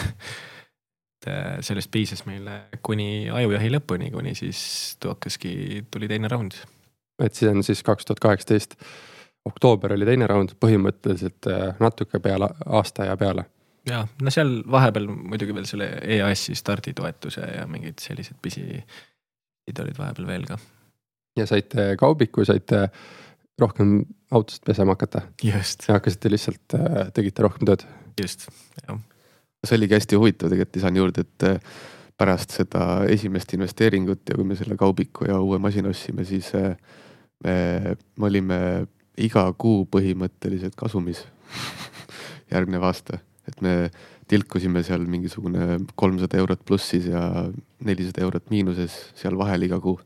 et 1.20 1.28
äh, 1.28 1.58
sellest 1.62 1.92
piisas 1.92 2.24
meile 2.26 2.62
kuni 2.84 3.30
ajujahi 3.34 3.72
lõpuni, 3.74 4.12
kuni 4.12 4.36
siis 4.38 4.62
hakkaski, 5.04 5.86
tuli 5.92 6.08
teine 6.08 6.32
raund. 6.32 6.56
et 7.20 7.36
see 7.36 7.50
on 7.50 7.64
siis 7.64 7.84
kaks 7.84 8.08
tuhat 8.08 8.20
kaheksateist 8.24 8.78
oktoober 9.46 9.94
oli 9.94 10.08
teine 10.08 10.28
raund, 10.28 10.56
põhimõtteliselt 10.64 11.50
äh, 11.52 11.76
natuke 11.80 12.20
peale 12.24 12.50
aasta 12.66 13.10
ja 13.10 13.18
peale. 13.18 13.46
ja 13.90 14.06
no 14.22 14.32
seal 14.32 14.62
vahepeal 14.72 15.10
muidugi 15.12 15.56
veel 15.56 15.68
selle 15.68 15.92
EAS-i 16.18 16.56
starditoetuse 16.56 17.48
ja 17.58 17.68
mingid 17.68 18.00
sellised 18.00 18.40
pisi 18.42 18.66
olid 19.70 19.98
vahepeal 20.00 20.28
veel 20.28 20.48
ka. 20.48 20.58
ja 21.38 21.46
saite 21.46 21.96
kaubiku, 22.00 22.46
saite 22.46 22.88
rohkem 23.62 23.94
autost 24.36 24.64
pesema 24.68 24.96
hakata 24.96 25.24
just, 25.44 25.88
ja 25.88 25.98
hakkasite 25.98 26.32
lihtsalt, 26.32 26.76
äh, 26.78 27.00
tegite 27.16 27.46
rohkem 27.46 27.70
tööd. 27.70 27.86
just, 28.20 28.48
jah. 28.86 29.00
see 29.66 29.78
oligi 29.78 29.98
hästi 29.98 30.20
huvitav, 30.20 30.52
tegelikult 30.52 30.80
lisan 30.80 31.00
juurde, 31.00 31.26
et 31.28 31.48
äh, 31.48 31.80
pärast 32.20 32.56
seda 32.58 33.06
esimest 33.12 33.54
investeeringut 33.56 34.28
ja 34.30 34.38
kui 34.38 34.48
me 34.48 34.58
selle 34.60 34.76
kaubiku 34.80 35.30
ja 35.30 35.40
uue 35.40 35.60
masina 35.62 35.92
ostsime, 35.94 36.26
siis 36.28 36.52
äh, 36.58 36.76
me, 37.46 37.56
me 38.20 38.30
olime 38.32 38.60
iga 39.20 39.46
kuu 39.60 39.86
põhimõtteliselt 39.92 40.76
kasumis 40.80 41.24
järgnev 42.54 42.86
aasta, 42.88 43.20
et 43.48 43.62
me 43.66 43.76
tilkusime 44.30 44.84
seal 44.86 45.06
mingisugune 45.10 45.80
kolmsada 45.98 46.38
eurot 46.42 46.62
plussis 46.66 47.08
ja 47.10 47.24
nelisada 47.86 48.22
eurot 48.26 48.52
miinuses 48.54 48.98
seal 49.18 49.38
vahel 49.40 49.66
iga 49.66 49.80
kuu. 49.82 49.98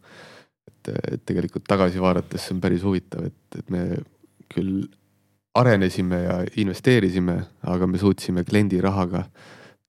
Et, 0.84 1.14
et 1.14 1.24
tegelikult 1.26 1.66
tagasi 1.68 2.02
vaadates 2.02 2.48
see 2.48 2.56
on 2.56 2.62
päris 2.64 2.84
huvitav, 2.84 3.26
et, 3.30 3.60
et 3.60 3.74
me 3.74 3.86
küll 4.54 4.84
arenesime 5.56 6.20
ja 6.24 6.38
investeerisime, 6.58 7.38
aga 7.70 7.88
me 7.88 8.02
suutsime 8.02 8.44
kliendi 8.44 8.82
rahaga 8.82 9.24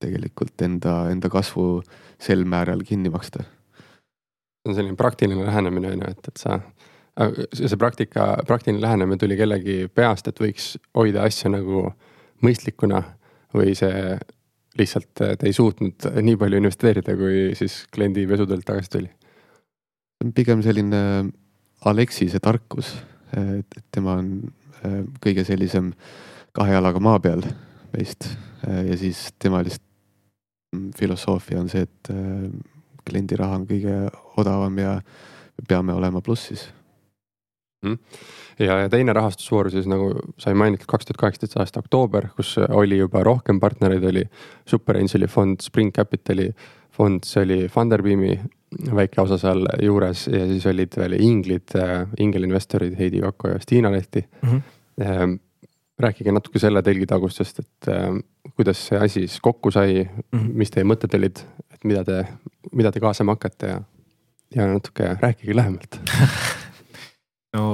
tegelikult 0.01 0.61
enda, 0.61 1.05
enda 1.09 1.29
kasvu 1.31 1.81
sel 2.21 2.45
määral 2.45 2.83
kinni 2.85 3.09
maksta. 3.09 3.43
see 3.43 4.71
on 4.71 4.75
selline 4.75 4.97
praktiline 4.97 5.45
lähenemine 5.45 5.91
on 5.93 6.01
ju, 6.01 6.11
et, 6.11 6.27
et 6.27 6.37
sa. 6.41 6.59
see 7.53 7.77
praktika, 7.79 8.43
praktiline 8.47 8.81
lähenemine 8.81 9.17
tuli 9.17 9.37
kellegi 9.37 9.87
peast, 9.93 10.27
et 10.27 10.39
võiks 10.39 10.75
hoida 10.97 11.23
asja 11.23 11.49
nagu 11.49 11.89
mõistlikuna 12.43 13.01
või 13.55 13.75
see 13.77 14.17
lihtsalt 14.77 15.13
te 15.15 15.47
ei 15.47 15.53
suutnud 15.55 16.09
nii 16.21 16.35
palju 16.37 16.59
investeerida, 16.59 17.15
kui 17.15 17.53
siis 17.55 17.85
kliendi 17.95 18.25
pesudelt 18.27 18.65
tagasi 18.67 18.91
tuli? 18.97 19.09
See 20.15 20.27
on 20.27 20.33
pigem 20.33 20.61
selline 20.63 21.01
Alexise 21.85 22.39
tarkus, 22.39 22.95
et, 23.35 23.81
tema 23.91 24.19
on 24.21 24.31
äh, 24.83 25.03
kõige 25.21 25.43
sellisem 25.45 25.93
kahe 26.55 26.73
jalaga 26.77 27.01
maa 27.03 27.19
peal 27.19 27.43
meist 27.93 28.29
ja 28.65 28.95
siis 28.97 29.27
tema 29.39 29.59
lihtsalt 29.61 29.85
filosoofia 30.97 31.59
on 31.59 31.69
see, 31.69 31.85
et 31.85 32.09
äh, 32.11 32.49
kliendi 33.05 33.37
raha 33.39 33.59
on 33.59 33.67
kõige 33.69 33.95
odavam 34.41 34.79
ja 34.81 34.95
me 34.99 35.67
peame 35.67 35.93
olema 35.95 36.21
plussis. 36.25 36.67
Ja, 38.59 38.79
ja 38.83 38.89
teine 38.89 39.13
rahastusvoor 39.13 39.69
siis 39.73 39.87
nagu 39.91 40.11
sai 40.41 40.53
mainitud 40.57 40.87
kaks 40.87 41.05
tuhat 41.05 41.17
kaheksateist 41.21 41.57
aasta 41.59 41.79
oktoober, 41.83 42.29
kus 42.35 42.55
oli 42.69 42.97
juba 42.97 43.23
rohkem 43.23 43.59
partnereid, 43.59 44.03
oli 44.03 44.23
Super 44.65 44.97
Angeli 45.01 45.27
fond, 45.27 45.61
Spring 45.61 45.91
Capitali 45.95 46.49
fond, 46.95 47.23
see 47.27 47.43
oli 47.43 47.57
Funderbeami 47.67 48.37
väike 48.95 49.21
osa 49.21 49.37
seal 49.39 49.65
juures 49.83 50.27
ja 50.27 50.45
siis 50.47 50.65
olid 50.67 50.95
veel 50.99 51.13
inglid, 51.19 51.75
ingelinvestorid 52.19 52.95
Heidi 52.99 53.21
Kakko 53.23 53.47
ja 53.53 53.59
Stiina 53.59 53.91
Lehti 53.91 54.25
Mm 54.41 54.61
-hmm. 54.61 55.39
rääkige 55.99 56.31
natuke 56.31 56.59
selle 56.59 56.81
telgitagustest, 56.83 57.59
et 57.59 57.87
äh, 57.87 58.19
kuidas 58.55 58.87
see 58.87 58.97
asi 58.99 59.19
siis 59.27 59.39
kokku 59.41 59.71
sai 59.71 60.03
mm, 60.03 60.23
Mhm. 60.31 60.45
-hmm. 60.47 60.53
mis 60.53 60.71
teie 60.71 60.83
mõtted 60.83 61.15
olid, 61.17 61.39
et 61.73 61.83
mida 61.83 62.03
te, 62.03 62.25
mida 62.71 62.91
te 62.91 62.99
kaasama 62.99 63.31
hakkate 63.31 63.67
ja, 63.67 63.81
ja 64.55 64.67
natuke 64.67 65.17
rääkige 65.21 65.55
lähemalt 65.55 65.99
no 67.55 67.65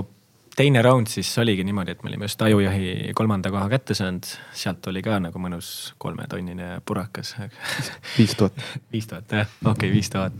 teine 0.55 0.81
round 0.81 1.09
siis 1.09 1.31
oligi 1.41 1.63
niimoodi, 1.63 1.95
et 1.95 2.03
me 2.03 2.11
olime 2.11 2.27
just 2.27 2.41
ajujahi 2.41 3.13
kolmanda 3.15 3.51
koha 3.53 3.67
kätte 3.71 3.95
saanud, 3.97 4.27
sealt 4.57 4.87
oli 4.91 5.03
ka 5.05 5.17
nagu 5.23 5.41
mõnus 5.41 5.71
kolmetonnine 6.01 6.81
purakas 6.85 7.35
viis 8.17 8.35
tuhat. 8.37 8.63
viis 8.93 9.09
tuhat 9.09 9.37
jah, 9.41 9.49
okei 9.63 9.73
okay,, 9.73 9.93
viis 9.93 10.11
tuhat. 10.11 10.35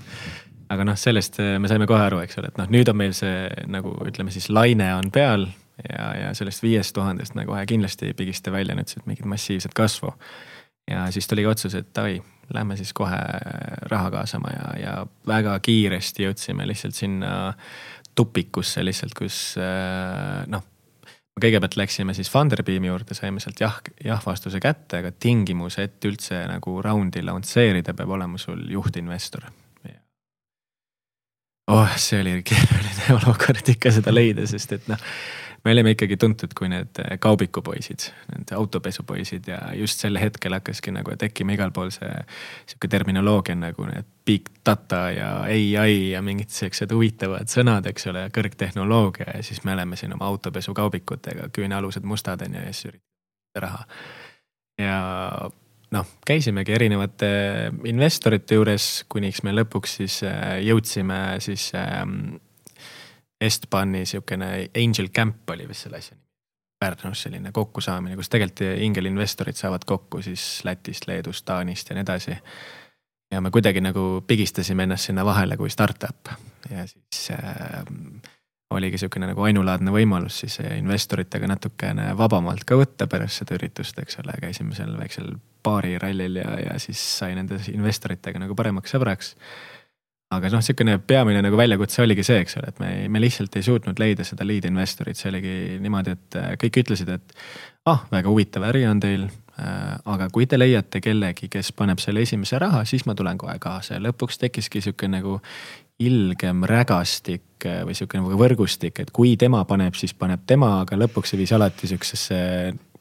aga 0.71 0.87
noh, 0.87 0.99
sellest 0.99 1.39
eh, 1.43 1.55
me 1.59 1.71
saime 1.71 1.87
kohe 1.89 2.03
aru, 2.05 2.21
eks 2.25 2.39
ole, 2.41 2.51
et 2.51 2.61
noh, 2.61 2.69
nüüd 2.71 2.91
on 2.91 2.99
meil 2.99 3.15
see 3.17 3.47
nagu 3.71 3.95
ütleme 4.07 4.33
siis 4.33 4.49
laine 4.53 4.91
on 4.97 5.11
peal 5.13 5.47
ja, 5.89 6.11
ja 6.25 6.33
sellest 6.37 6.63
viiest 6.63 6.95
tuhandest 6.95 7.35
me 7.37 7.45
kohe 7.47 7.63
kindlasti 7.69 8.11
ei 8.11 8.17
pigista 8.17 8.51
välja 8.53 8.75
nüüd 8.77 8.91
siit 8.91 9.07
mingit 9.09 9.25
massiivset 9.25 9.73
kasvu. 9.73 10.13
ja 10.91 11.05
siis 11.11 11.27
tuligi 11.27 11.47
otsus, 11.47 11.75
et 11.75 11.87
davai, 11.95 12.19
lähme 12.53 12.75
siis 12.75 12.91
kohe 12.93 13.19
raha 13.87 14.11
kaasama 14.11 14.51
ja, 14.51 14.69
ja 14.81 14.95
väga 15.27 15.59
kiiresti 15.63 16.27
jõudsime 16.27 16.67
lihtsalt 16.67 16.97
sinna 16.97 17.53
tupikusse 18.15 18.83
lihtsalt, 18.85 19.15
kus 19.17 19.37
noh 20.51 20.67
kõigepealt 21.41 21.77
läksime 21.79 22.13
siis 22.13 22.29
Funderbeami 22.31 22.89
juurde, 22.89 23.15
saime 23.17 23.41
sealt 23.41 23.61
jah, 23.61 23.79
jah-vastuse 24.03 24.59
kätte, 24.61 24.99
aga 25.01 25.11
tingimus, 25.11 25.77
et 25.81 26.03
üldse 26.05 26.43
nagu 26.49 26.77
raundi 26.83 27.23
launcheerida, 27.25 27.95
peab 27.97 28.13
olema 28.17 28.37
sul 28.41 28.63
juhtinvestor. 28.71 29.47
oh, 31.71 31.93
see 31.95 32.19
oli 32.19 32.41
keeruline 32.43 33.13
olukord 33.19 33.69
ikka 33.73 33.93
seda 33.95 34.13
leida, 34.13 34.45
sest 34.49 34.75
et 34.75 34.89
noh 34.91 34.99
me 35.63 35.71
olime 35.71 35.93
ikkagi 35.93 36.17
tuntud 36.17 36.53
kui 36.57 36.69
need 36.71 36.99
eh, 37.03 37.17
kaubikupoisid, 37.21 38.07
need 38.33 38.53
autopesupoisid 38.57 39.47
ja 39.51 39.59
just 39.77 40.01
sel 40.01 40.17
hetkel 40.19 40.55
hakkaski 40.57 40.93
nagu 40.95 41.15
tekkima 41.19 41.55
igal 41.55 41.73
pool 41.75 41.91
see 41.93 42.09
sihuke 42.69 42.89
terminoloogia 42.91 43.55
nagu 43.59 43.85
need 43.89 44.09
big 44.25 44.49
data 44.65 45.03
ja 45.13 45.29
ai 45.45 46.11
ja 46.11 46.21
mingid 46.25 46.53
siuksed 46.53 46.93
huvitavad 46.93 47.49
sõnad, 47.51 47.87
eks 47.89 48.09
ole, 48.11 48.27
kõrgtehnoloogia 48.33 49.37
ja 49.37 49.45
siis 49.45 49.63
me 49.67 49.75
oleme 49.77 49.99
siin 49.99 50.15
oma 50.17 50.29
autopesukaubikutega, 50.31 51.49
küünealused 51.53 52.05
mustad 52.05 52.45
on 52.47 52.59
ju 52.59 52.67
ja 52.67 52.73
siis 52.73 52.93
üritame 52.93 53.65
raha. 53.65 53.85
ja 54.79 54.99
noh, 55.91 56.13
käisimegi 56.25 56.73
erinevate 56.73 57.31
investorite 57.89 58.57
juures, 58.57 58.87
kuniks 59.11 59.43
me 59.43 59.53
lõpuks 59.55 59.99
siis 60.01 60.21
eh, 60.25 60.61
jõudsime 60.65 61.21
siis 61.43 61.69
ähm, 61.77 62.39
Estbani 63.41 64.05
sihukene 64.05 64.69
Angel 64.77 65.09
Camp 65.09 65.49
oli 65.49 65.67
vist 65.67 65.87
selle 65.87 65.97
asja 65.97 66.15
nimi. 66.15 66.27
Pärnus 66.81 67.21
selline 67.21 67.51
kokkusaamine, 67.53 68.15
kus 68.17 68.29
tegelikult 68.33 68.81
ingelinvestorid 68.81 69.57
saavad 69.57 69.83
kokku 69.85 70.21
siis 70.25 70.63
Lätist, 70.65 71.05
Leedust, 71.07 71.45
Taanist 71.45 71.89
ja 71.89 71.95
nii 71.95 72.01
edasi. 72.01 72.37
ja 73.31 73.41
me 73.41 73.51
kuidagi 73.51 73.81
nagu 73.81 74.23
pigistasime 74.27 74.83
ennast 74.83 75.09
sinna 75.09 75.25
vahele 75.25 75.57
kui 75.57 75.69
startup 75.69 76.33
ja 76.69 76.87
siis 76.87 77.29
äh, 77.31 77.85
oligi 78.71 78.97
sihukene 78.97 79.29
nagu 79.31 79.43
ainulaadne 79.45 79.91
võimalus 79.93 80.41
siis 80.43 80.57
investoritega 80.63 81.47
natukene 81.47 82.11
vabamalt 82.17 82.63
ka 82.67 82.77
võtta 82.79 83.07
pärast 83.11 83.41
seda 83.41 83.55
üritust, 83.59 83.99
eks 83.99 84.19
ole, 84.23 84.35
käisime 84.41 84.75
seal 84.77 84.95
väiksel 84.97 85.33
baarirallil 85.63 86.41
ja, 86.41 86.49
ja 86.65 86.79
siis 86.79 87.01
sai 87.19 87.35
nende 87.37 87.59
investoritega 87.73 88.41
nagu 88.41 88.55
paremaks 88.57 88.95
sõbraks 88.95 89.35
aga 90.31 90.51
noh, 90.53 90.63
sihukene 90.63 90.97
peamine 91.07 91.41
nagu 91.43 91.59
väljakutse 91.59 92.03
oligi 92.05 92.23
see, 92.25 92.39
eks 92.45 92.57
ole, 92.61 92.71
et 92.71 92.81
me, 92.81 92.89
me 93.11 93.21
lihtsalt 93.23 93.55
ei 93.59 93.65
suutnud 93.65 93.99
leida 93.99 94.25
seda 94.27 94.47
lead 94.47 94.67
investorit, 94.69 95.19
see 95.19 95.29
oligi 95.31 95.55
niimoodi, 95.83 96.15
et 96.15 96.39
äh, 96.39 96.49
kõik 96.61 96.81
ütlesid, 96.85 97.11
et 97.17 97.35
ah, 97.91 98.05
väga 98.11 98.31
huvitav 98.31 98.67
äri 98.71 98.85
on 98.89 99.01
teil 99.03 99.27
äh,. 99.27 99.97
aga 100.07 100.29
kui 100.33 100.47
te 100.47 100.59
leiate 100.59 101.01
kellegi, 101.03 101.51
kes 101.51 101.73
paneb 101.77 101.99
selle 102.01 102.23
esimese 102.23 102.59
raha, 102.61 102.85
siis 102.87 103.03
ma 103.09 103.15
tulen 103.17 103.39
kohe 103.41 103.57
kaasa 103.61 103.97
ja 103.97 104.03
lõpuks 104.07 104.39
tekkiski 104.45 104.83
sihuke 104.85 105.09
nagu 105.11 105.39
ilgem 106.01 106.63
rägastik 106.69 107.67
äh, 107.67 107.81
või 107.87 107.97
sihuke 107.97 108.21
nagu 108.21 108.39
võrgustik, 108.39 109.03
et 109.03 109.11
kui 109.11 109.35
tema 109.41 109.65
paneb, 109.67 109.97
siis 109.99 110.15
paneb 110.17 110.47
tema, 110.47 110.77
aga 110.85 110.99
lõpuks 111.01 111.33
see 111.33 111.43
viis 111.43 111.51
alati 111.57 111.91
sihukesesse 111.91 112.39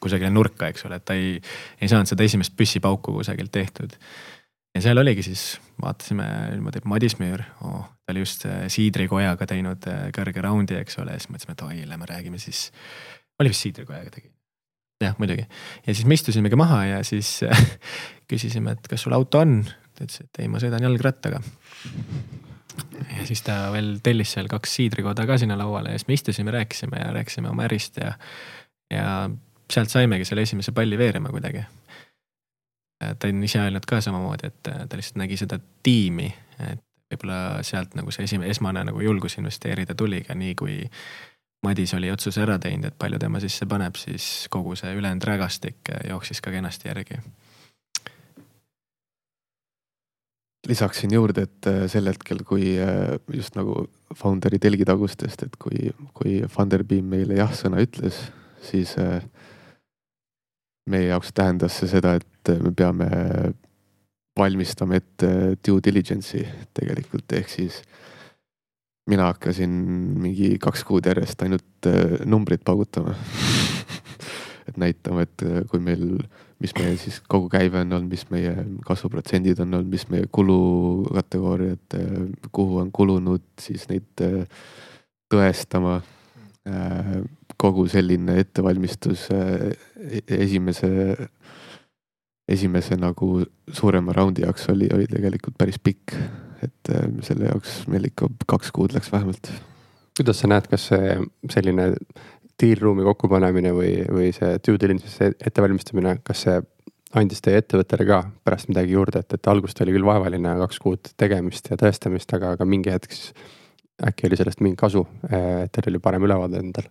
kusagile 0.01 0.33
nurka, 0.33 0.67
eks 0.73 0.83
ole, 0.89 0.99
et 0.99 1.07
ta 1.07 1.15
ei, 1.15 1.37
ei 1.79 1.89
saanud 1.89 2.09
seda 2.09 2.25
esimest 2.27 2.57
püssipauku 2.57 3.13
kusagilt 3.21 3.53
tehtud 3.53 3.95
ja 4.75 4.81
seal 4.83 5.01
oligi 5.01 5.23
siis, 5.25 5.45
vaatasime 5.81 6.25
niimoodi, 6.55 6.83
Madis 6.87 7.17
Müür 7.19 7.43
oh,, 7.65 7.83
ta 8.05 8.13
oli 8.13 8.23
just 8.23 8.45
äh, 8.47 8.65
Siidrikojaga 8.71 9.47
teinud 9.49 9.87
äh, 9.91 10.05
kõrge 10.15 10.43
raundi, 10.43 10.77
eks 10.79 10.99
ole, 11.03 11.17
siis 11.19 11.31
mõtlesime, 11.31 11.57
et 11.57 11.65
oi, 11.67 11.79
lähme 11.89 12.07
räägime 12.09 12.39
siis. 12.41 12.69
oli 13.41 13.51
vist 13.51 13.67
Siidrikojaga 13.67 14.13
tegi? 14.15 14.31
jah, 15.01 15.17
muidugi. 15.19 15.47
ja 15.87 15.95
siis 15.95 16.05
me 16.07 16.15
istusimegi 16.17 16.59
maha 16.59 16.83
ja 16.85 17.01
siis 17.07 17.39
küsisime, 18.31 18.77
et 18.77 18.87
kas 18.87 19.03
sul 19.07 19.17
auto 19.17 19.43
on. 19.43 19.61
ta 19.97 20.05
ütles, 20.05 20.23
et 20.23 20.43
ei, 20.43 20.51
ma 20.51 20.61
sõidan 20.63 20.87
jalgrattaga. 20.87 21.41
ja 23.17 23.27
siis 23.27 23.43
ta 23.45 23.65
veel 23.75 23.97
tellis 24.03 24.37
seal 24.37 24.49
kaks 24.51 24.79
siidrikoda 24.79 25.27
ka 25.27 25.39
sinna 25.41 25.59
lauale 25.59 25.91
ja 25.91 25.99
siis 25.99 26.07
me 26.07 26.19
istusime, 26.19 26.55
rääkisime 26.55 27.03
ja 27.03 27.11
rääkisime 27.17 27.51
oma 27.51 27.67
ärist 27.67 27.99
ja, 27.99 28.15
ja 28.93 29.05
sealt 29.71 29.91
saimegi 29.91 30.27
selle 30.27 30.47
esimese 30.47 30.71
palli 30.75 30.97
veerema 30.99 31.31
kuidagi 31.31 31.65
ta 33.19 33.27
on 33.27 33.43
ise 33.43 33.59
öelnud 33.61 33.85
ka 33.87 34.01
samamoodi, 34.01 34.51
et 34.51 34.69
äh, 34.71 34.85
ta 34.89 34.99
lihtsalt 34.99 35.19
nägi 35.21 35.37
seda 35.39 35.59
tiimi, 35.83 36.29
et 36.67 36.81
võib-olla 37.11 37.59
sealt 37.67 37.95
nagu 37.97 38.13
see 38.13 38.27
esimene, 38.27 38.51
esmane 38.53 38.85
nagu 38.87 39.01
julgus 39.03 39.37
investeerida 39.41 39.95
tuligi, 39.97 40.35
nii 40.37 40.55
kui 40.59 40.79
Madis 41.65 41.93
oli 41.93 42.09
otsuse 42.09 42.41
ära 42.41 42.55
teinud, 42.61 42.87
et 42.89 42.97
palju 42.97 43.19
tema 43.21 43.37
sisse 43.41 43.67
paneb, 43.69 43.97
siis 43.99 44.47
kogu 44.49 44.73
see 44.79 44.95
ülejäänud 44.97 45.27
rägastik 45.29 45.91
äh, 45.93 46.07
jooksis 46.09 46.41
ka 46.41 46.53
kenasti 46.53 46.91
järgi. 46.91 47.21
lisaksin 50.69 51.13
juurde, 51.13 51.41
et 51.49 51.67
äh, 51.67 51.83
sel 51.89 52.05
hetkel, 52.05 52.43
kui 52.45 52.75
just 53.33 53.55
nagu 53.57 53.87
founder'i 54.15 54.59
telgitagustest, 54.61 55.43
et 55.47 55.55
kui, 55.59 55.89
kui 56.13 56.41
Funderbeam 56.47 57.07
meile 57.09 57.39
jah-sõna 57.39 57.81
ütles, 57.81 58.19
siis 58.61 58.93
meie 60.89 61.11
jaoks 61.11 61.33
tähendas 61.33 61.77
see 61.79 61.91
seda, 61.91 62.15
et 62.17 62.53
me 62.63 62.71
peame 62.73 63.09
valmistama 64.37 64.97
ette 64.97 65.29
due 65.65 65.81
diligence'i 65.83 66.45
tegelikult, 66.77 67.33
ehk 67.37 67.51
siis 67.51 67.81
mina 69.09 69.27
hakkasin 69.31 69.71
mingi 70.21 70.55
kaks 70.61 70.85
kuud 70.87 71.07
järjest 71.09 71.41
ainult 71.43 71.89
äh, 71.89 72.21
numbrit 72.25 72.63
paugutama 72.65 73.15
et 74.69 74.77
näitama, 74.79 75.25
et 75.25 75.43
äh, 75.45 75.61
kui 75.69 75.81
meil, 75.83 76.05
mis 76.61 76.73
meie 76.77 76.95
siis 77.01 77.19
kogu 77.27 77.49
käive 77.51 77.81
on 77.81 77.97
olnud, 77.97 78.11
mis 78.11 78.27
meie 78.31 78.53
kasvuprotsendid 78.87 79.59
on 79.63 79.73
olnud, 79.73 79.91
mis 79.91 80.07
meie 80.13 80.29
kulukategooriad, 80.31 81.97
äh, 81.97 82.47
kuhu 82.51 82.79
on 82.85 82.91
kulunud, 82.93 83.45
siis 83.61 83.87
neid 83.91 84.25
tõestama. 85.31 86.01
Kogu 87.61 87.85
selline 87.91 88.39
ettevalmistus 88.41 89.27
e-, 89.35 89.75
esimese 90.41 90.89
esimese 92.51 92.97
nagu 92.99 93.41
suurema 93.71 94.13
raundi 94.15 94.45
jaoks 94.45 94.69
oli, 94.73 94.89
oli 94.93 95.07
tegelikult 95.09 95.57
päris 95.59 95.79
pikk. 95.79 96.15
et 96.61 96.91
äh, 96.93 97.07
selle 97.25 97.47
jaoks 97.49 97.87
meil 97.89 98.05
ikka 98.05 98.27
kaks 98.49 98.69
kuud 98.75 98.93
läks 98.93 99.11
vähemalt. 99.11 99.49
kuidas 100.17 100.43
sa 100.43 100.49
näed, 100.51 100.67
kas 100.69 100.89
see 100.91 101.15
selline 101.49 101.93
deal 102.61 102.81
room'i 102.81 103.05
kokkupanemine 103.07 103.71
või, 103.73 103.95
või 104.05 104.29
see 104.35 104.59
due 104.67 104.77
diligence'i 104.81 105.33
ettevalmistamine, 105.47 106.19
kas 106.23 106.43
see 106.45 106.59
andis 107.17 107.41
teie 107.41 107.59
ettevõttele 107.63 108.05
ka 108.07 108.19
pärast 108.45 108.69
midagi 108.69 108.93
juurde, 108.93 109.23
et, 109.23 109.33
et 109.33 109.49
alguses 109.49 109.81
oli 109.83 109.95
küll 109.95 110.05
vaevaline 110.07 110.53
kaks 110.61 110.79
kuud 110.83 111.11
tegemist 111.19 111.71
ja 111.71 111.79
tõestamist, 111.81 112.29
aga, 112.37 112.53
aga 112.55 112.67
mingi 112.67 112.93
hetk 112.93 113.15
siis 113.15 113.33
äkki 114.05 114.29
oli 114.29 114.37
sellest 114.37 114.61
mingi 114.61 114.77
kasu, 114.79 115.03
et 115.29 115.73
teil 115.73 115.91
oli 115.91 116.03
parem 116.03 116.29
ülevaade 116.29 116.61
endal? 116.61 116.87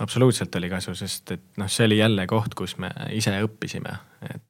Absoluutselt 0.00 0.54
oli 0.54 0.70
kasu, 0.70 0.94
sest 0.94 1.34
et 1.36 1.60
noh, 1.60 1.68
see 1.70 1.88
oli 1.88 1.98
jälle 1.98 2.26
koht, 2.30 2.54
kus 2.58 2.76
me 2.78 2.90
ise 3.16 3.34
õppisime, 3.44 3.96
et 4.30 4.46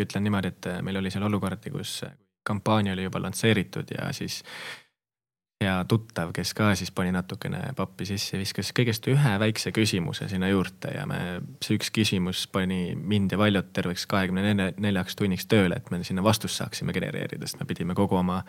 ütlen 0.00 0.24
niimoodi, 0.26 0.52
et 0.54 0.68
äh, 0.70 0.82
meil 0.82 1.00
oli 1.00 1.12
seal 1.12 1.26
olukordi, 1.28 1.72
kus 1.74 2.00
äh, 2.06 2.14
kampaania 2.46 2.94
oli 2.96 3.08
juba 3.08 3.22
lansseeritud 3.22 3.92
ja 3.96 4.12
siis 4.16 4.42
hea 5.60 5.74
tuttav, 5.84 6.30
kes 6.32 6.54
ka 6.56 6.70
siis 6.78 6.88
pani 6.96 7.12
natukene 7.12 7.58
pappi 7.76 8.06
sisse, 8.08 8.38
viskas 8.40 8.70
kõigest 8.76 9.04
ühe 9.12 9.32
väikse 9.42 9.74
küsimuse 9.76 10.24
sinna 10.30 10.48
juurde 10.48 10.94
ja 10.94 11.02
me, 11.08 11.18
see 11.60 11.76
üks 11.76 11.90
küsimus 11.92 12.46
pani 12.52 12.94
mind 12.96 13.34
ja 13.34 13.38
Valjot 13.40 13.68
terveks 13.76 14.06
kahekümne 14.08 14.72
neljaks 14.80 15.18
tunniks 15.20 15.44
tööle, 15.52 15.76
et 15.76 15.92
me 15.92 16.00
sinna 16.06 16.24
vastust 16.24 16.56
saaksime 16.62 16.96
genereerida, 16.96 17.44
sest 17.44 17.60
me 17.60 17.68
pidime 17.68 17.96
kogu 17.98 18.16
oma 18.16 18.40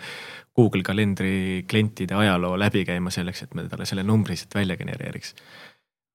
Google 0.55 0.87
kalendri 0.87 1.65
klientide 1.67 2.15
ajaloo 2.15 2.55
läbi 2.59 2.85
käima 2.87 3.11
selleks, 3.11 3.43
et 3.43 3.59
me 3.59 3.67
talle 3.67 3.89
selle 3.89 4.07
numbri 4.07 4.39
siit 4.39 4.55
välja 4.55 4.79
genereeriks. 4.79 5.35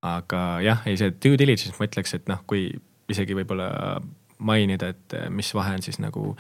Aga 0.05 0.42
jah, 0.64 0.84
ei 0.86 0.99
see 1.01 1.14
due 1.22 1.38
diligence, 1.40 1.74
ma 1.78 1.88
ütleks, 1.88 2.14
et 2.18 2.28
noh, 2.30 2.42
kui 2.49 2.68
isegi 3.12 3.36
võib-olla 3.38 3.70
mainida, 4.38 4.90
et 4.92 5.16
eh, 5.16 5.28
mis 5.32 5.53
vahe 5.57 5.76
on 5.78 5.84
siis 5.84 5.99
nagu 6.03 6.34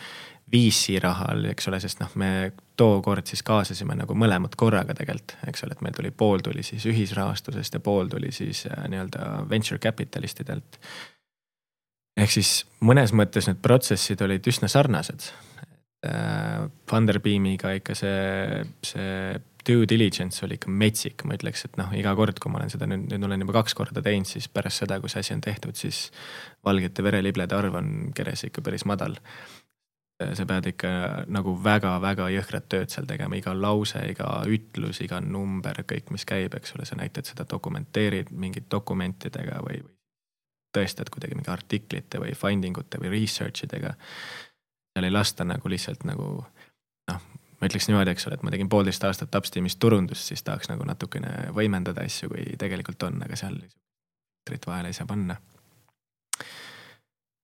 VC 0.52 1.00
rahal, 1.02 1.48
eks 1.50 1.68
ole, 1.70 1.80
sest 1.82 2.00
noh, 2.02 2.12
me 2.20 2.30
tookord 2.78 3.26
siis 3.26 3.42
kaasasime 3.46 3.96
nagu 3.98 4.14
mõlemad 4.18 4.54
korraga 4.58 4.94
tegelikult, 4.94 5.38
eks 5.48 5.64
ole, 5.66 5.74
et 5.74 5.82
meil 5.82 5.96
tuli 5.96 6.12
pool 6.14 6.44
tuli 6.44 6.62
siis 6.66 6.84
ühisrahastusest 6.86 7.78
ja 7.78 7.82
pool 7.82 8.10
tuli 8.12 8.30
siis 8.34 8.66
äh, 8.68 8.84
nii-öelda 8.92 9.48
venture 9.50 9.80
capitalist 9.82 10.44
idelt. 10.44 10.78
ehk 12.16 12.32
siis 12.32 12.62
mõnes 12.80 13.12
mõttes 13.12 13.48
need 13.48 13.58
protsessid 13.64 14.22
olid 14.24 14.46
üsna 14.46 14.68
sarnased. 14.72 15.32
Funderbeamiga 16.86 17.72
ikka 17.74 17.96
see, 17.98 18.60
see 18.86 19.34
due 19.66 19.86
diligence 19.88 20.44
oli 20.46 20.56
ikka 20.58 20.70
metsik, 20.70 21.24
ma 21.26 21.36
ütleks, 21.36 21.66
et 21.68 21.76
noh, 21.80 21.92
iga 21.96 22.14
kord, 22.18 22.38
kui 22.42 22.52
ma 22.52 22.60
olen 22.60 22.72
seda 22.72 22.88
nüüd, 22.90 23.08
nüüd 23.10 23.26
olen 23.28 23.44
juba 23.44 23.58
kaks 23.58 23.76
korda 23.78 24.02
teinud, 24.04 24.28
siis 24.30 24.48
pärast 24.52 24.84
seda, 24.84 25.00
kui 25.02 25.12
see 25.12 25.24
asi 25.24 25.34
on 25.36 25.42
tehtud, 25.44 25.76
siis 25.78 26.06
valgete 26.66 27.04
vereliblede 27.06 27.56
arv 27.56 27.78
on 27.80 27.94
keres 28.16 28.46
ikka 28.48 28.64
päris 28.66 28.86
madal. 28.88 29.18
sa 30.16 30.46
pead 30.48 30.64
ikka 30.70 30.90
nagu 31.28 31.52
väga-väga 31.60 32.30
jõhkrat 32.32 32.68
tööd 32.72 32.88
seal 32.88 33.04
tegema, 33.04 33.36
iga 33.36 33.52
lause, 33.52 34.00
iga 34.08 34.30
ütlus, 34.48 35.02
iga 35.04 35.20
number, 35.20 35.82
kõik, 35.84 36.08
mis 36.10 36.24
käib, 36.24 36.54
eks 36.56 36.72
ole, 36.72 36.86
sa 36.88 36.96
näitad 36.96 37.28
seda, 37.28 37.44
dokumenteerid 37.44 38.32
mingite 38.32 38.70
dokumentidega 38.72 39.60
või, 39.66 39.82
või 39.84 39.92
tõestad 40.76 41.10
kuidagi 41.12 41.36
mingi 41.36 41.52
artiklite 41.52 42.20
või 42.20 42.32
finding 42.36 42.78
ute 42.80 43.00
või 43.00 43.12
research 43.12 43.64
idega 43.68 43.94
seal 44.96 45.04
ei 45.04 45.12
lasta 45.12 45.44
nagu 45.44 45.68
lihtsalt 45.68 46.06
nagu 46.08 46.46
ma 47.60 47.70
ütleks 47.70 47.88
niimoodi, 47.88 48.12
eks 48.12 48.28
ole, 48.28 48.38
et 48.38 48.46
ma 48.46 48.52
tegin 48.52 48.68
poolteist 48.72 49.04
aastat 49.08 49.34
Upsteamis 49.38 49.78
turundust, 49.80 50.28
siis 50.28 50.44
tahaks 50.46 50.70
nagu 50.72 50.84
natukene 50.88 51.50
võimendada 51.56 52.04
asju, 52.04 52.30
kui 52.32 52.56
tegelikult 52.60 53.08
on, 53.08 53.20
aga 53.24 53.38
seal 53.38 53.60
vahele 54.66 54.92
ei 54.92 54.94
saa 54.94 55.08
panna 55.10 55.34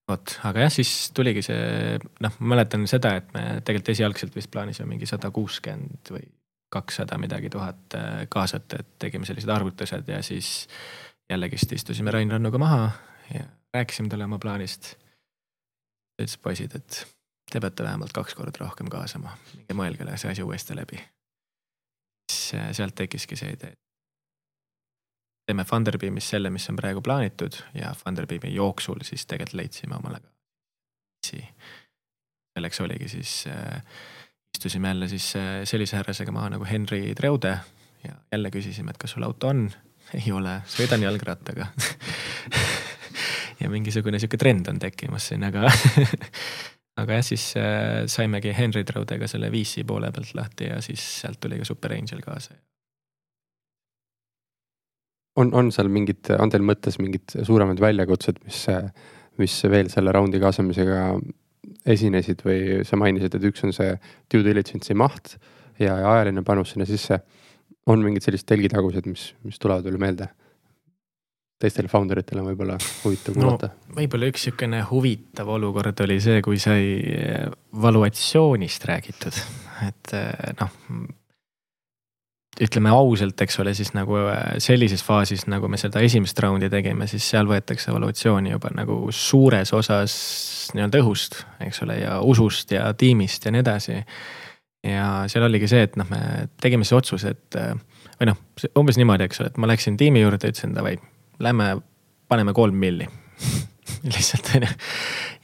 vot, 0.09 0.35
aga 0.47 0.65
jah, 0.65 0.73
siis 0.73 1.11
tuligi 1.15 1.43
see, 1.45 1.97
noh, 2.23 2.37
ma 2.39 2.55
mäletan 2.55 2.85
seda, 2.89 3.15
et 3.19 3.31
me 3.35 3.43
tegelikult 3.65 3.93
esialgselt 3.95 4.35
vist 4.35 4.51
plaanisime 4.53 4.89
mingi 4.91 5.07
sada 5.09 5.31
kuuskümmend 5.33 6.13
või 6.15 6.25
kakssada 6.73 7.19
midagi 7.21 7.51
tuhat 7.53 7.97
äh, 7.97 8.23
kaasata, 8.33 8.81
et 8.81 8.95
tegime 9.05 9.27
sellised 9.29 9.49
arvutused 9.53 10.09
ja 10.09 10.21
siis 10.25 10.67
jällegist 11.29 11.71
istusime 11.75 12.11
Rain 12.11 12.31
Rannuga 12.31 12.59
maha 12.61 12.89
ja 13.33 13.45
rääkisime 13.73 14.09
talle 14.09 14.25
oma 14.25 14.39
plaanist. 14.41 14.95
ütles, 16.21 16.37
poisid, 16.37 16.75
et 16.75 17.03
te 17.53 17.61
peate 17.61 17.85
vähemalt 17.85 18.13
kaks 18.15 18.33
korda 18.33 18.63
rohkem 18.63 18.89
kaasama, 18.89 19.35
minge 19.53 19.77
mõelge 19.77 20.17
see 20.17 20.31
asi 20.31 20.43
uuesti 20.43 20.75
läbi. 20.75 20.97
siis 22.31 22.53
äh, 22.57 22.71
sealt 22.73 22.95
tekkiski 22.95 23.37
see 23.37 23.53
idee, 23.53 23.73
teeme 25.45 25.65
Funderbeamis 25.67 26.29
selle, 26.33 26.49
mis 26.49 26.65
on 26.69 26.79
praegu 26.79 27.01
plaanitud 27.01 27.59
ja 27.77 27.93
Funderbeami 27.93 28.53
jooksul 28.55 29.03
siis 29.03 29.25
tegelikult 29.25 29.59
leidsime 29.61 29.99
omale 29.99 30.19
ka. 30.23 30.29
selleks 32.53 32.81
oligi 32.81 33.07
siis 33.09 33.45
äh,, 33.47 33.83
istusime 34.57 34.87
jälle 34.87 35.07
siis 35.07 35.35
äh, 35.35 35.61
sellise 35.63 35.97
härrasega 35.97 36.31
maha 36.31 36.49
nagu 36.49 36.65
Henry 36.65 37.15
Treude 37.15 37.57
ja 38.03 38.15
jälle 38.31 38.49
küsisime, 38.51 38.91
et 38.91 38.97
kas 38.97 39.11
sul 39.11 39.23
auto 39.23 39.47
on. 39.47 39.71
ei 40.13 40.31
ole, 40.31 40.61
sõidan 40.67 41.01
jalgrattaga 41.01 41.67
ja 43.61 43.69
mingisugune 43.69 44.19
sihuke 44.19 44.37
trend 44.37 44.67
on 44.67 44.79
tekkimas 44.79 45.27
siin, 45.27 45.43
aga 45.43 45.69
aga 47.01 47.17
jah, 47.19 47.25
siis 47.25 47.47
äh, 47.57 48.03
saimegi 48.11 48.53
Henry 48.53 48.83
Treudega 48.85 49.27
selle 49.27 49.49
VC 49.53 49.85
poole 49.87 50.11
pealt 50.13 50.35
lahti 50.37 50.69
ja 50.69 50.81
siis 50.81 51.01
sealt 51.21 51.41
tuli 51.41 51.57
ka 51.61 51.65
Super 51.65 51.95
Angel 51.95 52.21
kaasa 52.21 52.53
on, 55.35 55.53
on 55.53 55.71
seal 55.73 55.89
mingid, 55.91 56.29
on 56.39 56.51
teil 56.53 56.65
mõttes 56.65 56.99
mingid 57.01 57.35
suuremad 57.45 57.81
väljakutsed, 57.81 58.41
mis, 58.45 58.65
mis 59.41 59.55
veel 59.69 59.89
selle 59.93 60.13
raundi 60.15 60.41
kaasamisega 60.43 61.07
esinesid 61.89 62.43
või 62.45 62.83
sa 62.87 62.99
mainisid, 62.99 63.35
et 63.35 63.49
üks 63.49 63.65
on 63.65 63.73
see 63.75 63.95
due 64.31 64.43
diligence'i 64.45 64.97
maht 64.97 65.37
ja 65.81 65.97
ajaline 65.97 66.43
panus 66.45 66.73
sinna 66.73 66.87
sisse. 66.89 67.21
on 67.85 67.99
mingid 67.99 68.23
sellised 68.23 68.47
telgitagused, 68.47 69.07
mis, 69.09 69.33
mis 69.43 69.59
tulevad 69.59 69.83
veel 69.83 69.99
meelde? 69.99 70.29
Teistele 71.63 71.91
founder 71.91 72.19
itele 72.21 72.43
on 72.43 72.51
võib-olla 72.51 72.77
huvitav 73.03 73.37
kuulata 73.39 73.71
no,. 73.71 73.97
võib-olla 73.97 74.29
üks 74.31 74.47
niisugune 74.47 74.83
huvitav 74.91 75.49
olukord 75.55 76.05
oli 76.05 76.19
see, 76.23 76.43
kui 76.45 76.61
sai 76.61 76.85
valuatsioonist 77.83 78.87
räägitud, 78.91 79.43
et 79.87 80.15
noh 80.59 80.79
ütleme 82.61 82.91
ausalt, 82.93 83.39
eks 83.41 83.57
ole, 83.63 83.73
siis 83.73 83.93
nagu 83.97 84.17
äh, 84.29 84.41
sellises 84.61 85.03
faasis, 85.05 85.47
nagu 85.49 85.69
me 85.71 85.79
seda 85.81 86.03
esimest 86.05 86.37
raundi 86.43 86.69
tegime, 86.69 87.07
siis 87.09 87.25
seal 87.33 87.49
võetakse 87.49 87.89
evolutsiooni 87.91 88.53
juba 88.53 88.69
nagu 88.77 88.97
suures 89.15 89.73
osas 89.73 90.15
nii-öelda 90.77 91.01
õhust, 91.01 91.39
eks 91.65 91.81
ole, 91.85 91.97
ja 92.03 92.19
usust 92.21 92.73
ja 92.75 92.91
tiimist 92.97 93.45
ja 93.45 93.53
nii 93.53 93.63
edasi. 93.63 94.03
ja 94.85 95.07
seal 95.31 95.47
oligi 95.47 95.69
see, 95.71 95.87
et 95.87 95.97
noh, 95.97 96.07
me 96.11 96.49
tegime 96.61 96.85
siis 96.85 96.97
otsuse, 96.99 97.33
et 97.33 97.57
või 98.19 98.29
noh, 98.29 98.39
umbes 98.79 98.99
niimoodi, 98.99 99.27
eks 99.27 99.41
ole, 99.41 99.49
et 99.51 99.57
ma 99.57 99.69
läksin 99.71 99.97
tiimi 99.97 100.21
juurde, 100.21 100.53
ütlesin 100.53 100.75
davai, 100.77 100.97
lähme 101.39 101.75
paneme 102.27 102.53
kolm 102.53 102.75
milli. 102.79 103.07
Lihtsalt 104.15 104.49
on 104.55 104.65
ju. 104.65 104.69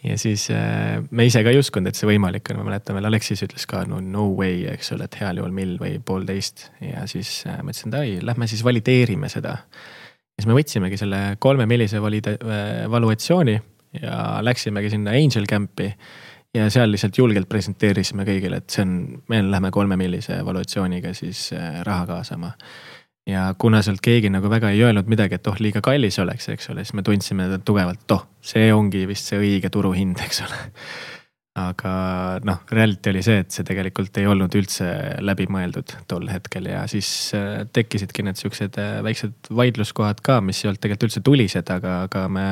ja 0.10 0.18
siis 0.18 0.50
äh, 0.52 1.00
me 1.12 1.26
ise 1.28 1.44
ka 1.44 1.52
ei 1.52 1.60
uskunud, 1.60 1.92
et 1.92 2.00
see 2.00 2.08
võimalik 2.10 2.52
on, 2.52 2.62
ma 2.62 2.70
mäletan 2.70 2.98
veel 2.98 3.10
Aleksis 3.10 3.44
ütles 3.46 3.66
ka 3.70 3.84
no 3.88 4.00
no 4.04 4.30
way, 4.36 4.64
eks 4.72 4.94
ole, 4.96 5.08
et 5.08 5.20
heal 5.22 5.42
juhul 5.42 5.54
mill 5.56 5.78
või 5.82 5.98
poolteist. 6.06 6.70
Ja 6.84 7.06
siis 7.10 7.42
äh, 7.48 7.60
ma 7.64 7.74
ütlesin, 7.74 7.94
davai, 7.94 8.18
lähme 8.24 8.48
siis 8.52 8.64
valideerime 8.66 9.32
seda. 9.32 9.58
siis 10.40 10.48
me 10.48 10.56
võtsimegi 10.56 11.00
selle 11.00 11.22
kolme 11.40 11.68
millise 11.68 12.02
valide- 12.04 12.40
äh,, 12.40 12.88
valuatsiooni 12.92 13.60
ja 14.02 14.18
läksimegi 14.46 14.92
sinna 14.96 15.16
Angel 15.18 15.48
Campi. 15.50 15.94
Ja 16.56 16.66
seal 16.74 16.90
lihtsalt 16.90 17.18
julgelt 17.18 17.46
presenteerisime 17.46 18.24
kõigile, 18.26 18.58
et 18.58 18.74
see 18.74 18.82
on, 18.82 18.94
me 19.30 19.44
läheme 19.46 19.70
kolme 19.70 19.94
millise 20.02 20.40
valuatsiooniga 20.46 21.12
siis 21.14 21.52
raha 21.86 22.08
kaasama 22.10 22.50
ja 23.30 23.46
kuna 23.60 23.82
sealt 23.86 24.02
keegi 24.04 24.32
nagu 24.34 24.50
väga 24.52 24.72
ei 24.74 24.82
öelnud 24.86 25.10
midagi, 25.12 25.38
et 25.38 25.48
oh, 25.50 25.58
liiga 25.62 25.84
kallis 25.86 26.20
oleks, 26.22 26.50
eks 26.54 26.72
ole, 26.74 26.86
siis 26.86 26.98
me 26.98 27.06
tundsime 27.06 27.48
tugevalt, 27.66 28.04
et 28.06 28.16
oh, 28.16 28.26
see 28.42 28.70
ongi 28.74 29.06
vist 29.10 29.30
see 29.30 29.40
õige 29.42 29.72
turuhind, 29.74 30.22
eks 30.26 30.44
ole. 30.48 30.60
aga 31.60 31.92
noh, 32.48 32.62
reality 32.72 33.12
oli 33.12 33.22
see, 33.26 33.42
et 33.44 33.52
see 33.52 33.66
tegelikult 33.68 34.16
ei 34.22 34.28
olnud 34.30 34.54
üldse 34.56 34.86
läbimõeldud 35.26 35.96
tol 36.08 36.30
hetkel 36.32 36.70
ja 36.72 36.86
siis 36.88 37.10
äh, 37.36 37.66
tekkisidki 37.76 38.24
need 38.24 38.40
siuksed 38.40 38.78
äh, 38.80 39.00
väiksed 39.04 39.50
vaidluskohad 39.58 40.22
ka, 40.24 40.40
mis 40.46 40.62
ei 40.64 40.70
olnud 40.70 40.84
tegelikult 40.86 41.10
üldse 41.10 41.24
tulised, 41.26 41.74
aga, 41.74 42.04
aga 42.08 42.24
me 42.32 42.46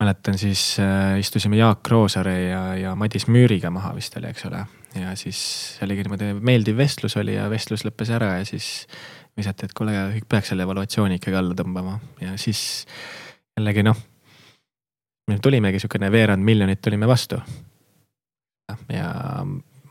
mäletan 0.00 0.40
siis 0.40 0.78
äh, 0.80 1.18
istusime 1.20 1.60
Jaak 1.60 1.88
Roosaare 1.92 2.38
ja, 2.46 2.62
ja 2.80 2.94
Madis 2.96 3.28
Müüriga 3.28 3.72
maha 3.74 3.92
vist 3.98 4.16
oli, 4.16 4.32
eks 4.32 4.48
ole. 4.48 4.64
ja 4.96 5.12
siis 5.18 5.38
oligi 5.84 6.06
niimoodi 6.06 6.32
meeldiv 6.40 6.80
vestlus 6.80 7.18
oli 7.20 7.36
ja 7.36 7.50
vestlus 7.52 7.84
lõppes 7.84 8.14
ära 8.16 8.36
ja 8.38 8.48
siis 8.48 8.86
visati, 9.36 9.66
et 9.66 9.74
kuule, 9.76 9.94
peaks 10.28 10.52
selle 10.52 10.64
evaluatsiooni 10.64 11.18
ikkagi 11.20 11.36
alla 11.36 11.56
tõmbama 11.56 11.98
ja 12.22 12.34
siis 12.40 12.60
jällegi 13.56 13.84
noh. 13.84 13.98
me 15.30 15.38
tulimegi 15.42 15.80
sihukene 15.82 16.10
veerand 16.12 16.44
miljonit 16.44 16.80
tulime 16.80 17.08
vastu. 17.08 17.40
ja 18.92 19.10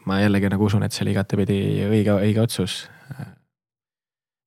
ma 0.05 0.19
jällegi 0.21 0.49
nagu 0.49 0.65
usun, 0.65 0.83
et 0.85 0.93
see 0.93 1.05
oli 1.05 1.15
igatepidi 1.15 1.59
õige, 1.89 2.17
õige 2.17 2.41
otsus. 2.41 2.87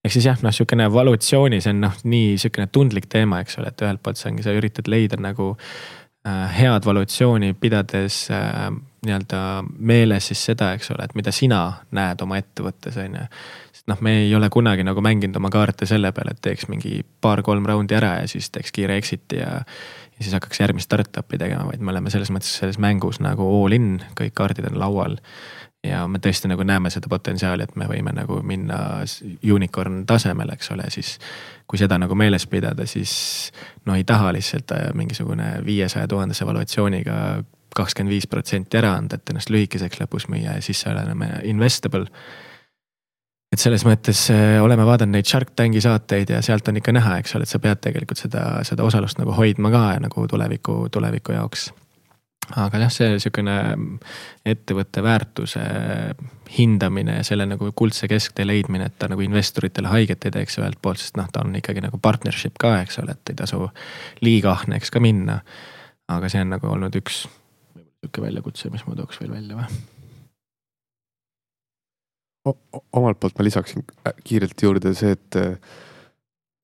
ehk 0.05 0.15
siis 0.15 0.29
jah, 0.31 0.43
noh, 0.43 0.55
sihukene 0.55 0.89
evaluatsiooni, 0.89 1.61
see 1.61 1.75
on 1.75 1.81
noh, 1.87 1.97
nii 2.05 2.37
sihukene 2.39 2.71
tundlik 2.73 3.09
teema, 3.11 3.43
eks 3.45 3.59
ole, 3.61 3.73
et 3.73 3.87
ühelt 3.87 4.03
poolt 4.03 4.21
see 4.21 4.31
ongi, 4.33 4.47
sa 4.47 4.55
üritad 4.57 4.91
leida 4.91 5.19
nagu 5.21 5.53
äh, 6.27 6.45
head 6.59 6.87
valuatsiooni, 6.87 7.55
pidades 7.61 8.27
äh, 8.35 8.69
nii-öelda 9.07 9.43
meeles 9.79 10.31
siis 10.31 10.45
seda, 10.51 10.73
eks 10.79 10.93
ole, 10.95 11.07
et 11.07 11.19
mida 11.19 11.35
sina 11.35 11.63
näed 11.95 12.23
oma 12.25 12.39
ettevõttes, 12.41 12.99
on 13.03 13.19
ju 13.19 13.27
noh, 13.89 14.01
me 14.01 14.15
ei 14.23 14.35
ole 14.35 14.51
kunagi 14.53 14.85
nagu 14.87 15.03
mänginud 15.05 15.37
oma 15.41 15.51
kaarte 15.53 15.87
selle 15.89 16.13
peale, 16.13 16.35
et 16.37 16.43
teeks 16.45 16.69
mingi 16.73 17.01
paar-kolm 17.25 17.67
raundi 17.69 17.97
ära 17.99 18.19
ja 18.23 18.27
siis 18.31 18.51
teeks 18.55 18.73
kiire 18.75 18.99
exit'i 19.01 19.41
ja. 19.41 19.63
ja 19.63 20.25
siis 20.25 20.35
hakkaks 20.37 20.61
järgmist 20.61 20.91
startup'i 20.91 21.41
tegema, 21.41 21.67
vaid 21.71 21.83
me 21.83 21.95
oleme 21.95 22.13
selles 22.13 22.33
mõttes 22.35 22.53
selles 22.61 22.81
mängus 22.83 23.23
nagu 23.25 23.47
all 23.49 23.77
in, 23.77 23.97
kõik 24.19 24.37
kaardid 24.39 24.69
on 24.71 24.79
laual. 24.81 25.17
ja 25.87 26.03
me 26.11 26.19
tõesti 26.19 26.51
nagu 26.51 26.65
näeme 26.67 26.91
seda 26.91 27.09
potentsiaali, 27.09 27.65
et 27.65 27.77
me 27.77 27.87
võime 27.89 28.13
nagu 28.13 28.41
minna 28.43 29.05
unicorn 29.55 30.03
tasemele, 30.07 30.59
eks 30.59 30.73
ole, 30.75 30.91
siis. 30.91 31.19
kui 31.67 31.79
seda 31.79 31.99
nagu 31.99 32.15
meeles 32.15 32.47
pidada, 32.47 32.87
siis 32.87 33.53
no 33.87 33.95
ei 33.95 34.05
taha 34.05 34.33
lihtsalt 34.33 34.73
äh, 34.73 34.91
mingisugune 34.95 35.59
viiesaja 35.65 36.09
tuhandese 36.09 36.45
evaluatsiooniga 36.45 37.45
kakskümmend 37.77 38.11
viis 38.11 38.27
protsenti 38.27 38.79
ära 38.81 38.95
anda, 38.97 39.17
et 39.17 39.31
ennast 39.31 39.51
lühikeseks 39.53 40.01
lõpus 40.01 40.27
müüa 40.33 40.57
ja 40.57 40.63
siis 40.65 40.81
sa 40.81 40.95
oled 40.95 41.45
investable 41.45 42.09
et 43.53 43.61
selles 43.63 43.85
mõttes 43.89 44.27
äh, 44.35 44.59
oleme 44.63 44.85
vaadanud 44.87 45.17
neid 45.17 45.29
Shark 45.29 45.55
Tanki 45.57 45.81
saateid 45.85 46.33
ja 46.35 46.43
sealt 46.45 46.69
on 46.69 46.81
ikka 46.81 46.93
näha, 46.95 47.19
eks 47.23 47.37
ole, 47.37 47.47
et 47.49 47.53
sa 47.53 47.61
pead 47.63 47.81
tegelikult 47.85 48.21
seda, 48.21 48.45
seda 48.69 48.85
osalust 48.85 49.21
nagu 49.21 49.35
hoidma 49.37 49.73
ka 49.73 49.85
nagu 50.05 50.27
tuleviku, 50.29 50.81
tuleviku 50.93 51.37
jaoks. 51.37 51.71
aga 52.57 52.83
jah, 52.85 52.93
see 52.93 53.17
sihukene 53.21 53.57
ettevõtte 54.49 55.03
väärtuse 55.05 55.65
hindamine 56.59 57.19
ja 57.19 57.25
selle 57.25 57.45
nagu 57.49 57.73
kuldse 57.77 58.09
kesktee 58.09 58.47
leidmine, 58.47 58.89
et 58.89 58.99
ta 59.01 59.09
nagu 59.09 59.25
investoritele 59.25 59.89
haiget 59.93 60.29
ei 60.29 60.37
teeks 60.39 60.61
ühelt 60.61 60.81
poolt, 60.83 61.01
sest 61.01 61.17
noh, 61.21 61.29
ta 61.33 61.45
on 61.45 61.57
ikkagi 61.57 61.85
nagu 61.85 62.01
partnership 62.01 62.57
ka, 62.61 62.79
eks 62.85 63.01
ole, 63.03 63.17
et 63.17 63.33
ei 63.33 63.43
tasu 63.43 63.69
liiga 64.25 64.55
ahneks 64.57 64.93
ka 64.93 65.01
minna. 65.01 65.41
aga 66.09 66.29
see 66.33 66.41
on 66.41 66.57
nagu 66.57 66.69
olnud 66.73 66.95
üks 67.01 67.27
sihuke 68.01 68.23
väljakutse, 68.23 68.71
mis 68.73 68.85
ma 68.87 68.97
tooks 68.97 69.21
veel 69.21 69.33
välja 69.35 69.57
või 69.59 69.98
omalt 72.47 73.21
poolt 73.21 73.39
ma 73.39 73.47
lisaksin 73.47 73.85
kiirelt 74.25 74.63
juurde 74.63 74.95
see, 74.97 75.15
et 75.17 75.39
äh, 75.39 75.57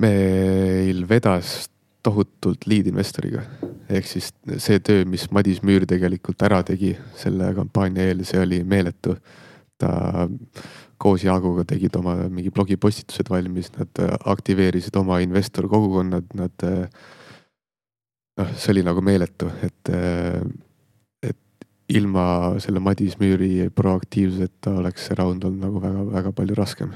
meil 0.03 1.05
vedas 1.09 1.69
tohutult 2.05 2.67
lead 2.69 2.91
investoriga. 2.91 3.45
ehk 3.89 4.07
siis 4.09 4.31
see 4.61 4.81
töö, 4.85 5.05
mis 5.09 5.27
Madis 5.33 5.63
Müür 5.65 5.87
tegelikult 5.89 6.43
ära 6.45 6.63
tegi 6.67 6.95
selle 7.21 7.51
kampaania 7.57 8.11
eel, 8.11 8.25
see 8.29 8.41
oli 8.41 8.63
meeletu. 8.65 9.17
ta 9.79 10.29
koos 11.03 11.25
Jaaguga 11.25 11.65
tegid 11.67 11.97
oma 11.99 12.15
mingi 12.31 12.53
blogipostitused 12.55 13.29
valmis, 13.31 13.73
nad 13.79 13.91
äh, 14.01 14.15
aktiveerisid 14.31 14.97
oma 14.97 15.19
investor 15.25 15.69
kogukonnad, 15.69 16.31
nad. 16.39 16.69
noh, 18.39 18.55
see 18.59 18.73
oli 18.73 18.83
nagu 18.87 19.03
meeletu, 19.05 19.51
et 19.63 19.91
ilma 21.89 22.27
selle 22.63 22.81
Madis 22.81 23.19
Müüri 23.21 23.69
proaktiivsuseta 23.75 24.77
oleks 24.81 25.09
see 25.09 25.19
round 25.19 25.45
olnud 25.45 25.67
nagu 25.67 25.83
väga-väga 25.83 26.33
palju 26.33 26.57
raskem. 26.59 26.95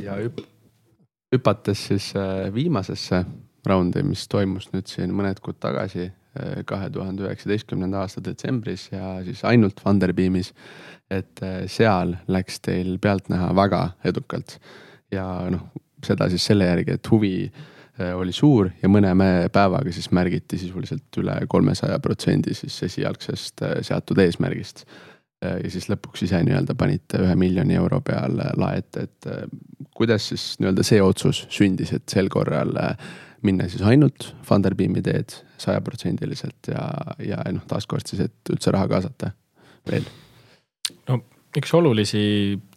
ja 0.00 0.16
hüp-, 0.18 0.44
hüpates 1.34 1.86
siis 1.90 2.12
äh, 2.16 2.48
viimasesse 2.54 3.24
raundi, 3.66 4.02
mis 4.02 4.26
toimus 4.28 4.70
nüüd 4.72 4.88
siin 4.88 5.12
mõned 5.14 5.40
kuud 5.44 5.58
tagasi, 5.60 6.10
kahe 6.66 6.86
tuhande 6.94 7.24
üheksateistkümnenda 7.26 8.04
aasta 8.04 8.22
detsembris 8.22 8.84
ja 8.92 9.16
siis 9.26 9.42
ainult 9.44 9.80
Funderbeamis. 9.82 10.52
et 11.10 11.40
seal 11.66 12.14
läks 12.30 12.60
teil 12.62 12.92
pealtnäha 13.02 13.48
väga 13.58 13.80
edukalt 14.06 14.60
ja 15.10 15.24
noh, 15.50 15.64
seda 16.06 16.28
siis 16.30 16.44
selle 16.46 16.68
järgi, 16.68 16.94
et 16.94 17.10
huvi 17.10 17.34
oli 18.16 18.32
suur 18.32 18.70
ja 18.82 18.88
mõne 18.88 19.12
päevaga 19.52 19.92
siis 19.92 20.10
märgiti 20.16 20.58
sisuliselt 20.58 21.20
üle 21.20 21.36
kolmesaja 21.48 21.98
protsendi 22.00 22.54
siis 22.56 22.76
esialgsest 22.86 23.64
seatud 23.86 24.18
eesmärgist 24.22 24.84
ja 25.40 25.70
siis 25.72 25.88
lõpuks 25.88 26.26
ise 26.26 26.40
nii-öelda 26.44 26.76
panite 26.78 27.20
ühe 27.24 27.34
miljoni 27.38 27.76
euro 27.80 28.00
peale 28.04 28.50
lae 28.60 28.82
ette, 28.82 29.06
et 29.08 29.28
äh, 29.30 29.42
kuidas 29.96 30.28
siis 30.32 30.52
nii-öelda 30.60 30.84
see 30.86 31.00
otsus 31.02 31.46
sündis, 31.52 31.94
et 31.96 32.08
sel 32.12 32.28
korral 32.32 32.74
äh, 32.80 33.10
minna 33.46 33.68
siis 33.72 33.82
ainult 33.86 34.34
Funderbeami 34.46 35.02
teed 35.04 35.38
sajaprotsendiliselt 35.60 36.72
ja, 36.74 36.86
ja 37.24 37.40
noh, 37.54 37.64
taaskord 37.68 38.08
siis, 38.08 38.26
et 38.28 38.52
üldse 38.52 38.74
raha 38.76 38.90
kaasata 38.90 39.32
veel? 39.88 40.08
no 41.08 41.22
üks 41.56 41.72
olulisi 41.74 42.22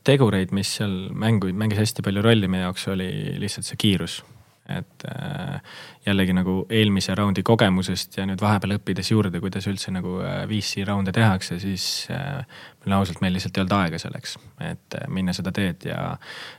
tegureid, 0.08 0.56
mis 0.56 0.72
seal 0.80 0.96
mängu, 1.20 1.52
mängis 1.56 1.84
hästi 1.84 2.06
palju 2.06 2.24
rolli 2.24 2.48
meie 2.50 2.64
jaoks, 2.64 2.88
oli 2.96 3.10
lihtsalt 3.44 3.68
see 3.68 3.80
kiirus 3.80 4.22
et 4.70 5.04
äh, 5.12 5.60
jällegi 6.06 6.34
nagu 6.36 6.54
eelmise 6.72 7.16
raundi 7.20 7.44
kogemusest 7.44 8.16
ja 8.18 8.26
nüüd 8.28 8.40
vahepeal 8.42 8.78
õppides 8.78 9.10
juurde, 9.12 9.42
kuidas 9.44 9.68
üldse 9.68 9.92
nagu 9.92 10.16
äh, 10.24 10.44
VC 10.48 10.86
raunde 10.88 11.12
tehakse, 11.16 11.58
siis 11.60 12.08
äh, 12.14 12.46
meil 12.86 12.96
ausalt, 12.98 13.20
meil 13.24 13.36
lihtsalt 13.36 13.60
ei 13.60 13.66
olnud 13.66 13.76
aega 13.76 14.00
selleks, 14.00 14.38
et 14.64 15.00
minna 15.12 15.36
seda 15.36 15.52
teed 15.56 15.84
ja 15.90 16.14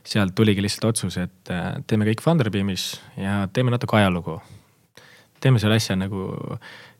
sealt 0.05 0.36
tuligi 0.36 0.64
lihtsalt 0.64 0.90
otsus, 0.92 1.16
et 1.22 1.55
teeme 1.88 2.09
kõik 2.11 2.24
Funderbeamis 2.24 2.90
ja 3.20 3.44
teeme 3.52 3.72
natuke 3.72 3.96
ajalugu. 3.96 4.40
teeme 5.40 5.61
selle 5.61 5.80
asja 5.80 5.96
nagu 5.96 6.28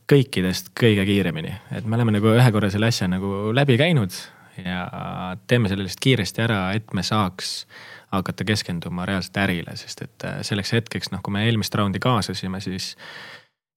kõikidest 0.09 0.73
kõige 0.77 1.05
kiiremini, 1.09 1.53
et 1.73 1.85
me 1.85 1.97
oleme 1.97 2.17
nagu 2.17 2.33
ühe 2.33 2.51
korra 2.53 2.73
selle 2.73 2.89
asja 2.93 3.09
nagu 3.09 3.53
läbi 3.57 3.77
käinud 3.81 4.13
ja 4.61 5.37
teeme 5.49 5.69
selle 5.69 5.85
lihtsalt 5.85 6.05
kiiresti 6.05 6.45
ära, 6.45 6.61
et 6.77 6.93
me 6.97 7.05
saaks 7.05 7.65
hakata 8.19 8.45
keskenduma 8.49 9.07
reaalselt 9.09 9.37
ärile, 9.45 9.77
sest 9.81 10.05
et 10.07 10.27
äh, 10.27 10.41
selleks 10.47 10.75
hetkeks, 10.77 11.13
noh, 11.13 11.23
kui 11.25 11.35
me 11.35 11.45
eelmist 11.49 11.75
raundi 11.75 12.01
kaasasime, 12.03 12.61
siis 12.65 12.95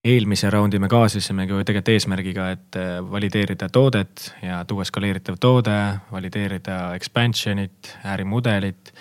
eelmise 0.07 0.49
raundi 0.53 0.79
me 0.79 0.89
kaasasimegi 0.91 1.53
ju 1.53 1.63
tegelikult 1.67 1.93
eesmärgiga, 1.95 2.49
et 2.55 2.79
äh, 2.79 2.97
valideerida 3.11 3.69
toodet 3.73 4.31
ja 4.43 4.63
tuua 4.67 4.85
skaleeritav 4.87 5.39
toode, 5.41 5.77
valideerida 6.11 6.79
expansion'it, 6.97 7.93
ärimudelit. 8.13 8.93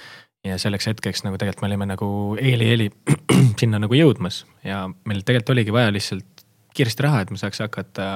ja 0.47 0.59
selleks 0.62 0.87
hetkeks 0.87 1.24
nagu 1.26 1.39
tegelikult 1.39 1.62
me 1.64 1.68
olime 1.72 1.87
nagu 1.91 2.09
eeli-eeli 2.39 2.91
sinna 3.61 3.80
nagu 3.82 3.95
jõudmas 3.99 4.45
ja 4.64 4.84
meil 5.05 5.24
tegelikult 5.26 5.57
oligi 5.57 5.74
vaja 5.74 5.93
lihtsalt 5.93 6.47
kiiresti 6.76 7.03
raha, 7.03 7.24
et 7.24 7.32
me 7.34 7.41
saaks 7.41 7.64
hakata 7.64 8.07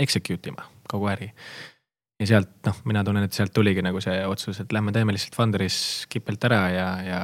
execute 0.00 0.52
ima 0.52 0.68
kogu 0.90 1.08
äri 1.10 1.32
ja 2.20 2.26
sealt 2.28 2.50
noh, 2.66 2.80
mina 2.88 3.02
tunnen, 3.04 3.24
et 3.24 3.36
sealt 3.36 3.52
tuligi 3.56 3.82
nagu 3.84 4.00
see 4.04 4.18
otsus, 4.28 4.60
et 4.60 4.72
lähme 4.76 4.92
teeme 4.92 5.14
lihtsalt 5.16 5.36
Funderis 5.36 5.78
kipelt 6.12 6.44
ära 6.50 6.60
ja, 6.72 6.88
ja 7.04 7.20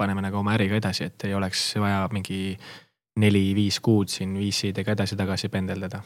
paneme 0.00 0.24
nagu 0.24 0.40
oma 0.40 0.54
äriga 0.56 0.78
edasi, 0.80 1.10
et 1.10 1.28
ei 1.28 1.34
oleks 1.36 1.74
vaja 1.80 2.06
mingi 2.12 2.56
neli-viis 3.20 3.80
kuud 3.84 4.08
siin 4.08 4.32
VC-dega 4.38 4.94
edasi-tagasi 4.96 5.50
pendeldada. 5.52 6.00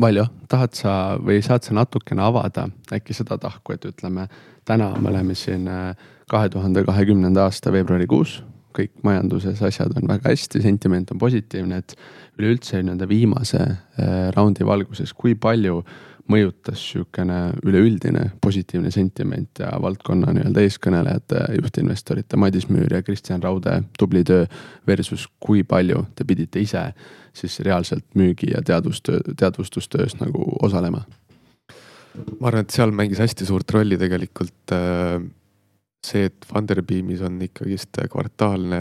Valjo, 0.00 0.24
tahad 0.48 0.76
sa 0.78 0.92
või 1.20 1.42
saad 1.44 1.66
sa 1.66 1.74
natukene 1.76 2.22
avada 2.24 2.68
äkki 2.94 3.16
seda 3.16 3.36
tahku, 3.40 3.74
et 3.74 3.84
ütleme, 3.90 4.28
täna 4.64 4.94
me 4.96 5.10
oleme 5.10 5.34
siin 5.36 5.66
äh, 5.68 5.90
kahe 6.30 6.48
tuhande 6.48 6.86
kahekümnenda 6.86 7.48
aasta 7.48 7.72
veebruarikuus, 7.74 8.38
kõik 8.76 8.94
majanduses 9.04 9.60
asjad 9.66 9.92
on 9.98 10.06
väga 10.08 10.30
hästi, 10.30 10.62
sentiment 10.62 11.10
on 11.12 11.20
positiivne, 11.20 11.82
et 11.82 11.96
üleüldse 12.38 12.80
nii-öelda 12.80 13.08
viimase 13.10 13.60
äh, 13.66 14.30
raundi 14.36 14.64
valguses, 14.64 15.12
kui 15.12 15.34
palju 15.34 15.82
äh, 15.82 16.09
mõjutas 16.30 16.82
sihukene 16.92 17.38
üleüldine 17.66 18.26
positiivne 18.42 18.90
sentiment 18.94 19.62
ja 19.62 19.70
valdkonna 19.82 20.32
nii-öelda 20.36 20.64
eeskõnelejate, 20.66 21.44
juhtinvestorite 21.58 22.38
Madis 22.40 22.68
Müür 22.70 22.94
ja 22.94 23.02
Kristjan 23.02 23.42
Raude 23.42 23.80
tubli 23.98 24.22
töö. 24.26 24.46
Versus 24.86 25.26
kui 25.40 25.64
palju 25.66 26.04
te 26.16 26.26
pidite 26.28 26.62
ise 26.62 26.90
siis 27.36 27.60
reaalselt 27.66 28.06
müügi 28.18 28.52
ja 28.54 28.62
teadustöö, 28.66 29.20
teadvustustöös 29.36 30.18
nagu 30.20 30.46
osalema? 30.62 31.04
ma 32.40 32.48
arvan, 32.48 32.64
et 32.66 32.74
seal 32.74 32.90
mängis 32.90 33.20
hästi 33.22 33.46
suurt 33.46 33.70
rolli 33.70 33.94
tegelikult 33.98 34.72
äh, 34.74 35.20
see, 36.04 36.26
et 36.26 36.46
Funderbeamis 36.46 37.22
on 37.22 37.36
ikkagist 37.46 38.00
kvartaalne 38.10 38.80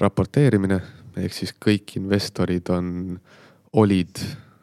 raporteerimine 0.00 0.78
ehk 1.20 1.34
siis 1.36 1.52
kõik 1.60 1.96
investorid 2.00 2.70
on, 2.72 2.88
olid 3.78 4.22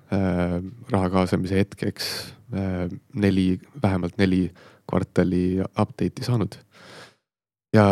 raha 0.09 1.09
kaasamise 1.13 1.59
hetkeks 1.61 2.07
äh, 2.53 2.87
neli, 3.13 3.59
vähemalt 3.83 4.17
neli 4.17 4.47
kvartali 4.89 5.59
update'i 5.61 6.25
saanud. 6.25 6.55
ja 7.73 7.85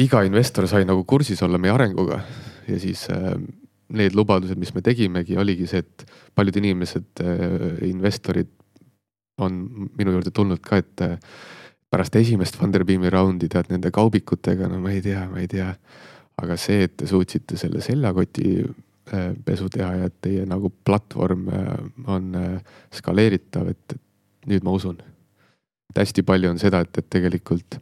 iga 0.00 0.22
investor 0.24 0.68
sai 0.68 0.86
nagu 0.88 1.04
kursis 1.04 1.42
olla 1.42 1.58
meie 1.60 1.74
arenguga 1.74 2.22
ja 2.68 2.78
siis 2.80 3.06
äh, 3.12 3.34
need 3.94 4.16
lubadused, 4.16 4.56
mis 4.58 4.72
me 4.74 4.80
tegimegi, 4.80 5.36
oligi 5.36 5.66
see, 5.68 5.82
et 5.84 6.06
paljud 6.34 6.56
inimesed, 6.56 7.20
investorid 7.84 8.48
on 9.44 9.58
minu 9.98 10.14
juurde 10.16 10.32
tulnud 10.34 10.62
ka, 10.64 10.80
et 10.80 11.04
pärast 11.92 12.16
esimest 12.16 12.56
Funderbeami 12.56 13.12
raundi 13.12 13.50
tead 13.52 13.68
nende 13.70 13.92
kaubikutega, 13.94 14.70
no 14.72 14.80
ma 14.80 14.90
ei 14.90 15.02
tea, 15.04 15.26
ma 15.30 15.44
ei 15.44 15.50
tea. 15.52 15.68
aga 16.40 16.56
see, 16.58 16.88
et 16.88 16.96
te 16.96 17.06
suutsite 17.06 17.60
selle 17.60 17.84
seljakoti 17.84 18.56
Äh, 18.56 18.83
pesu 19.44 19.68
teha 19.72 19.90
ja 19.98 20.08
et 20.08 20.16
teie 20.24 20.46
nagu 20.48 20.70
platvorm 20.84 21.48
äh, 21.52 21.70
on 22.08 22.34
äh, 22.38 22.74
skaleeritav, 22.94 23.68
et 23.68 23.96
nüüd 24.48 24.64
ma 24.64 24.74
usun. 24.76 24.98
et 25.90 26.00
hästi 26.00 26.24
palju 26.26 26.50
on 26.50 26.58
seda, 26.58 26.80
et, 26.80 26.98
et 26.98 27.08
tegelikult 27.10 27.78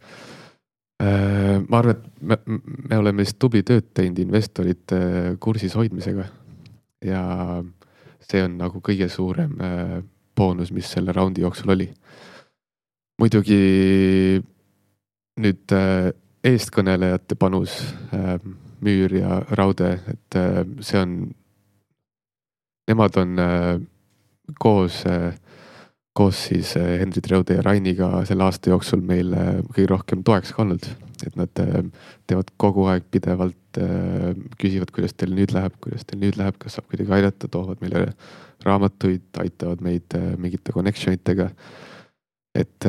ma 1.02 1.80
arvan, 1.80 1.96
et 1.96 2.20
me, 2.22 2.36
me 2.46 2.98
oleme 3.00 3.24
vist 3.24 3.34
tubli 3.42 3.64
tööd 3.66 3.88
teinud 3.90 4.20
investorite 4.22 4.98
kursis 5.42 5.74
hoidmisega. 5.74 6.28
ja 7.02 7.22
see 8.22 8.44
on 8.44 8.54
nagu 8.60 8.78
kõige 8.78 9.08
suurem 9.10 9.56
boonus, 10.36 10.70
mis 10.70 10.86
selle 10.86 11.12
raundi 11.12 11.42
jooksul 11.42 11.74
oli. 11.74 11.88
muidugi 13.18 13.58
nüüd 15.42 15.74
eestkõnelejate 16.52 17.34
panus 17.34 17.80
Müür 18.82 19.14
ja 19.14 19.42
Raude, 19.54 20.00
et 20.10 20.36
äh, 20.36 20.64
see 20.82 20.98
on, 20.98 21.14
nemad 22.90 23.16
on 23.20 23.38
äh, 23.38 23.78
koos, 24.58 25.04
äh, 25.06 25.36
koos 26.12 26.40
siis 26.48 26.74
Hendrik 26.74 27.30
Raude 27.30 27.60
ja 27.60 27.62
Rainiga 27.62 28.24
selle 28.28 28.48
aasta 28.48 28.72
jooksul 28.72 29.04
meile 29.06 29.62
kõige 29.70 29.86
rohkem 29.94 30.24
toeks 30.26 30.52
ka 30.52 30.64
olnud. 30.66 30.90
et 31.22 31.36
nad 31.38 31.52
teevad 32.26 32.48
kogu 32.58 32.88
aeg 32.90 33.04
pidevalt, 33.14 33.78
küsivad, 34.58 34.90
kuidas 34.90 35.14
teil 35.14 35.36
nüüd 35.36 35.52
läheb, 35.54 35.76
kuidas 35.80 36.02
teil 36.02 36.18
nüüd 36.18 36.34
läheb, 36.34 36.56
kas 36.58 36.74
saab 36.74 36.88
kuidagi 36.90 37.14
aidata, 37.14 37.46
toovad 37.46 37.78
meile 37.80 38.08
raamatuid, 38.66 39.28
aitavad 39.38 39.84
meid 39.86 40.16
mingite 40.42 40.74
connection 40.74 41.14
itega. 41.14 41.46
et 42.58 42.88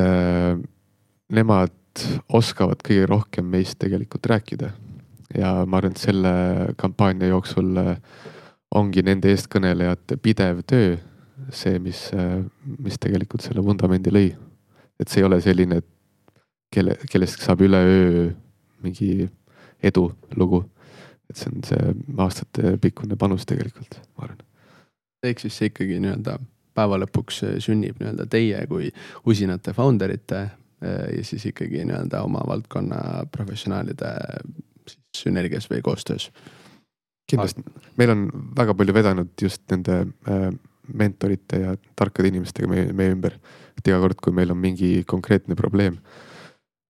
nemad 1.30 2.02
oskavad 2.34 2.82
kõige 2.82 3.06
rohkem 3.06 3.46
meist 3.46 3.78
tegelikult 3.78 4.26
rääkida 4.34 4.72
ja 5.32 5.64
ma 5.66 5.80
arvan, 5.80 5.94
et 5.94 6.02
selle 6.02 6.34
kampaania 6.80 7.30
jooksul 7.32 7.76
äh, 7.80 7.96
ongi 8.74 9.04
nende 9.06 9.30
eestkõnelejate 9.32 10.18
pidev 10.22 10.62
töö 10.68 10.96
see, 11.54 11.78
mis, 11.82 12.06
äh, 12.14 12.42
mis 12.64 12.98
tegelikult 13.00 13.44
selle 13.44 13.64
vundamendi 13.64 14.12
lõi. 14.12 14.32
et 15.00 15.10
see 15.10 15.22
ei 15.22 15.26
ole 15.26 15.40
selline, 15.42 15.80
et 15.82 16.40
kelle, 16.72 16.94
kellest 17.10 17.42
saab 17.42 17.64
üleöö 17.66 18.30
mingi 18.84 19.28
edulugu. 19.82 20.64
et 21.30 21.36
see 21.36 21.50
on 21.50 21.62
see 21.64 21.94
aastatepikkune 22.26 23.16
panus 23.16 23.46
tegelikult, 23.46 24.00
ma 24.16 24.28
arvan. 24.28 24.42
ehk 25.24 25.40
siis 25.40 25.56
see 25.58 25.72
ikkagi 25.72 26.00
nii-öelda 26.02 26.38
päeva 26.74 27.00
lõpuks 27.00 27.42
äh, 27.46 27.56
sünnib 27.64 27.98
nii-öelda 28.00 28.28
teie 28.30 28.66
kui 28.70 28.90
usinate 29.26 29.72
founder 29.72 30.12
ite 30.14 30.50
ja 30.84 31.22
siis 31.24 31.46
ikkagi 31.48 31.80
nii-öelda 31.88 32.18
oma 32.26 32.42
valdkonna 32.44 33.24
professionaalide 33.32 34.10
sünergias 35.16 35.70
või 35.70 35.82
koostöös? 35.84 36.30
kindlasti, 37.30 37.62
meil 37.96 38.12
on 38.12 38.24
väga 38.56 38.74
palju 38.76 38.94
vedanud 38.94 39.30
just 39.40 39.62
nende 39.72 40.00
äh, 40.28 40.48
mentorite 40.92 41.60
ja 41.62 41.76
tarkade 41.96 42.28
inimestega 42.28 42.68
meie, 42.68 42.92
meie 42.92 43.14
ümber. 43.14 43.38
et 43.78 43.88
iga 43.88 43.98
kord, 44.02 44.18
kui 44.22 44.34
meil 44.36 44.52
on 44.52 44.60
mingi 44.60 45.04
konkreetne 45.08 45.56
probleem, 45.58 45.96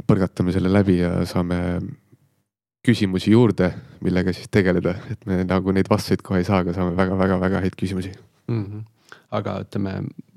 põrgatame 0.07 0.53
selle 0.53 0.73
läbi 0.73 0.99
ja 0.99 1.13
saame 1.29 1.59
küsimusi 2.85 3.33
juurde, 3.33 3.71
millega 4.05 4.35
siis 4.37 4.51
tegeleda, 4.53 4.97
et 5.11 5.23
me 5.27 5.41
nagu 5.47 5.73
neid 5.73 5.89
vastuseid 5.89 6.25
kohe 6.27 6.43
ei 6.43 6.49
saa, 6.49 6.61
aga 6.65 6.75
saame 6.77 6.97
väga-väga-väga 6.99 7.63
häid 7.65 7.79
küsimusi 7.81 8.13
mm. 8.13 8.65
-hmm. 8.65 8.83
aga 9.31 9.61
ütleme, 9.65 9.95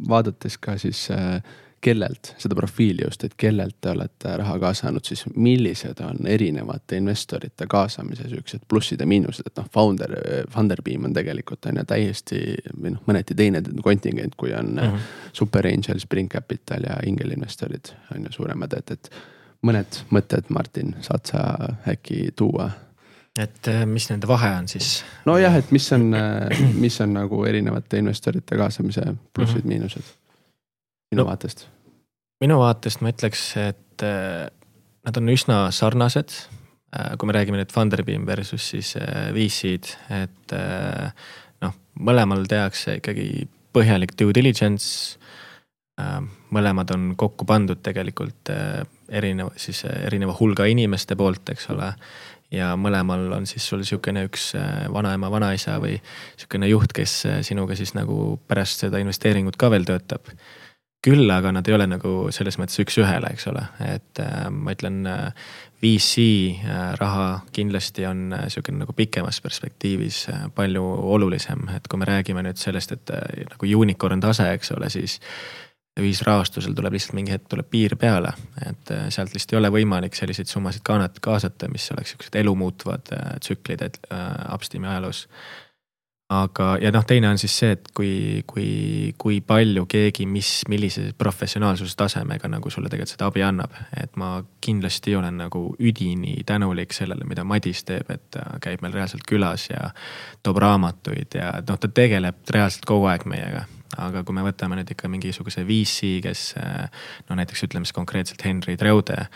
vaadates 0.09 0.57
ka 0.57 0.77
siis 0.77 1.09
äh, 1.11 1.41
kellelt, 1.81 2.33
seda 2.37 2.55
profiili 2.55 3.03
just, 3.05 3.23
et 3.23 3.33
kellelt 3.37 3.75
te 3.81 3.91
olete 3.93 4.33
raha 4.37 4.57
kaasanud, 4.59 5.05
siis 5.05 5.23
millised 5.35 6.01
on 6.03 6.27
erinevate 6.27 6.97
investorite 6.97 7.67
kaasamise 7.69 8.29
siuksed 8.29 8.65
plussid 8.67 9.01
ja 9.01 9.07
miinused, 9.07 9.47
et 9.47 9.61
noh, 9.61 9.69
founder, 9.73 10.15
Funderbeam 10.53 11.05
on 11.05 11.13
tegelikult 11.13 11.69
on 11.69 11.81
ju 11.81 11.85
täiesti 11.87 12.41
või 12.73 12.95
noh, 12.95 13.03
mõneti 13.07 13.37
teine 13.37 13.61
kontingent, 13.83 14.35
kui 14.35 14.53
on 14.53 14.73
mm 14.73 14.83
-hmm. 14.83 15.07
Super 15.33 15.67
Angel, 15.67 15.99
Spring 15.99 16.31
Capital 16.31 16.89
ja 16.89 16.97
Ingel 17.05 17.31
investorid 17.31 17.93
on 18.15 18.25
ju 18.25 18.31
suuremad, 18.31 18.73
et, 18.73 18.91
et 18.91 19.11
mõned 19.61 20.03
mõtted, 20.09 20.49
Martin, 20.49 20.95
saad 21.01 21.25
sa 21.25 21.55
äkki 21.87 22.31
tuua? 22.35 22.71
et 23.37 23.67
äh, 23.67 23.85
mis 23.85 24.09
nende 24.09 24.27
vahe 24.27 24.49
on 24.59 24.67
siis? 24.67 25.03
nojah, 25.25 25.55
et 25.55 25.71
mis 25.71 25.91
on, 25.93 26.13
äh, 26.13 26.61
mis 26.83 27.01
on 27.01 27.13
nagu 27.13 27.45
erinevate 27.45 27.97
investorite 27.97 28.57
kaasamise 28.57 29.01
plussid-miinused 29.33 30.01
mm 30.01 30.07
-hmm. 30.11 30.26
Sinu 31.11 31.23
no, 31.23 31.27
vaatest? 31.29 31.65
minu 32.43 32.59
vaatest 32.61 33.01
ma 33.01 33.11
ütleks, 33.13 33.43
et 33.61 34.05
äh, 34.05 34.47
nad 35.07 35.19
on 35.19 35.33
üsna 35.33 35.65
sarnased. 35.71 36.35
kui 37.19 37.27
me 37.27 37.33
räägime 37.35 37.59
nüüd 37.59 37.73
Funderbeam 37.75 38.23
versus 38.25 38.63
siis 38.71 38.93
VC-d, 39.35 39.89
et 40.15 40.53
noh, 41.61 41.73
mõlemal 41.99 42.45
tehakse 42.47 42.95
ikkagi 43.01 43.43
põhjalik 43.75 44.15
due 44.17 44.33
diligence. 44.33 45.19
mõlemad 46.55 46.93
on 46.95 47.09
kokku 47.19 47.45
pandud 47.45 47.83
tegelikult 47.83 48.49
erineva, 49.09 49.51
siis 49.59 49.83
erineva 49.83 50.33
hulga 50.39 50.65
inimeste 50.71 51.19
poolt, 51.19 51.51
eks 51.53 51.69
ole 51.75 51.91
ja 52.53 52.71
mõlemal 52.79 53.27
on 53.35 53.47
siis 53.49 53.65
sul 53.67 53.83
sihukene 53.87 54.25
üks 54.27 54.51
äh, 54.57 54.85
vanaema, 54.93 55.29
vanaisa 55.31 55.77
või 55.83 55.97
sihukene 56.37 56.69
juht, 56.71 56.93
kes 56.95 57.19
äh, 57.27 57.41
sinuga 57.45 57.75
siis 57.75 57.93
nagu 57.97 58.37
pärast 58.47 58.85
seda 58.85 59.01
investeeringut 59.03 59.59
ka 59.59 59.71
veel 59.73 59.87
töötab. 59.87 60.31
Küll 61.05 61.29
aga 61.31 61.51
nad 61.53 61.67
ei 61.69 61.75
ole 61.77 61.85
nagu 61.87 62.13
selles 62.35 62.57
mõttes 62.59 62.81
üks-ühele, 62.83 63.29
eks 63.35 63.47
ole, 63.51 63.63
et 63.85 64.21
äh, 64.23 64.47
ma 64.51 64.73
ütlen 64.75 65.05
äh, 65.07 65.45
VC 65.83 66.25
äh, 66.57 66.81
raha 66.97 67.27
kindlasti 67.55 68.07
on 68.09 68.33
äh, 68.33 68.47
sihukene 68.51 68.81
nagu 68.81 68.95
pikemas 68.97 69.39
perspektiivis 69.45 70.25
palju 70.57 70.83
olulisem, 71.15 71.67
et 71.75 71.87
kui 71.87 72.01
me 72.01 72.09
räägime 72.09 72.43
nüüd 72.47 72.59
sellest, 72.59 72.97
et 72.97 73.15
nagu 73.53 73.71
unicorn 73.79 74.23
tase, 74.23 74.49
eks 74.57 74.73
ole, 74.75 74.89
siis 74.93 75.19
ühisrahastusel 76.01 76.75
tuleb 76.77 76.95
lihtsalt 76.95 77.15
mingi 77.17 77.33
hetk 77.33 77.47
tuleb 77.51 77.69
piir 77.71 77.95
peale, 77.99 78.33
et 78.65 78.91
äh, 78.93 79.07
sealt 79.13 79.33
lihtsalt 79.33 79.55
ei 79.55 79.61
ole 79.61 79.71
võimalik 79.73 80.17
selliseid 80.17 80.49
summasid 80.51 80.85
kaasata, 80.85 81.69
mis 81.71 81.87
oleks 81.93 82.13
siuksed 82.13 82.37
elumuutvad 82.41 83.13
äh, 83.15 83.31
tsüklid 83.43 83.83
äh, 83.87 84.25
Upstreami 84.53 84.91
ajaloos. 84.91 85.25
Aga, 86.29 86.73
ja 86.81 86.91
noh, 86.91 87.05
teine 87.07 87.29
on 87.29 87.39
siis 87.39 87.53
see, 87.61 87.75
et 87.77 87.87
kui, 87.95 88.43
kui, 88.47 88.67
kui 89.19 89.39
palju 89.47 89.85
keegi, 89.89 90.25
mis, 90.27 90.49
millise 90.69 91.05
professionaalsuse 91.17 91.95
tasemega 91.99 92.49
nagu 92.51 92.71
sulle 92.73 92.91
tegelikult 92.91 93.15
seda 93.15 93.29
abi 93.31 93.45
annab. 93.47 93.77
et 93.95 94.15
ma 94.19 94.41
kindlasti 94.63 95.15
olen 95.15 95.39
nagu 95.45 95.63
üdini 95.79 96.43
tänulik 96.45 96.93
sellele, 96.93 97.23
mida 97.29 97.47
Madis 97.47 97.85
teeb, 97.87 98.11
et 98.11 98.27
ta 98.35 98.57
käib 98.63 98.83
meil 98.83 98.97
reaalselt 98.97 99.23
külas 99.27 99.69
ja 99.69 99.91
toob 100.43 100.59
raamatuid 100.63 101.39
ja 101.39 101.53
noh, 101.61 101.79
ta 101.79 101.87
tegeleb 101.87 102.43
reaalselt 102.53 102.85
kogu 102.85 103.07
aeg 103.07 103.25
meiega 103.25 103.63
aga 103.97 104.21
kui 104.27 104.35
me 104.35 104.43
võtame 104.43 104.75
nüüd 104.75 104.91
ikka 104.91 105.07
mingisuguse 105.07 105.63
VC, 105.63 106.17
kes 106.25 106.41
no 107.29 107.37
näiteks 107.39 107.63
ütleme 107.69 107.87
siis 107.87 107.95
konkreetselt 107.95 108.43
Henry 108.43 108.75
Treude, 108.77 109.29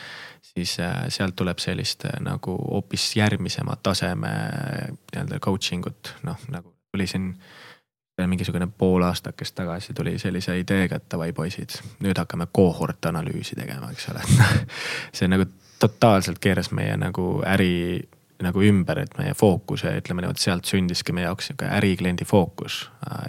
siis 0.51 0.75
äh, 0.83 1.05
sealt 1.13 1.37
tuleb 1.39 1.61
sellist 1.63 2.05
äh, 2.09 2.19
nagu 2.23 2.57
hoopis 2.59 3.07
järgmisema 3.15 3.77
taseme 3.83 4.33
nii-öelda 5.13 5.39
coaching 5.39 5.87
ut, 5.87 6.13
noh 6.27 6.39
nagu 6.51 6.73
tuli 6.91 7.07
siin 7.07 7.33
mingisugune 8.27 8.67
pool 8.77 9.01
aastakest 9.01 9.55
tagasi 9.55 9.93
tuli 9.97 10.19
sellise 10.19 10.59
ideega, 10.59 10.99
et 10.99 11.07
davai 11.11 11.31
poisid, 11.33 11.79
nüüd 12.03 12.17
hakkame 12.17 12.47
kohort 12.53 13.05
analüüsi 13.09 13.55
tegema, 13.57 13.89
eks 13.91 14.09
ole 14.11 14.25
see 15.17 15.29
nagu 15.31 15.47
totaalselt 15.81 16.39
keeras 16.43 16.71
meie 16.75 16.97
nagu 17.01 17.39
äri 17.47 18.01
nagu 18.41 18.61
ümber, 18.65 19.03
et 19.03 19.17
meie 19.17 19.33
fookuse, 19.37 19.93
ütleme 20.01 20.23
niimoodi, 20.23 20.41
sealt 20.41 20.69
sündiski 20.69 21.13
meie 21.13 21.27
jaoks 21.27 21.51
sihuke 21.51 21.67
ärikliendi 21.77 22.25
fookus. 22.25 22.83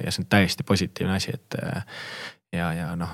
ja 0.05 0.13
see 0.13 0.25
on 0.25 0.29
täiesti 0.33 0.65
positiivne 0.65 1.17
asi, 1.17 1.35
et 1.35 1.57
ja, 2.53 2.71
ja 2.73 2.87
noh, 2.97 3.13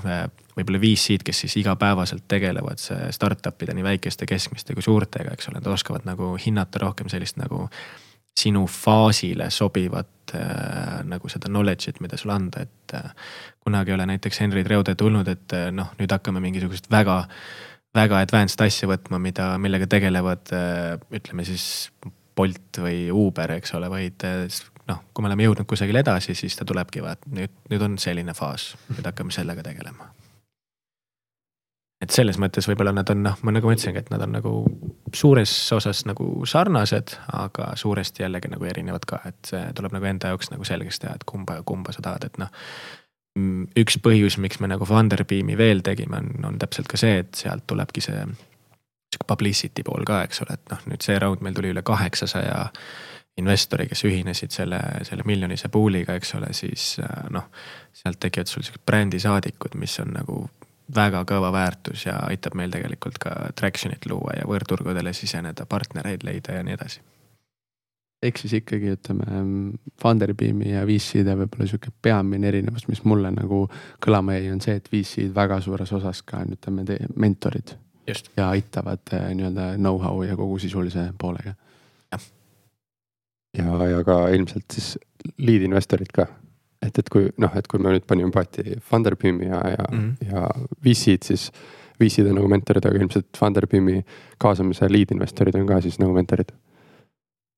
võib-olla 0.56 0.80
VC-d, 0.82 1.26
kes 1.26 1.44
siis 1.44 1.56
igapäevaselt 1.62 2.26
tegelevad 2.30 2.82
startup'ide 3.14 3.74
nii 3.74 3.86
väikeste, 3.86 4.26
keskmiste 4.30 4.74
kui 4.78 4.86
suurtega, 4.86 5.34
eks 5.34 5.50
ole, 5.50 5.58
nad 5.58 5.72
oskavad 5.74 6.06
nagu 6.06 6.36
hinnata 6.46 6.82
rohkem 6.82 7.10
sellist 7.10 7.38
nagu 7.42 7.66
sinu 8.38 8.64
faasile 8.70 9.50
sobivat 9.54 10.34
äh, 10.36 11.00
nagu 11.08 11.30
seda 11.32 11.50
knowledge'it, 11.50 12.02
mida 12.04 12.18
sulle 12.20 12.36
anda, 12.36 12.64
et 12.66 12.94
äh, 12.96 13.10
kunagi 13.64 13.92
ei 13.92 13.98
ole 13.98 14.06
näiteks 14.12 14.40
Henry 14.44 14.64
Treude 14.66 14.94
tulnud, 14.98 15.28
et 15.28 15.56
äh, 15.56 15.68
noh, 15.74 15.90
nüüd 15.98 16.12
hakkame 16.14 16.42
mingisugust 16.44 16.90
väga 16.92 17.24
väga 17.96 18.20
advanced 18.22 18.60
asja 18.62 18.86
võtma, 18.90 19.18
mida, 19.22 19.50
millega 19.58 19.88
tegelevad 19.90 20.50
ütleme 21.16 21.44
siis 21.48 21.88
Bolt 22.36 22.78
või 22.78 23.08
Uber, 23.10 23.56
eks 23.56 23.72
ole, 23.74 23.88
vaid 23.90 24.22
noh, 24.88 25.00
kui 25.10 25.24
me 25.24 25.30
oleme 25.30 25.48
jõudnud 25.48 25.66
kusagile 25.68 26.04
edasi, 26.04 26.36
siis 26.38 26.54
ta 26.54 26.68
tulebki 26.68 27.02
vaat 27.02 27.24
nüüd, 27.32 27.56
nüüd 27.72 27.84
on 27.88 27.96
selline 27.98 28.36
faas, 28.36 28.70
nüüd 28.92 29.08
hakkame 29.08 29.34
sellega 29.34 29.64
tegelema. 29.66 30.12
Et 32.02 32.14
selles 32.14 32.38
mõttes 32.38 32.68
võib-olla 32.70 32.92
nad 32.94 33.10
on 33.10 33.24
noh, 33.24 33.40
ma 33.42 33.54
nagu 33.54 33.66
ma 33.66 33.74
ütlesingi, 33.74 34.04
et 34.04 34.12
nad 34.12 34.22
on 34.22 34.36
nagu 34.38 34.52
suures 35.14 35.54
osas 35.74 36.04
nagu 36.06 36.28
sarnased, 36.46 37.16
aga 37.40 37.72
suuresti 37.80 38.22
jällegi 38.22 38.52
nagu 38.52 38.68
erinevad 38.70 39.08
ka, 39.08 39.20
et 39.28 39.52
tuleb 39.74 39.96
nagu 39.96 40.08
enda 40.10 40.32
jaoks 40.32 40.52
nagu 40.54 40.66
selgeks 40.68 41.02
teha, 41.02 41.16
et 41.18 41.26
kumba, 41.28 41.60
kumba 41.66 41.94
sa 41.96 42.04
tahad, 42.04 42.28
et 42.30 42.40
noh 42.42 42.54
Mm, 43.38 43.68
üks 43.78 43.98
põhjus, 44.02 44.38
miks 44.40 44.58
me 44.62 44.70
nagu 44.70 44.86
Funderbeami 44.88 45.56
veel 45.58 45.82
tegime, 45.86 46.22
on, 46.22 46.46
on 46.48 46.56
täpselt 46.58 46.88
ka 46.90 46.98
see, 47.00 47.20
et 47.22 47.38
sealt 47.38 47.66
tulebki 47.70 48.02
see 48.02 48.22
sihuke 49.08 49.28
publicity 49.28 49.84
pool 49.86 50.04
ka, 50.08 50.22
eks 50.26 50.42
ole, 50.44 50.56
et 50.58 50.72
noh, 50.72 50.80
nüüd 50.90 51.04
see 51.04 51.18
round 51.20 51.44
meil 51.44 51.56
tuli 51.56 51.70
üle 51.72 51.84
kaheksasaja 51.86 52.66
investori, 53.38 53.86
kes 53.88 54.02
ühinesid 54.08 54.52
selle, 54.52 54.80
selle 55.06 55.24
miljonise 55.28 55.70
pool'iga, 55.72 56.16
eks 56.18 56.34
ole, 56.40 56.50
siis 56.56 56.90
äh, 57.04 57.28
noh, 57.34 57.46
sealt 57.94 58.18
tekivad 58.24 58.50
sul 58.50 58.66
siuksed 58.66 58.84
brändisaadikud, 58.88 59.78
mis 59.78 59.94
on 60.02 60.16
nagu 60.18 60.42
väga 60.94 61.24
kõva 61.28 61.52
väärtus 61.52 62.06
ja 62.06 62.16
aitab 62.30 62.56
meil 62.58 62.72
tegelikult 62.72 63.18
ka 63.22 63.34
traction'it 63.58 64.08
luua 64.08 64.38
ja 64.40 64.48
võõrturgudele 64.48 65.12
siseneda, 65.12 65.66
partnereid 65.68 66.24
leida 66.24 66.56
ja 66.56 66.64
nii 66.64 66.76
edasi 66.78 67.04
ehk 68.22 68.40
siis 68.40 68.54
ikkagi 68.58 68.94
ütleme 68.96 69.42
Funderbeami 70.02 70.72
ja 70.72 70.84
VC-de 70.86 71.34
võib-olla 71.38 71.68
sihuke 71.70 71.92
peamine 72.02 72.50
erinevus, 72.50 72.88
mis 72.90 73.04
mulle 73.06 73.30
nagu 73.34 73.64
kõlama 74.04 74.38
jäi, 74.38 74.50
on 74.54 74.62
see, 74.64 74.78
et 74.78 74.88
VC-d 74.92 75.30
väga 75.34 75.60
suures 75.64 75.92
osas 75.94 76.22
ka 76.26 76.42
on, 76.42 76.56
ütleme, 76.58 76.98
mentorid. 77.16 77.76
ja 78.08 78.48
aitavad 78.48 79.12
eh, 79.12 79.30
nii-öelda 79.36 79.74
know-how 79.76 80.22
ja 80.26 80.36
kogu 80.36 80.58
sisulise 80.58 81.10
poolega. 81.18 81.54
ja, 83.58 83.64
ja 83.92 84.04
ka 84.04 84.28
ilmselt 84.34 84.70
siis 84.72 84.98
lead 85.38 85.62
investorid 85.62 86.12
ka. 86.14 86.26
Et, 86.82 86.98
et 86.98 87.10
kui 87.12 87.28
noh, 87.42 87.56
et 87.58 87.66
kui 87.66 87.82
me 87.82 87.94
nüüd 87.94 88.06
panime 88.08 88.30
paati 88.34 88.78
Funderbeami 88.90 89.50
ja, 89.50 89.62
ja 89.74 89.84
mm, 89.90 89.98
-hmm. 89.98 90.30
ja 90.32 90.48
VC-d, 90.84 91.22
siis 91.22 91.50
VC-d 92.00 92.30
on 92.30 92.38
nagu 92.38 92.48
mentorid, 92.48 92.86
aga 92.86 93.02
ilmselt 93.02 93.28
Funderbeami 93.38 94.02
kaasamise 94.38 94.90
lead 94.92 95.14
investorid 95.14 95.54
on 95.58 95.66
ka 95.66 95.80
siis 95.80 95.98
nagu 95.98 96.14
mentorid 96.14 96.54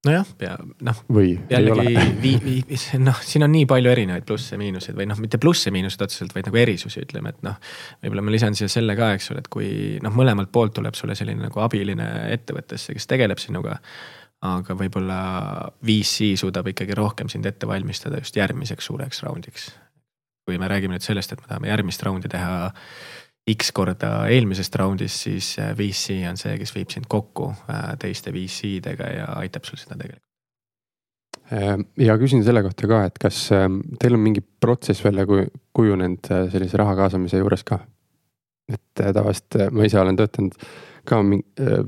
nojah, 0.07 0.29
ja 0.41 0.55
noh. 0.87 1.01
või 1.13 1.35
jällegi 1.51 2.05
vii-, 2.25 2.39
vii-, 2.45 3.01
noh, 3.05 3.19
siin 3.25 3.45
on 3.45 3.53
nii 3.53 3.67
palju 3.69 3.91
erinevaid 3.93 4.25
plusse-miinuseid 4.29 4.97
või 4.97 5.09
noh, 5.11 5.21
mitte 5.21 5.41
plusse-miinuseid 5.43 6.05
otseselt, 6.07 6.33
vaid 6.37 6.49
nagu 6.49 6.61
erisusi, 6.61 7.03
ütleme, 7.05 7.35
et 7.35 7.45
noh. 7.45 7.59
võib-olla 8.01 8.25
ma 8.25 8.35
lisan 8.35 8.57
siia 8.57 8.71
selle 8.73 8.97
ka, 8.99 9.13
eks 9.19 9.31
ole, 9.35 9.45
et 9.45 9.51
kui 9.53 9.69
noh, 10.05 10.15
mõlemalt 10.17 10.53
poolt 10.55 10.79
tuleb 10.79 10.97
sulle 10.97 11.17
selline 11.19 11.45
nagu 11.45 11.65
abiline 11.65 12.09
ettevõttesse, 12.33 12.97
kes 12.97 13.11
tegeleb 13.11 13.43
sinuga. 13.43 13.77
Aga 14.41 14.75
võib-olla 14.77 15.21
VC 15.85 16.33
suudab 16.41 16.71
ikkagi 16.73 16.97
rohkem 16.97 17.29
sind 17.29 17.47
ette 17.49 17.69
valmistada 17.69 18.23
just 18.23 18.37
järgmiseks 18.37 18.89
suureks 18.89 19.23
raundiks. 19.27 19.71
kui 20.49 20.59
me 20.59 20.69
räägime 20.69 20.97
nüüd 20.97 21.05
sellest, 21.05 21.33
et 21.33 21.41
me 21.41 21.47
tahame 21.47 21.69
järgmist 21.69 22.03
raundi 22.03 22.29
teha 22.29 22.71
X 23.51 23.71
korda 23.73 24.27
eelmisest 24.31 24.75
raundist, 24.77 25.27
siis 25.27 25.53
äh, 25.59 25.73
VC 25.77 26.21
on 26.31 26.39
see, 26.41 26.57
kes 26.61 26.75
viib 26.75 26.91
sind 26.93 27.09
kokku 27.11 27.51
äh, 27.71 27.95
teiste 28.01 28.33
VC-dega 28.35 29.13
ja 29.15 29.31
aitab 29.41 29.69
sul 29.69 29.81
seda 29.81 29.97
tegelikult. 29.97 30.27
Äh, 31.51 31.77
ja 32.05 32.17
küsin 32.21 32.45
selle 32.47 32.63
kohta 32.67 32.91
ka, 32.91 33.01
et 33.09 33.19
kas 33.23 33.47
ähm, 33.57 33.81
teil 34.03 34.19
on 34.19 34.25
mingi 34.25 34.43
protsess 34.43 35.05
välja 35.05 35.27
kujunenud 35.27 36.31
sellise 36.53 36.81
raha 36.81 36.97
kaasamise 37.05 37.41
juures 37.43 37.67
ka? 37.67 37.83
et 38.71 39.01
tavaliselt 39.03 39.57
ma 39.75 39.83
ise 39.83 39.99
olen 39.99 40.15
töötanud 40.15 40.55
ka 41.09 41.21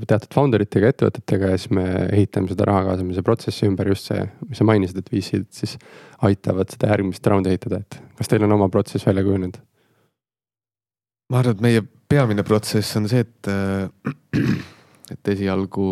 teatud 0.09 0.31
founder 0.33 0.63
itega, 0.65 0.91
ettevõtetega 0.93 1.51
ja 1.53 1.59
siis 1.59 1.73
me 1.75 1.85
ehitame 2.05 2.51
seda 2.51 2.67
raha 2.69 2.85
kaasamise 2.89 3.23
protsessi 3.25 3.67
ümber 3.69 3.91
just 3.91 4.09
see, 4.09 4.23
mis 4.49 4.61
sa 4.61 4.67
mainisid, 4.67 4.99
et 4.99 5.11
VC-d 5.13 5.47
siis 5.53 5.77
aitavad 6.25 6.71
seda 6.73 6.89
järgmist 6.93 7.29
raundi 7.29 7.53
ehitada, 7.53 7.81
et 7.83 7.99
kas 8.19 8.31
teil 8.31 8.45
on 8.47 8.55
oma 8.57 8.69
protsess 8.73 9.07
välja 9.07 9.25
kujunenud? 9.25 9.59
ma 11.31 11.39
arvan, 11.41 11.55
et 11.55 11.63
meie 11.65 11.83
peamine 12.13 12.43
protsess 12.45 12.97
on 12.99 13.07
see, 13.09 13.23
et, 13.23 13.49
äh, 13.49 14.43
et 15.13 15.31
esialgu 15.33 15.85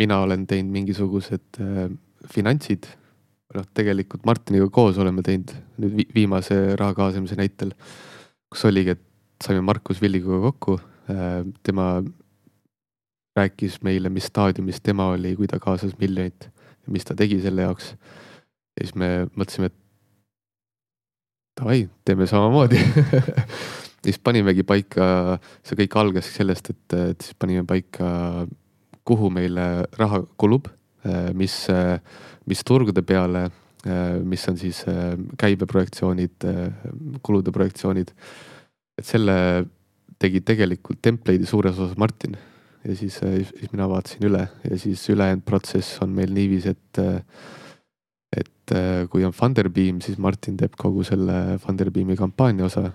mina 0.00 0.20
olen 0.24 0.46
teinud 0.48 0.72
mingisugused 0.72 1.60
äh, 1.60 1.88
finantsid. 2.32 2.88
noh, 3.56 3.64
tegelikult 3.72 4.24
Martiniga 4.26 4.66
koos 4.74 4.98
oleme 5.00 5.22
teinud 5.24 5.52
nüüd 5.80 6.10
viimase 6.12 6.74
raha 6.76 6.92
kaasamise 6.98 7.38
näitel, 7.38 7.70
kus 8.52 8.64
oligi, 8.68 8.96
et 8.96 9.44
saime 9.44 9.62
Markus 9.64 10.00
Villiga 10.02 10.40
kokku, 10.48 10.74
tema 11.06 11.86
rääkis 13.36 13.80
meile, 13.84 14.08
mis 14.08 14.26
staadiumis 14.30 14.80
tema 14.82 15.10
oli, 15.12 15.34
kui 15.36 15.46
ta 15.46 15.60
kaasas 15.62 15.96
miljonit 16.00 16.48
ja 16.48 16.92
mis 16.92 17.04
ta 17.04 17.14
tegi 17.14 17.40
selle 17.44 17.66
jaoks. 17.66 17.92
ja 18.76 18.84
siis 18.84 18.94
me 18.94 19.10
mõtlesime, 19.36 19.70
et 19.70 19.76
davai, 21.60 21.88
teeme 22.04 22.26
samamoodi 22.28 22.80
siis 24.06 24.18
panimegi 24.22 24.64
paika, 24.66 25.38
see 25.66 25.78
kõik 25.82 25.98
algas 26.00 26.30
sellest, 26.32 26.70
et, 26.72 26.96
et 27.12 27.28
siis 27.28 27.36
panime 27.38 27.64
paika, 27.68 28.46
kuhu 29.06 29.30
meile 29.30 29.86
raha 29.98 30.22
kulub, 30.40 30.68
mis, 31.38 31.54
mis 32.50 32.64
turgude 32.66 33.02
peale, 33.06 33.46
mis 34.26 34.42
on 34.50 34.58
siis 34.58 34.80
käibeprojektsioonid, 35.38 36.46
kulude 37.22 37.54
projektsioonid. 37.54 38.10
et 38.98 39.06
selle 39.06 39.36
tegi 40.18 40.42
tegelikult 40.46 41.00
template'i 41.04 41.48
suures 41.48 41.78
osas 41.78 41.96
Martin. 42.00 42.36
Ja 42.86 42.94
siis, 42.94 43.18
siis 43.18 43.72
mina 43.72 43.88
vaatasin 43.90 44.28
üle 44.28 44.44
ja 44.62 44.78
siis 44.78 45.02
ülejäänud 45.10 45.42
protsess 45.44 45.98
on 46.04 46.12
meil 46.14 46.30
niiviisi, 46.32 46.74
et 46.76 47.00
et 48.36 48.72
kui 49.10 49.24
on 49.24 49.32
Funderbeam, 49.34 50.00
siis 50.02 50.18
Martin 50.18 50.56
teeb 50.58 50.74
kogu 50.78 51.04
selle 51.06 51.58
Funderbeami 51.62 52.16
kampaania 52.18 52.66
osa. 52.66 52.90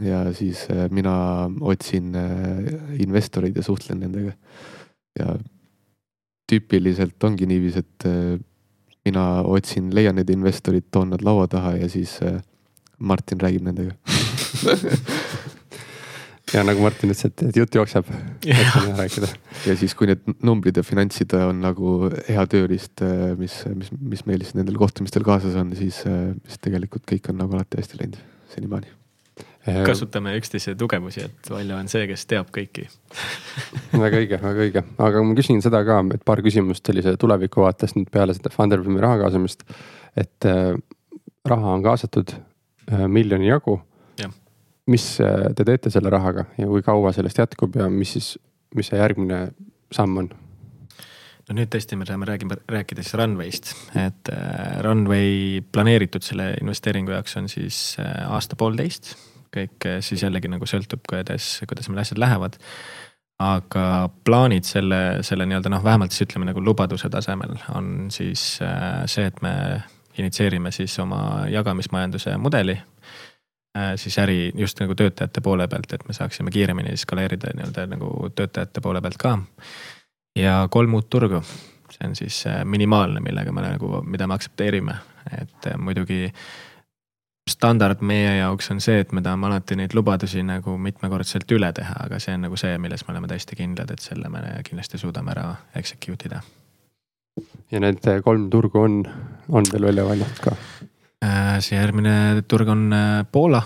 Ja 0.00 0.32
siis 0.34 0.64
äh, 0.70 0.88
mina 0.90 1.50
otsin 1.60 2.14
äh, 2.16 3.00
investoreid 3.02 3.56
ja 3.56 3.62
suhtlen 3.62 4.00
nendega. 4.00 4.32
ja 5.18 5.34
tüüpiliselt 6.50 7.24
ongi 7.24 7.46
niiviisi, 7.46 7.78
et 7.78 8.06
äh, 8.06 8.38
mina 9.04 9.42
otsin, 9.42 9.90
leian 9.94 10.16
need 10.16 10.30
investorid, 10.30 10.86
toon 10.90 11.10
nad 11.10 11.22
laua 11.22 11.46
taha 11.48 11.76
ja 11.76 11.88
siis 11.88 12.18
Martin 12.98 13.40
räägib 13.40 13.64
nendega 13.64 13.94
ja 16.54 16.64
nagu 16.66 16.82
Martin 16.84 17.12
ütles, 17.12 17.24
et, 17.28 17.44
et 17.48 17.58
jutt 17.60 17.80
jookseb, 17.80 18.10
ja 19.66 19.76
siis, 19.78 19.96
kui 19.98 20.10
need 20.10 20.24
numbrid 20.46 20.80
ja 20.80 20.86
finantsid 20.86 21.34
on 21.38 21.60
nagu 21.64 21.96
hea 22.28 22.46
tööriist, 22.50 23.04
mis, 23.40 23.60
mis, 23.74 23.92
mis 24.14 24.24
meil 24.28 24.44
siis 24.44 24.56
nendel 24.58 24.78
kohtumistel 24.80 25.26
kaasas 25.26 25.58
on, 25.60 25.74
siis, 25.78 26.02
siis 26.04 26.64
tegelikult 26.64 27.06
kõik 27.08 27.32
on 27.32 27.42
nagu 27.44 27.58
alati 27.58 27.82
hästi 27.82 28.02
läinud 28.02 28.24
senimaani. 28.54 28.96
Ehm, 29.68 29.82
kasutame 29.84 30.32
üksteise 30.38 30.72
tugevusi, 30.78 31.26
et 31.28 31.50
Valjo 31.52 31.76
on 31.76 31.88
see, 31.92 32.06
kes 32.08 32.24
teab 32.30 32.48
kõiki. 32.54 32.86
Väga 34.04 34.22
õige, 34.22 34.38
väga 34.40 34.64
õige, 34.64 34.82
aga 35.04 35.22
ma 35.26 35.36
küsin 35.36 35.60
seda 35.64 35.82
ka, 35.84 35.98
et 36.16 36.24
paar 36.24 36.40
küsimust 36.44 36.86
sellise 36.86 37.12
tuleviku 37.20 37.66
vaatest 37.66 37.98
nüüd 37.98 38.08
peale 38.12 38.32
seda 38.36 38.52
Funderbeami 38.54 39.02
raha 39.02 39.18
kaasamist. 39.26 39.66
et 40.16 40.48
äh, 40.48 40.72
raha 41.46 41.74
on 41.76 41.84
kaasatud 41.84 42.32
äh, 42.32 43.04
miljoni 43.08 43.50
jagu. 43.50 43.76
Mis 44.90 45.06
äh, 45.22 45.50
te 45.56 45.66
teete 45.66 45.92
selle 45.92 46.12
rahaga 46.12 46.46
ja 46.58 46.68
kui 46.68 46.84
kaua 46.86 47.12
sellest 47.16 47.40
jätkub 47.40 47.76
ja 47.78 47.88
mis 47.92 48.14
siis, 48.16 48.34
mis 48.76 48.90
see 48.90 49.00
järgmine 49.00 49.42
samm 49.94 50.22
on? 50.22 50.30
no 51.50 51.56
nüüd 51.58 51.70
tõesti 51.72 51.98
me 51.98 52.06
saame 52.08 52.28
räägime, 52.28 52.60
rääkida 52.70 53.04
siis 53.04 53.16
Runway'st, 53.18 53.74
et 53.98 54.32
äh, 54.34 54.78
Runway 54.86 55.60
planeeritud 55.72 56.26
selle 56.26 56.52
investeeringu 56.60 57.14
jaoks 57.16 57.36
on 57.40 57.50
siis 57.52 57.82
äh, 58.02 58.24
aasta-poolteist 58.30 59.14
kõik 59.50 59.82
siis 60.06 60.22
jällegi 60.22 60.46
nagu 60.46 60.66
sõltub, 60.68 61.02
kuidas, 61.10 61.56
kuidas 61.66 61.88
meil 61.90 62.04
asjad 62.04 62.20
lähevad. 62.22 62.58
aga 63.42 64.10
plaanid 64.24 64.68
selle, 64.68 65.24
selle 65.26 65.46
nii-öelda 65.48 65.72
noh, 65.72 65.82
vähemalt 65.82 66.14
siis 66.14 66.28
ütleme 66.28 66.46
nagu 66.46 66.62
lubaduse 66.62 67.08
tasemel 67.10 67.56
on 67.74 68.10
siis 68.14 68.44
see, 68.60 69.24
et 69.26 69.42
me 69.42 69.54
initsieerime 70.20 70.70
siis 70.70 70.98
oma 71.02 71.46
jagamismajanduse 71.50 72.36
mudeli. 72.36 72.76
Siis 73.96 74.18
äri 74.18 74.50
just 74.58 74.80
nagu 74.80 74.94
töötajate 74.94 75.40
poole 75.40 75.68
pealt, 75.68 75.92
et 75.92 76.06
me 76.08 76.14
saaksime 76.14 76.50
kiiremini 76.50 76.96
skaleerida 76.98 77.52
nii-öelda 77.54 77.86
nagu 77.86 78.30
töötajate 78.34 78.80
poole 78.80 79.00
pealt 79.00 79.18
ka. 79.18 79.38
ja 80.36 80.66
kolm 80.70 80.94
uut 80.94 81.10
turgu, 81.10 81.42
see 81.90 82.08
on 82.08 82.16
siis 82.16 82.46
äh, 82.46 82.64
minimaalne, 82.64 83.20
millega 83.20 83.52
me 83.52 83.62
nagu, 83.62 84.02
mida 84.02 84.26
me 84.26 84.34
aktsepteerime, 84.34 84.94
et 85.40 85.66
äh, 85.66 85.78
muidugi 85.78 86.32
standard 87.50 88.02
meie 88.06 88.36
jaoks 88.38 88.70
on 88.70 88.80
see, 88.80 89.00
et 89.02 89.12
me 89.12 89.22
tahame 89.22 89.48
alati 89.48 89.76
neid 89.76 89.94
lubadusi 89.94 90.42
nagu 90.46 90.76
mitmekordselt 90.78 91.50
üle 91.56 91.72
teha, 91.76 91.96
aga 92.06 92.20
see 92.22 92.36
on 92.36 92.46
nagu 92.46 92.58
see, 92.60 92.76
milles 92.78 93.06
me 93.06 93.14
oleme 93.14 93.30
täiesti 93.30 93.58
kindlad, 93.58 93.90
et 93.90 94.04
selle 94.04 94.30
me 94.32 94.42
kindlasti 94.66 95.00
suudame 95.02 95.34
ära 95.34 95.48
execute 95.76 96.30
ida. 96.30 96.42
ja 97.70 97.80
need 97.80 98.06
kolm 98.24 98.50
turgu 98.50 98.82
on, 98.82 99.02
on 99.48 99.66
teil 99.66 99.90
välja 99.90 100.06
valitud 100.06 100.44
ka? 100.44 100.56
Äh, 101.20 101.58
see 101.60 101.76
järgmine 101.76 102.40
turg 102.48 102.70
on 102.72 102.86
äh, 102.96 103.26
Poola, 103.28 103.60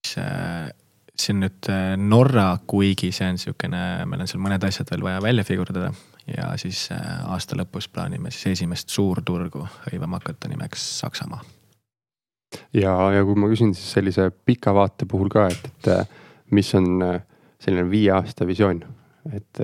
siis 0.00 0.14
äh, 0.22 0.70
see 1.12 1.34
on 1.34 1.42
nüüd 1.44 1.68
Norra, 2.00 2.46
kuigi 2.66 3.10
see 3.12 3.28
on 3.28 3.40
sihukene, 3.40 3.82
meil 4.08 4.24
on 4.24 4.30
seal 4.30 4.40
mõned 4.40 4.64
asjad 4.64 4.88
veel 4.88 5.04
vaja 5.04 5.20
välja 5.22 5.44
figurdada 5.44 5.90
ja 6.24 6.48
siis 6.56 6.86
aasta 6.94 7.58
lõpus 7.58 7.90
plaanime 7.92 8.32
siis 8.32 8.54
esimest 8.54 8.94
suurturgu 8.94 9.66
hõivama 9.90 10.22
hakata 10.22 10.48
nimeks 10.48 10.86
Saksamaa. 11.02 11.42
Ja, 12.72 12.94
ja 13.12 13.20
kui 13.26 13.36
ma 13.36 13.52
küsin 13.52 13.76
siis 13.76 13.92
sellise 13.98 14.30
pika 14.32 14.72
vaate 14.72 15.04
puhul 15.10 15.28
ka, 15.32 15.50
et, 15.52 15.68
et 15.84 16.50
mis 16.56 16.72
on 16.78 16.88
selline 17.60 17.84
viie 17.92 18.14
aasta 18.16 18.48
visioon, 18.48 18.80
et 19.36 19.60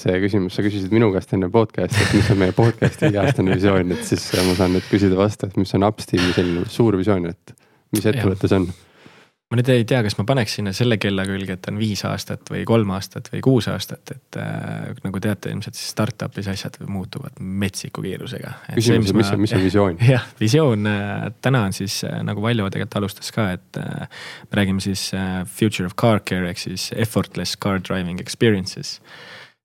see 0.00 0.20
küsimus, 0.24 0.56
sa 0.56 0.64
küsisid 0.64 0.94
minu 0.94 1.10
käest 1.14 1.34
enne 1.36 1.50
podcast'i, 1.52 2.06
et 2.06 2.14
mis 2.18 2.30
on 2.32 2.40
meie 2.40 2.54
podcast'i 2.56 3.10
viieaastane 3.10 3.52
visioon, 3.58 3.92
et 3.96 4.06
siis 4.08 4.30
ma 4.46 4.56
saan 4.58 4.76
nüüd 4.76 4.88
küsida 4.90 5.18
vastu, 5.18 5.50
et 5.50 5.58
mis 5.60 5.76
on 5.78 5.88
Upsteami 5.88 6.32
selline 6.36 6.64
suur 6.72 6.96
visioon, 7.00 7.28
et 7.32 7.54
mis 7.92 8.08
ettevõte 8.08 8.48
see 8.48 8.62
on 8.62 8.72
ma 9.52 9.58
nüüd 9.58 9.68
ei 9.68 9.82
tea, 9.84 9.98
kas 10.00 10.14
ma 10.16 10.24
paneks 10.24 10.54
sinna 10.56 10.72
selle 10.72 10.96
kella 11.00 11.26
külge, 11.28 11.58
et 11.58 11.66
on 11.68 11.76
viis 11.76 12.00
aastat 12.08 12.48
või 12.48 12.62
kolm 12.68 12.94
aastat 12.96 13.28
või 13.34 13.42
kuus 13.44 13.68
aastat, 13.68 14.14
et 14.14 14.38
äh, 14.40 14.86
nagu 15.04 15.20
teate, 15.20 15.52
ilmselt 15.52 15.76
siis 15.76 15.90
startup'is 15.92 16.48
asjad 16.48 16.78
muutuvad 16.88 17.36
metsiku 17.36 18.04
kiirusega. 18.04 18.54
küsimus, 18.72 19.12
mis 19.12 19.32
on, 19.34 19.42
mis 19.44 19.52
on 19.52 19.64
visioon? 19.68 20.00
jah, 20.08 20.24
visioon 20.40 20.88
äh, 20.88 21.26
täna 21.44 21.66
on 21.68 21.76
siis 21.76 21.98
äh, 22.08 22.22
nagu 22.24 22.40
Valjo 22.44 22.70
tegelikult 22.72 23.02
alustas 23.02 23.28
ka, 23.36 23.50
et 23.58 23.80
äh, 23.82 24.08
me 24.48 24.60
räägime 24.62 24.80
siis 24.80 25.10
äh, 25.12 25.42
future 25.44 25.84
of 25.90 25.98
car 26.00 26.24
care 26.24 26.48
ehk 26.48 26.64
siis 26.64 26.88
effortless 26.96 27.60
car 27.60 27.82
driving 27.84 28.24
experiences 28.24 29.02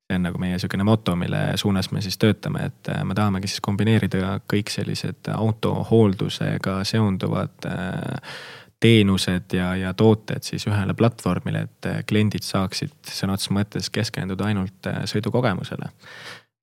see 0.08 0.16
on 0.16 0.24
nagu 0.24 0.40
meie 0.40 0.60
sihukene 0.60 0.84
moto, 0.88 1.16
mille 1.16 1.40
suunas 1.56 1.92
me 1.92 2.02
siis 2.02 2.18
töötame, 2.18 2.66
et 2.72 2.90
äh, 2.90 3.04
me 3.04 3.16
tahamegi 3.16 3.50
siis 3.52 3.62
kombineerida 3.64 4.40
kõik 4.54 4.72
sellised 4.72 5.28
autohooldusega 5.34 6.80
seonduvad 6.88 7.68
äh, 7.68 8.34
teenused 8.80 9.54
ja, 9.58 9.74
ja 9.76 9.94
tooted 9.98 10.48
siis 10.48 10.68
ühele 10.70 10.96
platvormile, 10.96 11.68
et 11.68 11.92
äh, 11.92 12.02
kliendid 12.08 12.48
saaksid 12.48 13.12
sõna 13.12 13.36
otseses 13.36 13.56
mõttes 13.60 13.92
keskenduda 13.92 14.48
ainult 14.48 14.92
sõidukogemusele. 15.12 15.92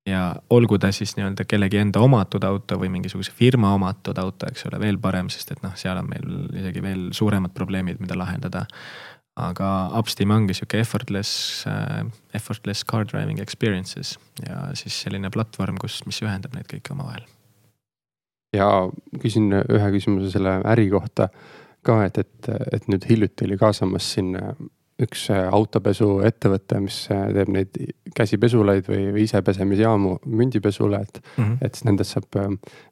ja 0.09 0.35
olgu 0.49 0.77
ta 0.77 0.91
siis 0.91 1.15
nii-öelda 1.17 1.45
kellegi 1.45 1.77
enda 1.77 1.99
omatud 1.99 2.43
auto 2.43 2.79
või 2.81 2.89
mingisuguse 2.93 3.31
firma 3.31 3.73
omatud 3.73 4.17
auto, 4.17 4.49
eks 4.49 4.65
ole, 4.69 4.79
veel 4.79 4.97
parem, 5.01 5.29
sest 5.29 5.51
et 5.51 5.61
noh, 5.61 5.73
seal 5.77 5.97
on 6.01 6.09
meil 6.09 6.49
isegi 6.61 6.81
veel 6.81 7.07
suuremad 7.13 7.53
probleemid, 7.53 8.01
mida 8.01 8.17
lahendada. 8.17 8.65
Aga 9.35 9.69
Upsteam 9.99 10.31
ongi 10.31 10.55
sihuke 10.55 10.79
effortless 10.79 11.65
uh,, 11.67 12.05
effortless 12.33 12.85
car 12.87 13.07
driving 13.07 13.41
experiences 13.43 14.15
ja 14.47 14.69
siis 14.79 15.01
selline 15.05 15.31
platvorm, 15.33 15.79
kus, 15.81 16.01
mis 16.07 16.21
ühendab 16.23 16.55
neid 16.55 16.69
kõiki 16.71 16.95
omavahel. 16.95 17.25
ja 18.55 18.69
küsin 19.21 19.51
ühe 19.59 19.91
küsimuse 19.97 20.31
selle 20.31 20.61
äri 20.71 20.87
kohta 20.93 21.29
ka, 21.85 21.99
et, 22.07 22.17
et, 22.17 22.49
et 22.73 22.87
nüüd 22.89 23.05
hiljuti 23.09 23.45
oli 23.45 23.59
kaasamas 23.61 24.07
sinna 24.15 24.55
üks 25.01 25.25
äh, 25.33 25.43
autopesuettevõte, 25.51 26.79
mis 26.83 27.01
äh, 27.11 27.25
teeb 27.35 27.51
neid 27.51 27.75
käsipesulaid 28.15 28.87
või, 28.87 29.09
või 29.11 29.25
isepesemisjaamu 29.27 30.13
mündipesule, 30.25 31.01
et 31.03 31.19
mm. 31.19 31.43
-hmm. 31.43 31.57
et 31.61 31.75
siis 31.75 31.87
nendest 31.89 32.15
saab 32.15 32.39
äh, 32.39 32.47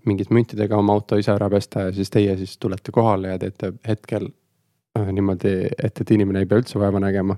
mingite 0.09 0.35
müntidega 0.35 0.77
oma 0.77 0.97
auto 0.97 1.19
ise 1.19 1.31
ära 1.31 1.47
pesta 1.49 1.87
ja 1.87 1.93
siis 1.95 2.11
teie 2.11 2.35
siis 2.37 2.57
tulete 2.57 2.91
kohale 2.91 3.31
ja 3.31 3.39
teete 3.39 3.71
hetkel 3.87 4.27
niimoodi, 4.99 5.53
et, 5.77 6.01
et 6.01 6.11
inimene 6.13 6.43
ei 6.43 6.49
pea 6.49 6.61
üldse 6.61 6.79
vaeva 6.81 6.99
nägema 7.01 7.37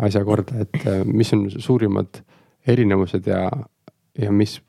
asja 0.00 0.22
korda, 0.24 0.64
et 0.64 1.04
mis 1.04 1.32
on 1.34 1.48
suurimad 1.50 2.22
erinevused 2.70 3.26
ja, 3.26 3.44
ja 4.18 4.32
mis 4.32 4.60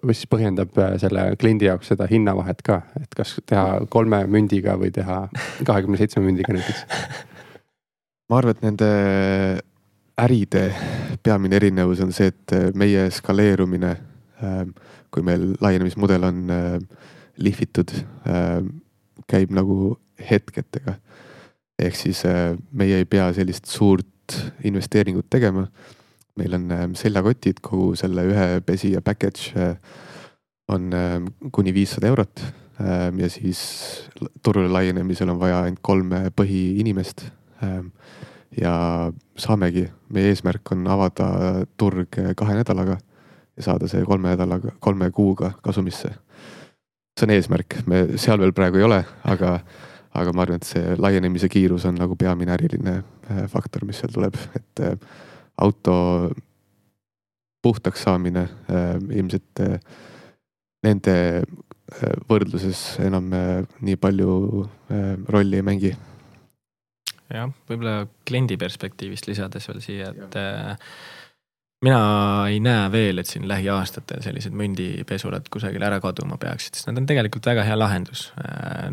siis 0.00 0.28
põhjendab 0.30 0.76
äh, 0.80 0.94
selle 1.00 1.24
kliendi 1.40 1.68
jaoks 1.68 1.92
seda 1.92 2.06
hinnavahet 2.10 2.62
ka, 2.66 2.80
et 3.00 3.12
kas 3.16 3.36
teha 3.48 3.82
kolme 3.92 4.22
mündiga 4.30 4.76
või 4.80 4.92
teha 4.94 5.26
kahekümne 5.68 6.00
seitsme 6.00 6.24
mündiga 6.24 6.54
näiteks? 6.56 6.86
ma 8.30 8.40
arvan, 8.40 8.56
et 8.56 8.64
nende 8.64 8.90
äride 10.22 10.64
peamine 11.24 11.58
erinevus 11.58 12.02
on 12.04 12.12
see, 12.16 12.32
et 12.32 12.56
äh, 12.56 12.70
meie 12.78 13.08
skaleerumine, 13.12 13.96
ähm, 14.42 14.74
kui 15.12 15.24
meil 15.26 15.52
laienemismudel 15.60 16.28
on 16.28 16.44
äh, 16.52 16.78
lihvitud, 17.42 17.92
ähm, 18.28 18.78
käib 19.28 19.52
nagu 19.54 19.96
hetketega. 20.22 20.96
Ehk 21.82 21.96
siis 21.98 22.22
meie 22.72 23.02
ei 23.02 23.04
pea 23.04 23.32
sellist 23.34 23.66
suurt 23.66 24.36
investeeringut 24.64 25.26
tegema 25.30 25.66
meil 26.36 26.56
on 26.56 26.70
ähm, 26.72 26.96
seljakotid, 26.96 27.60
kogu 27.64 27.92
selle 27.98 28.24
ühe 28.30 28.48
pesija 28.66 29.02
package 29.04 29.52
äh, 29.58 29.76
on 30.72 30.90
ähm, 30.96 31.28
kuni 31.52 31.74
viissada 31.74 32.08
eurot. 32.08 32.44
Ähm, 32.80 33.20
ja 33.20 33.28
siis 33.30 33.60
turule 34.42 34.70
laienemisel 34.72 35.30
on 35.32 35.40
vaja 35.40 35.62
ainult 35.66 35.82
kolme 35.82 36.28
põhiinimest. 36.36 37.28
ja 38.58 38.72
saamegi, 39.38 39.84
meie 40.10 40.32
eesmärk 40.32 40.72
on 40.74 40.80
avada 40.90 41.26
turg 41.78 42.16
kahe 42.36 42.56
nädalaga 42.56 42.96
ja 43.56 43.62
saada 43.62 43.86
see 43.88 44.02
kolme 44.04 44.32
nädalaga, 44.32 44.72
kolme 44.82 45.10
kuuga 45.14 45.52
kasumisse. 45.62 46.10
see 47.14 47.28
on 47.28 47.34
eesmärk, 47.36 47.76
me 47.86 48.18
seal 48.18 48.42
veel 48.42 48.52
praegu 48.52 48.80
ei 48.80 48.88
ole, 48.88 48.98
aga, 49.24 49.60
aga 50.18 50.32
ma 50.34 50.44
arvan, 50.44 50.60
et 50.60 50.68
see 50.68 50.94
laienemise 51.00 51.48
kiirus 51.52 51.86
on 51.88 51.98
nagu 52.00 52.16
peamine 52.20 52.54
äriline 52.54 52.98
äh, 53.00 53.44
faktor, 53.52 53.86
mis 53.88 54.02
seal 54.02 54.12
tuleb, 54.12 54.36
et 54.58 54.84
äh, 54.84 54.96
auto 55.62 55.94
puhtaks 57.62 58.04
saamine 58.08 58.46
äh, 58.68 58.96
ilmselt 59.18 59.62
nende 60.82 61.16
võrdluses 62.26 62.96
enam 63.04 63.26
nii 63.84 63.98
palju 64.00 64.32
rolli 65.30 65.58
ei 65.60 65.64
mängi 65.66 65.90
jah, 65.92 67.50
võib-olla 67.68 68.06
kliendi 68.26 68.56
perspektiivist 68.58 69.28
lisades 69.28 69.68
veel 69.68 69.82
siia, 69.84 70.08
et 70.16 70.38
ja. 70.38 70.76
Mina 71.82 72.00
ei 72.48 72.60
näe 72.62 72.86
veel, 72.92 73.18
et 73.18 73.28
siin 73.28 73.46
lähiaastatel 73.50 74.22
sellised 74.22 74.54
mündipesulad 74.56 75.48
kusagil 75.52 75.82
ära 75.82 75.98
kaduma 76.02 76.38
peaksid, 76.40 76.78
sest 76.78 76.88
nad 76.88 77.00
on 77.00 77.08
tegelikult 77.10 77.46
väga 77.50 77.64
hea 77.66 77.78
lahendus. 77.78 78.28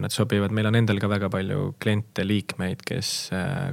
Nad 0.02 0.14
sobivad, 0.14 0.54
meil 0.56 0.72
on 0.72 0.80
endal 0.80 1.02
ka 1.02 1.10
väga 1.12 1.30
palju 1.34 1.74
kliente, 1.82 2.26
liikmeid, 2.26 2.82
kes 2.88 3.14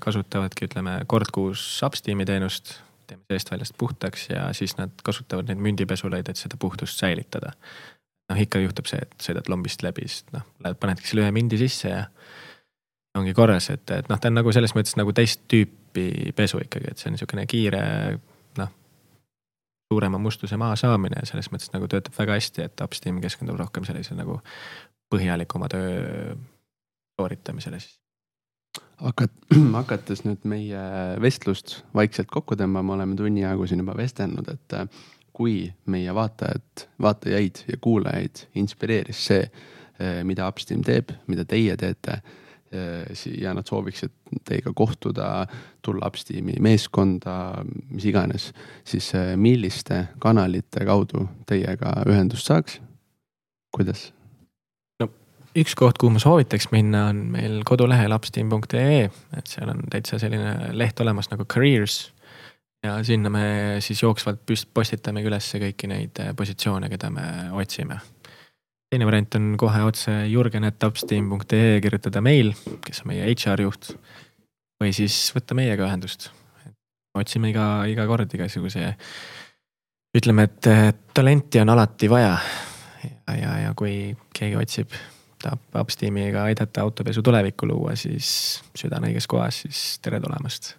kasutavadki, 0.04 0.68
ütleme 0.68 0.98
kord 1.08 1.32
kuus 1.34 1.64
Upsteami 1.86 2.28
teenust. 2.28 2.80
teeme 3.06 3.22
seestväljast 3.30 3.76
puhtaks 3.78 4.24
ja 4.30 4.48
siis 4.52 4.72
nad 4.80 4.90
kasutavad 5.06 5.46
neid 5.46 5.60
mündipesulaid, 5.62 6.28
et 6.28 6.36
seda 6.36 6.56
puhtust 6.58 6.98
säilitada. 6.98 7.52
noh, 8.28 8.40
ikka 8.42 8.58
juhtub 8.58 8.88
see, 8.90 8.98
et 8.98 9.12
sõidad 9.22 9.46
lombist 9.48 9.84
läbi, 9.86 10.08
siis 10.10 10.24
noh, 10.34 10.42
lähed 10.64 10.80
panedki 10.82 11.06
selle 11.06 11.22
ühe 11.22 11.30
mündi 11.30 11.58
sisse 11.60 11.88
ja 11.88 12.00
ongi 13.14 13.32
korras, 13.32 13.70
et, 13.70 13.86
et 13.94 14.08
noh, 14.10 14.18
ta 14.18 14.28
on 14.28 14.34
nagu 14.34 14.52
selles 14.52 14.74
mõttes 14.74 14.96
nagu 14.98 15.12
teist 15.14 15.44
tüüpi 15.46 16.34
pesu 16.34 16.58
ikkagi, 16.58 16.90
et 16.90 16.98
see 16.98 17.08
on 17.08 17.14
niisugune 17.14 17.46
kiire 17.46 17.84
suurema 19.93 20.18
mustuse 20.18 20.57
maha 20.57 20.76
saamine 20.76 21.20
ja 21.20 21.28
selles 21.28 21.51
mõttes 21.53 21.70
nagu 21.74 21.89
töötab 21.91 22.16
väga 22.18 22.39
hästi, 22.39 22.66
et 22.66 22.82
Upsteam 22.84 23.20
keskendub 23.22 23.59
rohkem 23.61 23.87
sellise 23.87 24.16
nagu 24.18 24.41
põhjalikuma 25.12 25.68
töö 25.70 26.34
sooritamisele 27.20 27.80
siis. 27.80 27.99
hakat-, 29.03 29.47
hakates 29.80 30.24
nüüd 30.26 30.47
meie 30.49 30.82
vestlust 31.22 31.80
vaikselt 31.95 32.30
kokku 32.32 32.59
tõmbama, 32.59 32.97
oleme 32.99 33.16
tunni 33.18 33.45
ajagu 33.45 33.68
siin 33.70 33.84
juba 33.84 33.97
vestelnud, 33.99 34.51
et 34.53 34.78
äh, 34.78 34.89
kui 35.37 35.59
meie 35.93 36.14
vaatajad, 36.14 36.89
vaatajaid 37.03 37.62
ja 37.70 37.78
kuulajaid 37.80 38.47
inspireeris 38.57 39.22
see, 39.30 39.47
äh, 39.47 40.20
mida 40.24 40.49
Upsteam 40.51 40.82
teeb, 40.87 41.14
mida 41.30 41.47
teie 41.49 41.76
teete 41.78 42.20
ja 43.40 43.54
nad 43.54 43.66
sooviksid 43.66 44.12
teiega 44.44 44.72
kohtuda, 44.74 45.46
tulla 45.82 46.08
Upsteami 46.10 46.56
meeskonda, 46.60 47.64
mis 47.90 48.08
iganes, 48.10 48.50
siis 48.84 49.12
äh, 49.14 49.34
milliste 49.36 50.06
kanalite 50.22 50.84
kaudu 50.86 51.28
teiega 51.46 52.00
ühendust 52.08 52.50
saaks? 52.50 52.80
kuidas? 53.76 54.08
no 55.00 55.10
üks 55.56 55.76
koht, 55.78 55.98
kuhu 56.00 56.16
ma 56.16 56.22
soovitaks 56.22 56.70
minna, 56.74 57.06
on 57.12 57.22
meil 57.36 57.62
kodulehel 57.68 58.14
upsteam.ee, 58.16 59.06
et 59.06 59.50
seal 59.50 59.72
on 59.72 59.86
täitsa 59.92 60.20
selline 60.22 60.74
leht 60.76 61.00
olemas 61.00 61.30
nagu 61.30 61.44
careers. 61.44 62.12
ja 62.84 62.98
sinna 63.04 63.30
me 63.30 63.46
siis 63.80 64.02
jooksvalt 64.02 64.42
postitamegi 64.74 65.30
üles 65.30 65.54
kõiki 65.54 65.90
neid 65.92 66.22
äh, 66.24 66.34
positsioone, 66.36 66.90
keda 66.92 67.10
me 67.14 67.28
otsime 67.54 68.00
teine 68.91 69.07
variant 69.09 69.34
on 69.39 69.55
kohe 69.59 69.82
otse 69.87 70.12
jurgen.upsteam.ee 70.30 71.80
kirjutada 71.82 72.22
meil, 72.24 72.53
kes 72.84 73.03
on 73.03 73.12
meie 73.12 73.26
HR 73.32 73.66
juht. 73.66 73.95
või 74.76 74.93
siis 74.93 75.14
võtta 75.34 75.57
meiega 75.57 75.87
ühendust. 75.89 76.30
otsime 77.16 77.51
iga, 77.51 77.87
iga 77.89 78.05
kord 78.07 78.32
igasuguse, 78.37 78.93
ütleme, 80.16 80.45
et 80.45 81.03
talenti 81.14 81.61
on 81.61 81.72
alati 81.72 82.11
vaja. 82.11 82.39
ja, 83.05 83.37
ja, 83.37 83.59
ja 83.66 83.74
kui 83.74 84.14
keegi 84.37 84.57
otsib, 84.57 84.95
tahab 85.43 85.80
Upsteamiga 85.82 86.45
aidata 86.45 86.82
autopesu 86.82 87.22
tulevikku 87.22 87.66
luua, 87.66 87.97
siis 87.97 88.62
süda 88.76 89.01
on 89.01 89.09
õiges 89.11 89.26
kohas, 89.26 89.64
siis 89.64 89.99
tere 90.03 90.20
tulemast. 90.20 90.74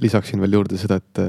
lisaksin 0.00 0.40
veel 0.40 0.60
juurde 0.60 0.78
seda, 0.78 1.00
et 1.00 1.24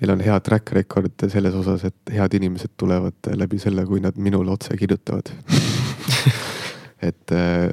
meil 0.00 0.12
on 0.12 0.22
hea 0.24 0.36
track 0.44 0.72
record 0.76 1.26
selles 1.32 1.54
osas, 1.56 1.86
et 1.88 2.14
head 2.16 2.36
inimesed 2.38 2.74
tulevad 2.76 3.30
läbi 3.38 3.60
selle, 3.62 3.86
kui 3.88 4.02
nad 4.04 4.18
minule 4.20 4.52
otse 4.52 4.76
kirjutavad 4.76 5.32
et 7.08 7.34
äh, 7.34 7.72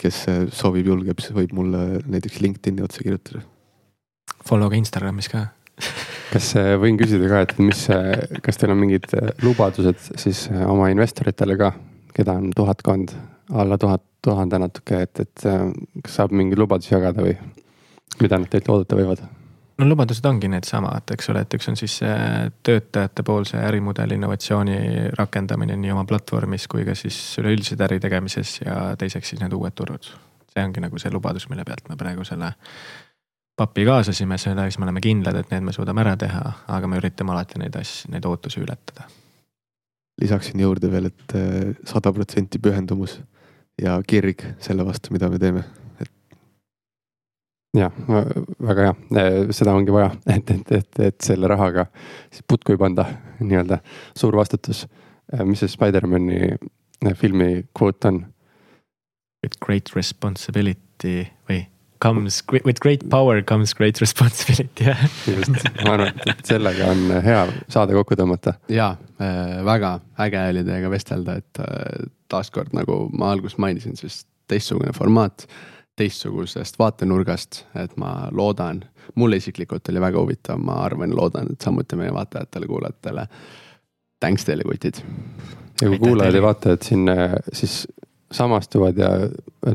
kes 0.00 0.22
soovib, 0.56 0.88
julgeb, 0.88 1.20
siis 1.20 1.34
võib 1.36 1.52
mulle 1.56 2.02
näiteks 2.08 2.40
LinkedIn'i 2.40 2.84
otse 2.84 3.04
kirjutada. 3.04 3.42
Follow 4.48 4.72
ka 4.72 4.78
Instagramis 4.78 5.28
ka 5.32 5.46
kas 6.32 6.52
äh, 6.60 6.74
võin 6.80 6.96
küsida 7.00 7.28
ka, 7.28 7.42
et 7.46 7.58
mis, 7.60 7.84
äh, 7.92 8.38
kas 8.44 8.60
teil 8.60 8.72
on 8.74 8.80
mingid 8.80 9.08
lubadused 9.44 10.00
siis 10.20 10.46
oma 10.52 10.88
investoritele 10.92 11.58
ka, 11.60 11.72
keda 12.16 12.38
on 12.40 12.50
tuhatkond, 12.56 13.12
alla 13.52 13.78
tuhat, 13.80 14.04
tuhande 14.22 14.60
natuke, 14.62 15.02
et, 15.02 15.18
et 15.18 15.44
kas 16.04 16.20
saab 16.20 16.32
mingeid 16.36 16.60
lubadusi 16.60 16.92
jagada 16.94 17.24
või 17.24 17.34
mida 18.20 18.38
nad 18.38 18.52
teilt 18.52 18.68
oodata 18.70 18.98
võivad? 18.98 19.24
No 19.78 19.88
lubadused 19.88 20.26
ongi 20.28 20.50
needsamad, 20.52 21.12
eks 21.14 21.30
ole, 21.32 21.44
et 21.44 21.54
üks 21.56 21.68
on 21.70 21.78
siis 21.78 21.94
see 22.02 22.16
töötajate 22.66 23.24
poolse 23.26 23.60
ärimudeli 23.60 24.18
innovatsiooni 24.18 24.76
rakendamine 25.18 25.76
nii 25.80 25.94
oma 25.94 26.04
platvormis 26.08 26.68
kui 26.70 26.84
ka 26.88 26.96
siis 26.98 27.18
üleüldiselt 27.42 27.80
äri 27.88 28.00
tegemises 28.02 28.58
ja 28.64 28.76
teiseks 28.98 29.32
siis 29.32 29.42
need 29.42 29.54
uued 29.56 29.76
turud. 29.78 30.10
see 30.52 30.64
ongi 30.64 30.82
nagu 30.84 30.98
see 31.00 31.12
lubadus, 31.12 31.48
mille 31.48 31.64
pealt 31.64 31.88
me 31.88 31.96
praegu 31.96 32.24
selle 32.28 32.52
papi 33.56 33.84
kaasasime, 33.88 34.38
selleks 34.38 34.78
me 34.78 34.84
oleme 34.88 35.00
kindlad, 35.00 35.36
et 35.40 35.50
need 35.52 35.64
me 35.64 35.72
suudame 35.72 36.04
ära 36.04 36.16
teha, 36.20 36.42
aga 36.76 36.88
me 36.88 37.00
üritame 37.00 37.32
alati 37.32 37.60
neid 37.62 37.76
asju, 37.76 38.12
neid 38.12 38.28
ootusi 38.28 38.60
ületada. 38.60 39.08
lisaksin 40.20 40.60
juurde 40.60 40.90
veel 40.92 41.08
et, 41.08 41.20
et 41.28 41.36
eh, 41.38 41.76
sada 41.88 42.12
protsenti 42.12 42.58
pühendumus 42.62 43.20
ja 43.80 43.96
kirg 44.06 44.44
selle 44.60 44.84
vastu, 44.84 45.12
mida 45.12 45.30
me 45.32 45.38
teeme 45.40 45.64
jah, 47.76 47.92
väga 48.60 48.86
hea, 48.86 48.94
äh, 49.16 49.38
seda 49.54 49.74
ongi 49.76 49.94
vaja, 49.94 50.12
et, 50.36 50.50
et, 50.50 50.72
et, 50.78 51.00
et 51.08 51.24
selle 51.24 51.50
rahaga 51.50 51.86
siis 52.30 52.44
putku 52.48 52.74
ei 52.74 52.80
panda, 52.80 53.06
nii-öelda 53.40 53.80
suur 54.18 54.36
vastutus. 54.38 54.86
Äh, 55.32 55.44
mis 55.48 55.62
see 55.62 55.72
Spider-man'i 55.72 56.40
äh, 56.52 57.14
filmi 57.18 57.66
kvoot 57.76 58.10
on? 58.10 58.24
With 59.42 59.58
great 59.58 59.90
responsibility 59.96 61.24
või 61.48 61.64
comes, 62.02 62.42
with 62.52 62.78
great 62.82 63.08
power 63.10 63.40
comes 63.42 63.74
great 63.74 64.00
responsibility, 64.02 64.86
jah. 64.90 65.02
just, 65.26 65.66
ma 65.82 65.96
arvan, 65.96 66.20
et 66.30 66.44
sellega 66.46 66.92
on 66.92 67.08
hea 67.24 67.40
saade 67.72 67.96
kokku 67.96 68.18
tõmmata. 68.18 68.54
ja 68.70 68.92
väga 69.66 69.96
äge 70.22 70.44
oli 70.52 70.62
teiega 70.66 70.90
vestelda, 70.90 71.36
et 71.42 71.60
taaskord 72.30 72.70
nagu 72.74 73.04
ma 73.18 73.32
alguses 73.34 73.58
mainisin, 73.62 73.98
siis 73.98 74.22
teistsugune 74.50 74.94
formaat 74.94 75.46
teistsugusest 75.96 76.78
vaatenurgast, 76.78 77.64
et 77.76 77.96
ma 78.00 78.28
loodan, 78.32 78.80
mulle 79.14 79.36
isiklikult 79.36 79.88
oli 79.92 80.00
väga 80.00 80.20
huvitav, 80.20 80.60
ma 80.60 80.78
arvan 80.86 81.12
loodan, 81.16 81.52
et 81.52 81.60
samuti 81.60 81.98
meie 82.00 82.12
vaatajatele-kuulajatele. 82.14 83.26
Thanks 84.20 84.46
teile, 84.48 84.64
kutid. 84.64 85.02
ja 85.82 85.88
kui 85.88 85.98
kuulajad 85.98 86.34
ja 86.34 86.42
vaatajad 86.42 86.82
siin 86.86 87.10
siis 87.52 87.82
samastuvad 88.32 88.96
ja 88.98 89.10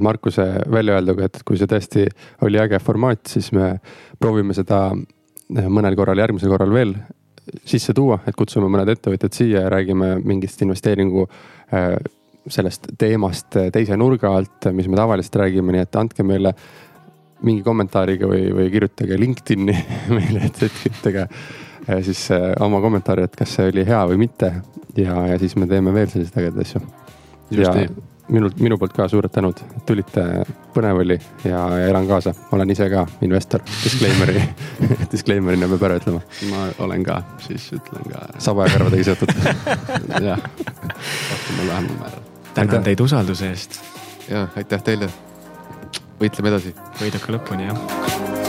Markuse 0.02 0.46
väljaöelduga, 0.72 1.28
et 1.28 1.42
kui 1.46 1.60
see 1.60 1.70
tõesti 1.70 2.08
oli 2.42 2.60
äge 2.60 2.80
formaat, 2.82 3.28
siis 3.30 3.52
me 3.54 3.76
proovime 4.20 4.56
seda 4.58 4.90
mõnel 5.50 5.96
korral, 5.96 6.18
järgmisel 6.24 6.52
korral 6.52 6.74
veel 6.74 6.96
sisse 7.68 7.94
tuua, 7.96 8.20
et 8.28 8.36
kutsume 8.36 8.68
mõned 8.72 8.90
ettevõtjad 8.92 9.36
siia 9.36 9.62
ja 9.66 9.70
räägime 9.72 10.18
mingist 10.26 10.62
investeeringu 10.66 11.28
sellest 12.54 12.92
teemast 13.00 13.58
teise 13.74 13.98
nurga 14.00 14.34
alt, 14.40 14.70
mis 14.76 14.88
me 14.88 15.00
tavaliselt 15.00 15.36
räägime, 15.44 15.76
nii 15.76 15.86
et 15.86 16.00
andke 16.00 16.26
meile 16.28 16.54
mingi 17.46 17.62
kommentaariga 17.66 18.28
või, 18.30 18.48
või 18.56 18.68
kirjutage 18.74 19.18
LinkedIn'i 19.20 19.78
meile, 20.18 20.48
et, 20.50 20.62
et 20.66 20.84
kirjutage 20.84 21.28
siis 22.04 22.32
äh, 22.32 22.52
oma 22.60 22.82
kommentaari, 22.82 23.24
et 23.24 23.36
kas 23.36 23.56
see 23.58 23.72
oli 23.72 23.86
hea 23.88 24.04
või 24.10 24.20
mitte. 24.26 24.54
ja, 24.98 25.16
ja 25.28 25.40
siis 25.40 25.56
me 25.56 25.68
teeme 25.68 25.94
veel 25.94 26.10
selliseid 26.12 26.42
ägedaid 26.42 26.62
asju. 26.66 26.82
ja 27.52 27.74
nii. 27.74 27.90
minult, 28.34 28.60
minu 28.60 28.78
poolt 28.78 28.94
ka 28.94 29.08
suured 29.08 29.32
tänud, 29.32 29.62
et 29.78 29.86
tulite, 29.88 30.24
põnev 30.74 31.02
oli 31.04 31.20
ja, 31.46 31.62
ja 31.80 31.88
elan 31.88 32.08
kaasa, 32.10 32.34
olen 32.52 32.74
ise 32.74 32.90
ka 32.92 33.06
investor, 33.22 33.64
disclaimer'i 33.84 34.44
disclaimer'ina 35.14 35.70
peab 35.74 35.90
ära 35.90 36.00
ütlema. 36.02 36.24
ma 36.52 36.70
olen 36.86 37.06
ka, 37.08 37.22
siis 37.48 37.70
ütlen 37.78 38.10
ka. 38.12 38.26
saba 38.38 38.68
ja 38.68 38.78
karvadega 38.78 39.12
seotud 39.12 39.36
jah, 40.32 40.42
rohkem 40.42 41.62
või 41.62 41.70
vähemal 41.70 42.02
määral 42.02 42.37
tänan 42.66 42.84
teid 42.84 43.00
usalduse 43.00 43.50
eest. 43.50 43.80
ja 44.30 44.48
aitäh 44.56 44.84
teile. 44.84 45.10
võitleme 46.20 46.54
edasi. 46.56 46.76
võiduka 47.02 47.38
lõpuni 47.38 47.70
jah 47.70 48.47